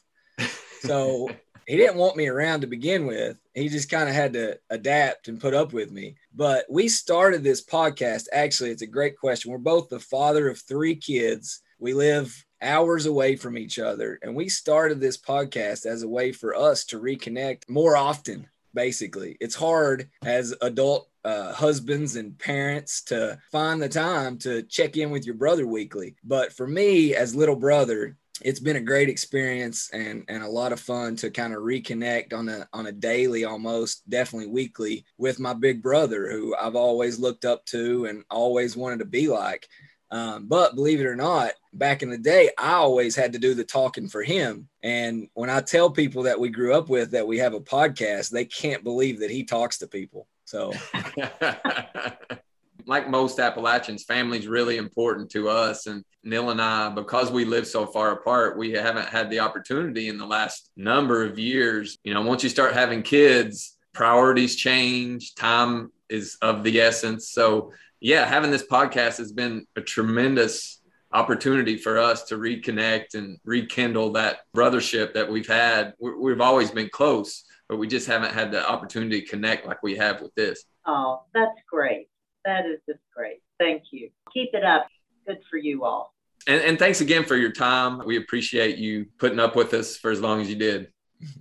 So 0.81 1.29
he 1.69 1.77
didn't 1.77 1.97
want 1.97 2.17
me 2.17 2.27
around 2.27 2.61
to 2.61 2.67
begin 2.67 3.05
with. 3.05 3.39
He 3.53 3.69
just 3.69 3.91
kind 3.91 4.09
of 4.09 4.15
had 4.15 4.33
to 4.33 4.57
adapt 4.71 5.27
and 5.27 5.39
put 5.39 5.53
up 5.53 5.71
with 5.71 5.91
me. 5.91 6.15
But 6.33 6.65
we 6.67 6.87
started 6.87 7.43
this 7.43 7.63
podcast. 7.63 8.25
Actually, 8.33 8.71
it's 8.71 8.81
a 8.81 8.87
great 8.87 9.15
question. 9.15 9.51
We're 9.51 9.59
both 9.59 9.87
the 9.87 9.99
father 9.99 10.49
of 10.49 10.59
three 10.59 10.95
kids. 10.95 11.61
We 11.77 11.93
live 11.93 12.43
hours 12.59 13.05
away 13.05 13.35
from 13.35 13.55
each 13.55 13.77
other. 13.77 14.17
And 14.23 14.35
we 14.35 14.49
started 14.49 14.99
this 14.99 15.17
podcast 15.17 15.85
as 15.85 16.01
a 16.01 16.09
way 16.09 16.31
for 16.31 16.55
us 16.55 16.85
to 16.85 16.99
reconnect 16.99 17.69
more 17.69 17.95
often, 17.95 18.47
basically. 18.73 19.37
It's 19.39 19.55
hard 19.55 20.09
as 20.25 20.55
adult 20.61 21.07
uh, 21.23 21.53
husbands 21.53 22.15
and 22.15 22.39
parents 22.39 23.03
to 23.03 23.37
find 23.51 23.79
the 23.79 23.89
time 23.89 24.39
to 24.39 24.63
check 24.63 24.97
in 24.97 25.11
with 25.11 25.23
your 25.23 25.35
brother 25.35 25.67
weekly. 25.67 26.15
But 26.23 26.51
for 26.51 26.65
me, 26.65 27.13
as 27.13 27.35
little 27.35 27.55
brother, 27.55 28.17
it's 28.41 28.59
been 28.59 28.75
a 28.75 28.81
great 28.81 29.09
experience 29.09 29.89
and 29.91 30.23
and 30.27 30.43
a 30.43 30.49
lot 30.49 30.71
of 30.71 30.79
fun 30.79 31.15
to 31.17 31.29
kind 31.29 31.53
of 31.53 31.61
reconnect 31.61 32.33
on 32.33 32.49
a 32.49 32.67
on 32.73 32.87
a 32.87 32.91
daily 32.91 33.45
almost 33.45 34.09
definitely 34.09 34.47
weekly 34.47 35.05
with 35.17 35.39
my 35.39 35.53
big 35.53 35.81
brother 35.81 36.29
who 36.29 36.55
I've 36.55 36.75
always 36.75 37.19
looked 37.19 37.45
up 37.45 37.65
to 37.65 38.05
and 38.05 38.23
always 38.29 38.75
wanted 38.75 38.99
to 38.99 39.05
be 39.05 39.27
like. 39.27 39.67
Um, 40.11 40.47
but 40.47 40.73
believe 40.73 40.99
it 40.99 41.05
or 41.05 41.15
not 41.15 41.51
back 41.73 42.01
in 42.01 42.09
the 42.09 42.17
day 42.17 42.49
I 42.57 42.73
always 42.73 43.15
had 43.15 43.33
to 43.33 43.39
do 43.39 43.53
the 43.53 43.63
talking 43.63 44.07
for 44.07 44.23
him. 44.23 44.67
And 44.81 45.29
when 45.35 45.51
I 45.51 45.61
tell 45.61 45.91
people 45.91 46.23
that 46.23 46.39
we 46.39 46.49
grew 46.49 46.73
up 46.73 46.89
with 46.89 47.11
that 47.11 47.27
we 47.27 47.37
have 47.37 47.53
a 47.53 47.59
podcast 47.59 48.31
they 48.31 48.45
can't 48.45 48.83
believe 48.83 49.19
that 49.19 49.31
he 49.31 49.43
talks 49.43 49.77
to 49.79 49.87
people. 49.87 50.27
So 50.45 50.73
like 52.89 53.09
most 53.09 53.39
Appalachians, 53.39 54.03
family's 54.03 54.47
really 54.47 54.77
important 54.77 55.29
to 55.31 55.47
us. 55.47 55.85
And 55.85 56.03
Neil 56.23 56.49
and 56.49 56.61
I, 56.61 56.89
because 56.89 57.31
we 57.31 57.45
live 57.45 57.67
so 57.67 57.85
far 57.85 58.11
apart, 58.11 58.57
we 58.57 58.71
haven't 58.71 59.07
had 59.07 59.29
the 59.29 59.39
opportunity 59.39 60.09
in 60.09 60.17
the 60.17 60.25
last 60.25 60.71
number 60.75 61.23
of 61.23 61.37
years. 61.37 61.99
You 62.03 62.15
know, 62.15 62.21
once 62.21 62.43
you 62.43 62.49
start 62.49 62.73
having 62.73 63.03
kids, 63.03 63.77
priorities 63.93 64.55
change, 64.55 65.35
time 65.35 65.91
is 66.09 66.37
of 66.41 66.63
the 66.63 66.81
essence. 66.81 67.29
So, 67.29 67.71
yeah, 67.99 68.25
having 68.25 68.49
this 68.49 68.65
podcast 68.65 69.17
has 69.19 69.31
been 69.31 69.67
a 69.75 69.81
tremendous 69.81 70.81
opportunity 71.13 71.77
for 71.77 71.99
us 71.99 72.23
to 72.23 72.37
reconnect 72.37 73.13
and 73.13 73.37
rekindle 73.45 74.13
that 74.13 74.39
brothership 74.55 75.13
that 75.13 75.29
we've 75.29 75.47
had. 75.47 75.93
We've 75.99 76.41
always 76.41 76.71
been 76.71 76.89
close, 76.89 77.45
but 77.67 77.77
we 77.77 77.87
just 77.87 78.07
haven't 78.07 78.33
had 78.33 78.51
the 78.51 78.67
opportunity 78.67 79.21
to 79.21 79.27
connect 79.27 79.67
like 79.67 79.83
we 79.83 79.95
have 79.97 80.21
with 80.21 80.33
this. 80.35 80.65
Oh, 80.87 81.23
that's 81.33 81.59
great. 81.71 82.08
That 82.45 82.65
is 82.65 82.79
just 82.87 82.99
great. 83.15 83.41
Thank 83.59 83.83
you. 83.91 84.09
Keep 84.33 84.51
it 84.53 84.63
up. 84.63 84.87
Good 85.27 85.39
for 85.49 85.57
you 85.57 85.83
all. 85.83 86.13
And, 86.47 86.61
and 86.61 86.79
thanks 86.79 87.01
again 87.01 87.25
for 87.25 87.35
your 87.35 87.51
time. 87.51 88.01
We 88.05 88.17
appreciate 88.17 88.77
you 88.77 89.07
putting 89.17 89.39
up 89.39 89.55
with 89.55 89.73
us 89.73 89.97
for 89.97 90.09
as 90.09 90.21
long 90.21 90.41
as 90.41 90.49
you 90.49 90.55
did. 90.55 90.91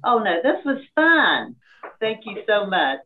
Oh, 0.05 0.19
no, 0.19 0.41
this 0.43 0.65
was 0.65 0.83
fun. 0.95 1.55
Thank 2.01 2.27
you 2.27 2.43
so 2.47 2.67
much. 2.67 2.99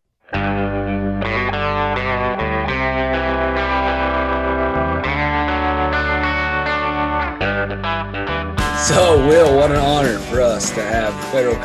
So, 8.82 9.26
Will, 9.28 9.56
what 9.56 9.70
an 9.70 9.76
honor 9.76 10.18
for 10.18 10.40
us 10.40 10.70
to 10.72 10.82
have 10.82 11.14
federal 11.30 11.56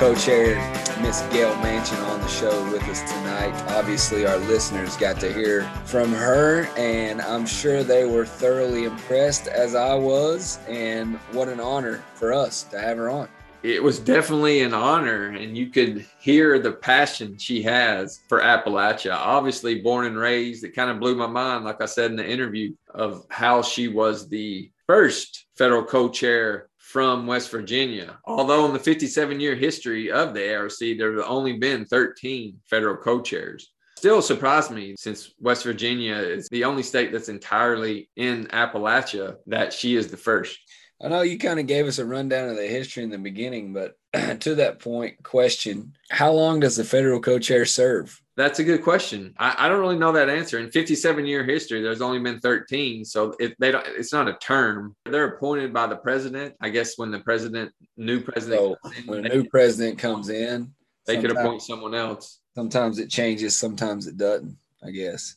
Miss 1.01 1.21
Gayle 1.31 1.53
Manchin 1.55 2.03
on 2.09 2.19
the 2.19 2.27
show 2.27 2.71
with 2.71 2.81
us 2.83 3.01
tonight. 3.01 3.53
Obviously, 3.69 4.25
our 4.25 4.37
listeners 4.37 4.97
got 4.97 5.19
to 5.19 5.31
hear 5.31 5.63
from 5.85 6.11
her, 6.11 6.67
and 6.75 7.21
I'm 7.21 7.45
sure 7.45 7.83
they 7.83 8.05
were 8.05 8.25
thoroughly 8.25 8.85
impressed 8.85 9.47
as 9.47 9.75
I 9.75 9.93
was. 9.93 10.59
And 10.67 11.17
what 11.31 11.49
an 11.49 11.59
honor 11.59 12.03
for 12.15 12.33
us 12.33 12.63
to 12.63 12.79
have 12.79 12.97
her 12.97 13.09
on. 13.09 13.29
It 13.63 13.81
was 13.81 13.99
definitely 13.99 14.61
an 14.61 14.73
honor, 14.73 15.27
and 15.27 15.57
you 15.57 15.67
could 15.67 16.05
hear 16.19 16.59
the 16.59 16.71
passion 16.71 17.37
she 17.37 17.61
has 17.63 18.21
for 18.27 18.39
Appalachia. 18.39 19.13
Obviously, 19.13 19.81
born 19.81 20.05
and 20.05 20.17
raised, 20.17 20.63
it 20.63 20.75
kind 20.75 20.89
of 20.89 20.99
blew 20.99 21.15
my 21.15 21.27
mind, 21.27 21.65
like 21.65 21.81
I 21.81 21.85
said 21.85 22.11
in 22.11 22.17
the 22.17 22.27
interview, 22.27 22.73
of 22.93 23.25
how 23.29 23.61
she 23.61 23.87
was 23.87 24.27
the 24.27 24.71
first 24.87 25.45
federal 25.57 25.83
co 25.83 26.09
chair 26.09 26.66
from 26.88 27.27
West 27.27 27.51
Virginia. 27.51 28.17
Although 28.23 28.65
in 28.65 28.71
the 28.71 28.79
57 28.79 29.41
year 29.41 29.55
history 29.55 30.09
of 30.09 30.33
the 30.33 30.55
ARC, 30.55 30.71
there 30.79 31.17
have 31.17 31.25
only 31.27 31.57
been 31.57 31.83
13 31.83 32.57
federal 32.65 32.95
co 32.95 33.21
chairs. 33.21 33.73
Still 33.97 34.21
surprised 34.21 34.71
me 34.71 34.95
since 34.97 35.33
West 35.38 35.65
Virginia 35.65 36.15
is 36.15 36.47
the 36.47 36.63
only 36.63 36.83
state 36.83 37.11
that's 37.11 37.27
entirely 37.27 38.09
in 38.15 38.45
Appalachia 38.47 39.35
that 39.47 39.73
she 39.73 39.97
is 39.97 40.07
the 40.07 40.15
first. 40.15 40.57
I 41.01 41.09
know 41.09 41.21
you 41.21 41.37
kind 41.37 41.59
of 41.59 41.67
gave 41.67 41.85
us 41.85 41.99
a 41.99 42.05
rundown 42.05 42.49
of 42.49 42.55
the 42.55 42.65
history 42.65 43.03
in 43.03 43.11
the 43.11 43.19
beginning, 43.19 43.71
but 43.71 43.97
to 44.41 44.55
that 44.55 44.79
point, 44.79 45.21
question 45.23 45.93
How 46.09 46.31
long 46.31 46.59
does 46.59 46.75
the 46.75 46.83
federal 46.83 47.19
co 47.19 47.37
chair 47.37 47.65
serve? 47.65 48.21
That's 48.35 48.59
a 48.59 48.63
good 48.63 48.83
question. 48.83 49.33
I, 49.39 49.55
I, 49.57 49.67
don't 49.67 49.79
really 49.79 49.97
know 49.97 50.11
that 50.11 50.29
answer. 50.29 50.59
In 50.59 50.69
57 50.69 51.25
year 51.25 51.43
history, 51.43 51.81
there's 51.81 52.01
only 52.01 52.19
been 52.19 52.39
13, 52.39 53.03
so 53.03 53.33
it, 53.39 53.55
they 53.59 53.71
don't. 53.71 53.85
It's 53.87 54.13
not 54.13 54.27
a 54.27 54.33
term. 54.33 54.95
They're 55.05 55.25
appointed 55.25 55.73
by 55.73 55.87
the 55.87 55.95
president. 55.95 56.55
I 56.61 56.69
guess 56.69 56.97
when 56.97 57.11
the 57.11 57.19
president, 57.19 57.71
new 57.95 58.19
president, 58.21 58.59
so 58.59 58.91
in, 58.97 59.07
when 59.07 59.25
a 59.25 59.29
new 59.29 59.43
president 59.45 59.99
comes 59.99 60.29
in, 60.29 60.71
they 61.05 61.19
could 61.19 61.31
appoint 61.31 61.61
someone 61.61 61.95
else. 61.95 62.39
Sometimes 62.55 62.99
it 62.99 63.09
changes. 63.09 63.55
Sometimes 63.55 64.07
it 64.07 64.17
doesn't. 64.17 64.57
I 64.83 64.91
guess. 64.91 65.35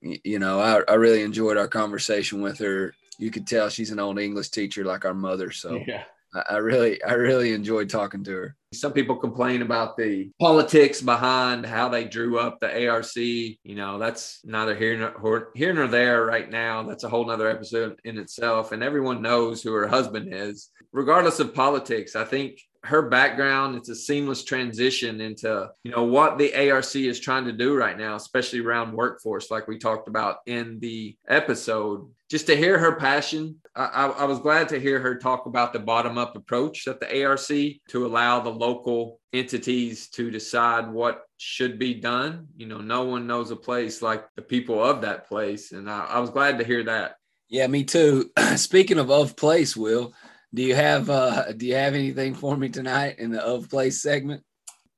You 0.00 0.38
know, 0.38 0.60
I, 0.60 0.82
I 0.88 0.94
really 0.94 1.22
enjoyed 1.22 1.56
our 1.56 1.68
conversation 1.68 2.42
with 2.42 2.58
her. 2.58 2.94
You 3.18 3.30
could 3.30 3.46
tell 3.46 3.68
she's 3.68 3.90
an 3.90 3.98
old 3.98 4.18
English 4.18 4.50
teacher 4.50 4.84
like 4.84 5.04
our 5.04 5.14
mother. 5.14 5.50
So 5.50 5.78
yeah. 5.86 6.04
I 6.50 6.56
really, 6.56 7.02
I 7.02 7.12
really 7.12 7.52
enjoyed 7.54 7.88
talking 7.88 8.22
to 8.24 8.30
her. 8.32 8.56
Some 8.74 8.92
people 8.92 9.16
complain 9.16 9.62
about 9.62 9.96
the 9.96 10.30
politics 10.38 11.00
behind 11.00 11.64
how 11.64 11.88
they 11.88 12.04
drew 12.04 12.38
up 12.38 12.60
the 12.60 12.88
ARC. 12.88 13.16
You 13.16 13.56
know, 13.64 13.98
that's 13.98 14.40
neither 14.44 14.74
here 14.74 14.98
nor 14.98 15.50
here 15.54 15.72
nor 15.72 15.86
there 15.86 16.26
right 16.26 16.50
now. 16.50 16.82
That's 16.82 17.04
a 17.04 17.08
whole 17.08 17.26
nother 17.26 17.48
episode 17.48 17.98
in 18.04 18.18
itself. 18.18 18.72
And 18.72 18.82
everyone 18.82 19.22
knows 19.22 19.62
who 19.62 19.72
her 19.72 19.88
husband 19.88 20.34
is. 20.34 20.70
Regardless 20.92 21.40
of 21.40 21.54
politics, 21.54 22.16
I 22.16 22.24
think 22.24 22.60
her 22.86 23.02
background, 23.02 23.76
it's 23.76 23.88
a 23.88 23.94
seamless 23.94 24.44
transition 24.44 25.20
into, 25.20 25.68
you 25.82 25.90
know, 25.90 26.04
what 26.04 26.38
the 26.38 26.70
ARC 26.70 26.96
is 26.96 27.20
trying 27.20 27.44
to 27.44 27.52
do 27.52 27.74
right 27.74 27.98
now, 27.98 28.14
especially 28.14 28.60
around 28.60 28.92
workforce, 28.92 29.50
like 29.50 29.68
we 29.68 29.78
talked 29.78 30.08
about 30.08 30.38
in 30.46 30.78
the 30.80 31.16
episode. 31.28 32.08
Just 32.30 32.46
to 32.46 32.56
hear 32.56 32.78
her 32.78 32.96
passion, 32.96 33.56
I, 33.74 34.06
I 34.06 34.24
was 34.24 34.40
glad 34.40 34.68
to 34.70 34.80
hear 34.80 34.98
her 35.00 35.16
talk 35.16 35.46
about 35.46 35.72
the 35.72 35.78
bottom 35.78 36.16
up 36.16 36.36
approach 36.36 36.88
at 36.88 36.98
the 36.98 37.24
ARC 37.24 37.46
to 37.46 38.06
allow 38.06 38.40
the 38.40 38.50
local 38.50 39.20
entities 39.32 40.08
to 40.10 40.30
decide 40.30 40.90
what 40.90 41.22
should 41.36 41.78
be 41.78 41.94
done. 41.94 42.48
You 42.56 42.66
know, 42.66 42.80
no 42.80 43.04
one 43.04 43.26
knows 43.26 43.50
a 43.50 43.56
place 43.56 44.00
like 44.00 44.24
the 44.34 44.42
people 44.42 44.82
of 44.82 45.02
that 45.02 45.28
place. 45.28 45.72
And 45.72 45.90
I, 45.90 46.06
I 46.06 46.18
was 46.20 46.30
glad 46.30 46.58
to 46.58 46.64
hear 46.64 46.84
that. 46.84 47.16
Yeah, 47.48 47.66
me 47.66 47.84
too. 47.84 48.30
Speaking 48.56 48.98
of 48.98 49.10
of 49.10 49.36
place, 49.36 49.76
Will, 49.76 50.12
do 50.56 50.62
you 50.62 50.74
have 50.74 51.10
uh 51.10 51.52
do 51.52 51.66
you 51.66 51.74
have 51.74 51.94
anything 51.94 52.34
for 52.34 52.56
me 52.56 52.70
tonight 52.70 53.18
in 53.18 53.30
the 53.30 53.42
of 53.42 53.68
place 53.68 54.00
segment? 54.00 54.42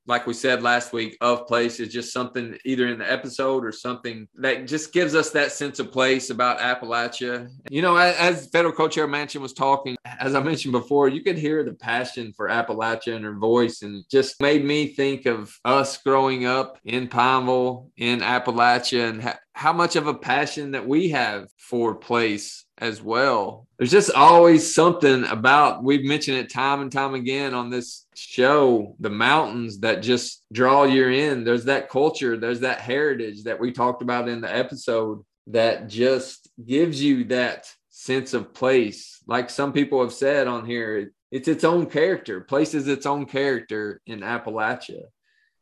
like 0.09 0.25
we 0.25 0.33
said 0.33 0.63
last 0.63 0.91
week, 0.91 1.15
of 1.21 1.45
place 1.45 1.79
is 1.79 1.93
just 1.93 2.11
something 2.11 2.57
either 2.65 2.87
in 2.87 2.97
the 2.97 3.09
episode 3.09 3.63
or 3.63 3.71
something 3.71 4.27
that 4.39 4.65
just 4.65 4.91
gives 4.91 5.13
us 5.13 5.29
that 5.29 5.51
sense 5.51 5.77
of 5.77 5.91
place 5.91 6.31
about 6.31 6.57
Appalachia. 6.57 7.47
You 7.69 7.83
know, 7.83 7.95
as, 7.95 8.49
federal 8.49 8.73
co-chair 8.73 9.07
Manchin 9.07 9.39
was 9.39 9.53
talking, 9.53 9.95
as 10.19 10.35
I 10.35 10.43
mentioned 10.43 10.73
before, 10.73 11.07
you 11.07 11.23
could 11.23 11.37
hear 11.37 11.63
the 11.63 11.73
passion 11.73 12.33
for 12.35 12.49
Appalachia 12.49 13.15
in 13.15 13.23
her 13.23 13.35
voice, 13.35 13.81
and 13.81 14.03
just 14.11 14.41
made 14.41 14.65
me 14.65 14.87
think 14.87 15.25
of 15.25 15.57
us 15.63 15.97
growing 15.97 16.45
up 16.45 16.77
in 16.83 17.07
Pineville, 17.07 17.89
in 17.97 18.19
Appalachia, 18.19 19.09
and 19.09 19.23
ha- 19.23 19.39
how 19.53 19.73
much 19.73 19.95
of 19.95 20.07
a 20.07 20.13
passion 20.13 20.71
that 20.71 20.87
we 20.87 21.09
have 21.09 21.47
for 21.57 21.95
place 21.95 22.65
as 22.77 23.01
well. 23.01 23.67
There's 23.77 23.91
just 23.91 24.11
always 24.11 24.73
something 24.73 25.25
about, 25.25 25.83
we've 25.83 26.05
mentioned 26.05 26.37
it 26.37 26.51
time 26.51 26.81
and 26.81 26.91
time 26.91 27.13
again 27.13 27.53
on 27.53 27.69
this 27.69 28.05
show, 28.15 28.95
the 28.99 29.09
mountains 29.09 29.79
that 29.79 30.01
just 30.01 30.43
draw 30.51 30.83
you 30.83 31.07
in. 31.07 31.43
There's 31.43 31.65
that 31.65 31.89
culture, 31.89 32.37
there's 32.37 32.61
that 32.61 32.81
heritage 32.81 33.43
that 33.43 33.59
we 33.59 33.71
talked 33.71 34.01
about 34.01 34.29
in 34.29 34.41
the 34.41 34.53
episode 34.53 35.23
that 35.47 35.87
just 35.87 36.49
gives 36.63 37.01
you 37.01 37.25
that 37.25 37.67
sense 37.99 38.33
of 38.33 38.53
place. 38.53 39.21
Like 39.27 39.49
some 39.49 39.73
people 39.73 40.01
have 40.01 40.13
said 40.13 40.47
on 40.47 40.65
here, 40.65 41.11
it's 41.31 41.47
its 41.47 41.63
own 41.63 41.85
character. 41.85 42.41
Place 42.41 42.73
is 42.73 42.87
its 42.87 43.05
own 43.05 43.25
character 43.25 44.01
in 44.05 44.21
Appalachia 44.21 45.03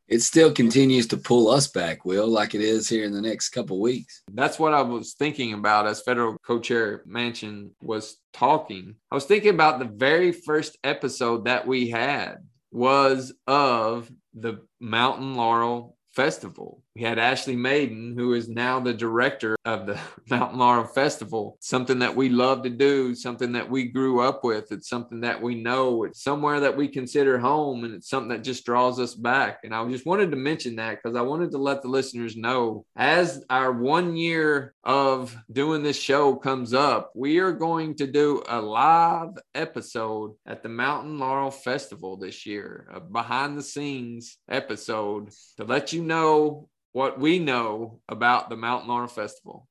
it 0.08 0.22
still 0.22 0.52
continues 0.52 1.08
to 1.08 1.18
pull 1.18 1.50
us 1.50 1.68
back, 1.68 2.06
Will, 2.06 2.28
like 2.28 2.56
it 2.56 2.62
is 2.62 2.88
here 2.88 3.04
in 3.04 3.12
the 3.12 3.22
next 3.22 3.50
couple 3.50 3.80
weeks. 3.80 4.24
That's 4.34 4.58
what 4.58 4.74
I 4.74 4.82
was 4.82 5.14
thinking 5.14 5.54
about 5.54 5.88
as 5.88 6.02
federal 6.02 6.38
co-chair 6.40 7.04
Manchin 7.08 7.72
was 7.82 8.18
talking. 8.34 8.96
I 9.12 9.16
was 9.16 9.26
thinking 9.26 9.50
about 9.50 9.80
the 9.80 9.86
very 9.86 10.32
first 10.32 10.78
episode 10.84 11.46
that 11.46 11.68
we 11.68 11.90
had 11.90 12.38
was 12.72 13.34
of 13.48 14.10
the 14.34 14.62
Mountain 14.80 15.36
Laurel 15.36 15.98
Festival. 16.12 16.84
We 16.98 17.04
had 17.04 17.20
Ashley 17.20 17.56
Maiden, 17.56 18.16
who 18.18 18.34
is 18.34 18.50
now 18.50 18.80
the 18.80 18.92
director 18.92 19.56
of 19.66 19.86
the 19.86 20.00
Mountain 20.32 20.58
Laurel 20.58 20.84
Festival. 20.84 21.56
Something 21.60 22.00
that 22.00 22.16
we 22.16 22.28
love 22.28 22.64
to 22.64 22.72
do, 22.72 23.14
something 23.14 23.52
that 23.52 23.70
we 23.70 23.84
grew 23.84 24.20
up 24.20 24.44
with. 24.44 24.72
It's 24.72 24.90
something 24.90 25.22
that 25.22 25.40
we 25.40 25.54
know. 25.54 26.06
It's 26.06 26.24
somewhere 26.24 26.60
that 26.62 26.76
we 26.76 26.88
consider 26.88 27.38
home, 27.38 27.84
and 27.84 27.94
it's 27.94 28.10
something 28.10 28.30
that 28.30 28.44
just 28.44 28.66
draws 28.66 29.00
us 29.00 29.14
back. 29.14 29.60
And 29.64 29.76
I 29.76 29.88
just 29.92 30.08
wanted 30.08 30.32
to 30.32 30.38
mention 30.38 30.78
that 30.78 30.96
because 30.96 31.16
I 31.16 31.22
wanted 31.22 31.52
to 31.52 31.60
let 31.60 31.84
the 31.84 31.88
listeners 31.88 32.36
know 32.36 32.84
as 32.96 33.46
our 33.48 33.72
one 33.72 34.18
year 34.18 34.74
of 34.84 35.38
doing 35.52 35.84
this 35.84 36.02
show 36.02 36.36
comes 36.36 36.74
up, 36.74 37.12
we 37.14 37.38
are 37.38 37.52
going 37.52 37.94
to 37.98 38.08
do 38.08 38.42
a 38.50 38.60
live 38.60 39.38
episode 39.54 40.34
at 40.48 40.64
the 40.64 40.70
Mountain 40.70 41.20
Laurel 41.20 41.52
Festival 41.52 42.18
this 42.18 42.48
year, 42.48 42.88
a 42.92 43.00
behind 43.00 43.56
the 43.56 43.62
scenes 43.62 44.40
episode 44.50 45.30
to 45.58 45.64
let 45.64 45.94
you 45.94 46.02
know 46.02 46.68
what 46.98 47.20
we 47.20 47.38
know 47.38 48.00
about 48.10 48.50
the 48.50 48.56
Mountain 48.56 48.90
Laurel 48.90 49.08
Festival. 49.08 49.68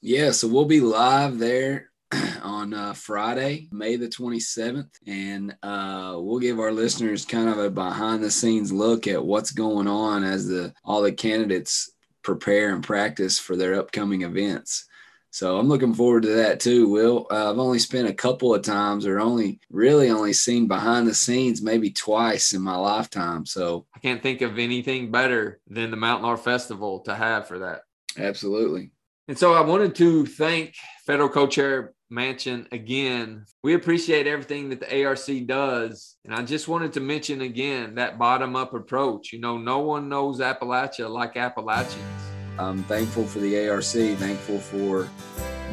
Yeah, 0.00 0.30
so 0.30 0.46
we'll 0.46 0.64
be 0.64 0.78
live 0.78 1.36
there 1.36 1.90
on 2.44 2.72
uh, 2.72 2.92
Friday, 2.92 3.68
May 3.72 3.96
the 3.96 4.06
27th, 4.06 4.88
and 5.04 5.56
uh, 5.60 6.14
we'll 6.20 6.38
give 6.38 6.60
our 6.60 6.70
listeners 6.70 7.24
kind 7.24 7.48
of 7.48 7.58
a 7.58 7.68
behind 7.68 8.22
the 8.22 8.30
scenes 8.30 8.70
look 8.70 9.08
at 9.08 9.24
what's 9.24 9.50
going 9.50 9.88
on 9.88 10.22
as 10.22 10.46
the 10.46 10.72
all 10.84 11.02
the 11.02 11.10
candidates 11.10 11.90
prepare 12.22 12.72
and 12.72 12.84
practice 12.84 13.40
for 13.40 13.56
their 13.56 13.74
upcoming 13.74 14.22
events. 14.22 14.86
So 15.30 15.58
I'm 15.58 15.68
looking 15.68 15.94
forward 15.94 16.22
to 16.24 16.34
that 16.36 16.60
too, 16.60 16.88
Will. 16.88 17.26
Uh, 17.30 17.50
I've 17.50 17.58
only 17.58 17.78
spent 17.78 18.08
a 18.08 18.14
couple 18.14 18.54
of 18.54 18.62
times 18.62 19.06
or 19.06 19.20
only 19.20 19.60
really 19.70 20.10
only 20.10 20.32
seen 20.32 20.66
behind 20.66 21.06
the 21.06 21.14
scenes 21.14 21.62
maybe 21.62 21.90
twice 21.90 22.54
in 22.54 22.62
my 22.62 22.76
lifetime. 22.76 23.44
So 23.46 23.86
I 23.94 23.98
can't 24.00 24.22
think 24.22 24.40
of 24.40 24.58
anything 24.58 25.10
better 25.10 25.60
than 25.68 25.90
the 25.90 25.96
Mountain 25.96 26.24
Laurel 26.24 26.38
Festival 26.38 27.00
to 27.00 27.14
have 27.14 27.46
for 27.46 27.58
that. 27.60 27.82
Absolutely. 28.16 28.90
And 29.28 29.38
so 29.38 29.52
I 29.52 29.60
wanted 29.60 29.94
to 29.96 30.24
thank 30.24 30.74
federal 31.06 31.28
co-chair 31.28 31.92
Manchin 32.10 32.70
again. 32.72 33.44
We 33.62 33.74
appreciate 33.74 34.26
everything 34.26 34.70
that 34.70 34.80
the 34.80 35.04
ARC 35.04 35.46
does. 35.46 36.16
And 36.24 36.34
I 36.34 36.42
just 36.42 36.68
wanted 36.68 36.94
to 36.94 37.00
mention 37.00 37.42
again 37.42 37.96
that 37.96 38.18
bottom 38.18 38.56
up 38.56 38.72
approach. 38.72 39.32
You 39.32 39.40
know, 39.40 39.58
no 39.58 39.80
one 39.80 40.08
knows 40.08 40.40
Appalachia 40.40 41.10
like 41.10 41.36
Appalachians. 41.36 42.37
I'm 42.58 42.82
thankful 42.84 43.24
for 43.24 43.38
the 43.38 43.68
ARC, 43.68 43.84
thankful 43.84 44.58
for 44.58 45.08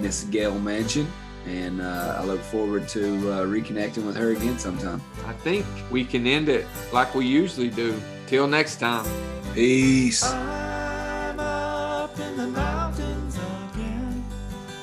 Miss 0.01 0.23
Gayle 0.25 0.59
Manchin, 0.59 1.07
and 1.47 1.81
uh, 1.81 2.17
I 2.19 2.23
look 2.23 2.41
forward 2.41 2.87
to 2.89 3.31
uh, 3.31 3.45
reconnecting 3.45 4.05
with 4.05 4.15
her 4.17 4.31
again 4.31 4.59
sometime. 4.59 5.01
I 5.25 5.33
think 5.33 5.65
we 5.89 6.05
can 6.05 6.27
end 6.27 6.49
it 6.49 6.65
like 6.91 7.15
we 7.15 7.25
usually 7.25 7.69
do. 7.69 7.99
Till 8.27 8.47
next 8.47 8.79
time. 8.79 9.05
Peace. 9.53 10.23
I'm 10.23 11.39
up 11.39 12.19
in 12.19 12.37
the 12.37 12.47
mountains 12.47 13.37
again. 13.71 14.25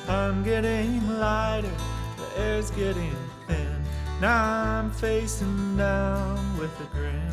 I'm 0.07 0.43
getting 0.43 1.07
lighter, 1.19 1.69
the 2.17 2.41
air's 2.41 2.71
getting 2.71 3.15
thin. 3.47 3.83
Now 4.21 4.79
I'm 4.79 4.91
facing 4.91 5.75
down 5.77 6.57
with 6.57 6.71
a 6.79 6.85
grin. 6.95 7.31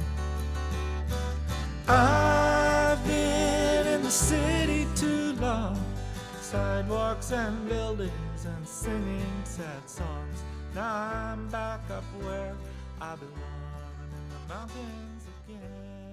I've 1.86 3.04
been 3.06 3.14
in 3.14 3.39
the 4.10 4.16
city 4.16 4.88
too 4.96 5.34
long. 5.34 5.78
Sidewalks 6.40 7.30
and 7.30 7.68
buildings 7.68 8.44
and 8.44 8.66
singing 8.66 9.40
sad 9.44 9.88
songs. 9.88 10.42
Now 10.74 11.12
I'm 11.14 11.46
back 11.46 11.78
up 11.92 12.02
where 12.20 12.56
I 13.00 13.14
belong 13.14 13.94
in 14.02 14.48
the 14.48 14.54
mountains. 14.54 15.09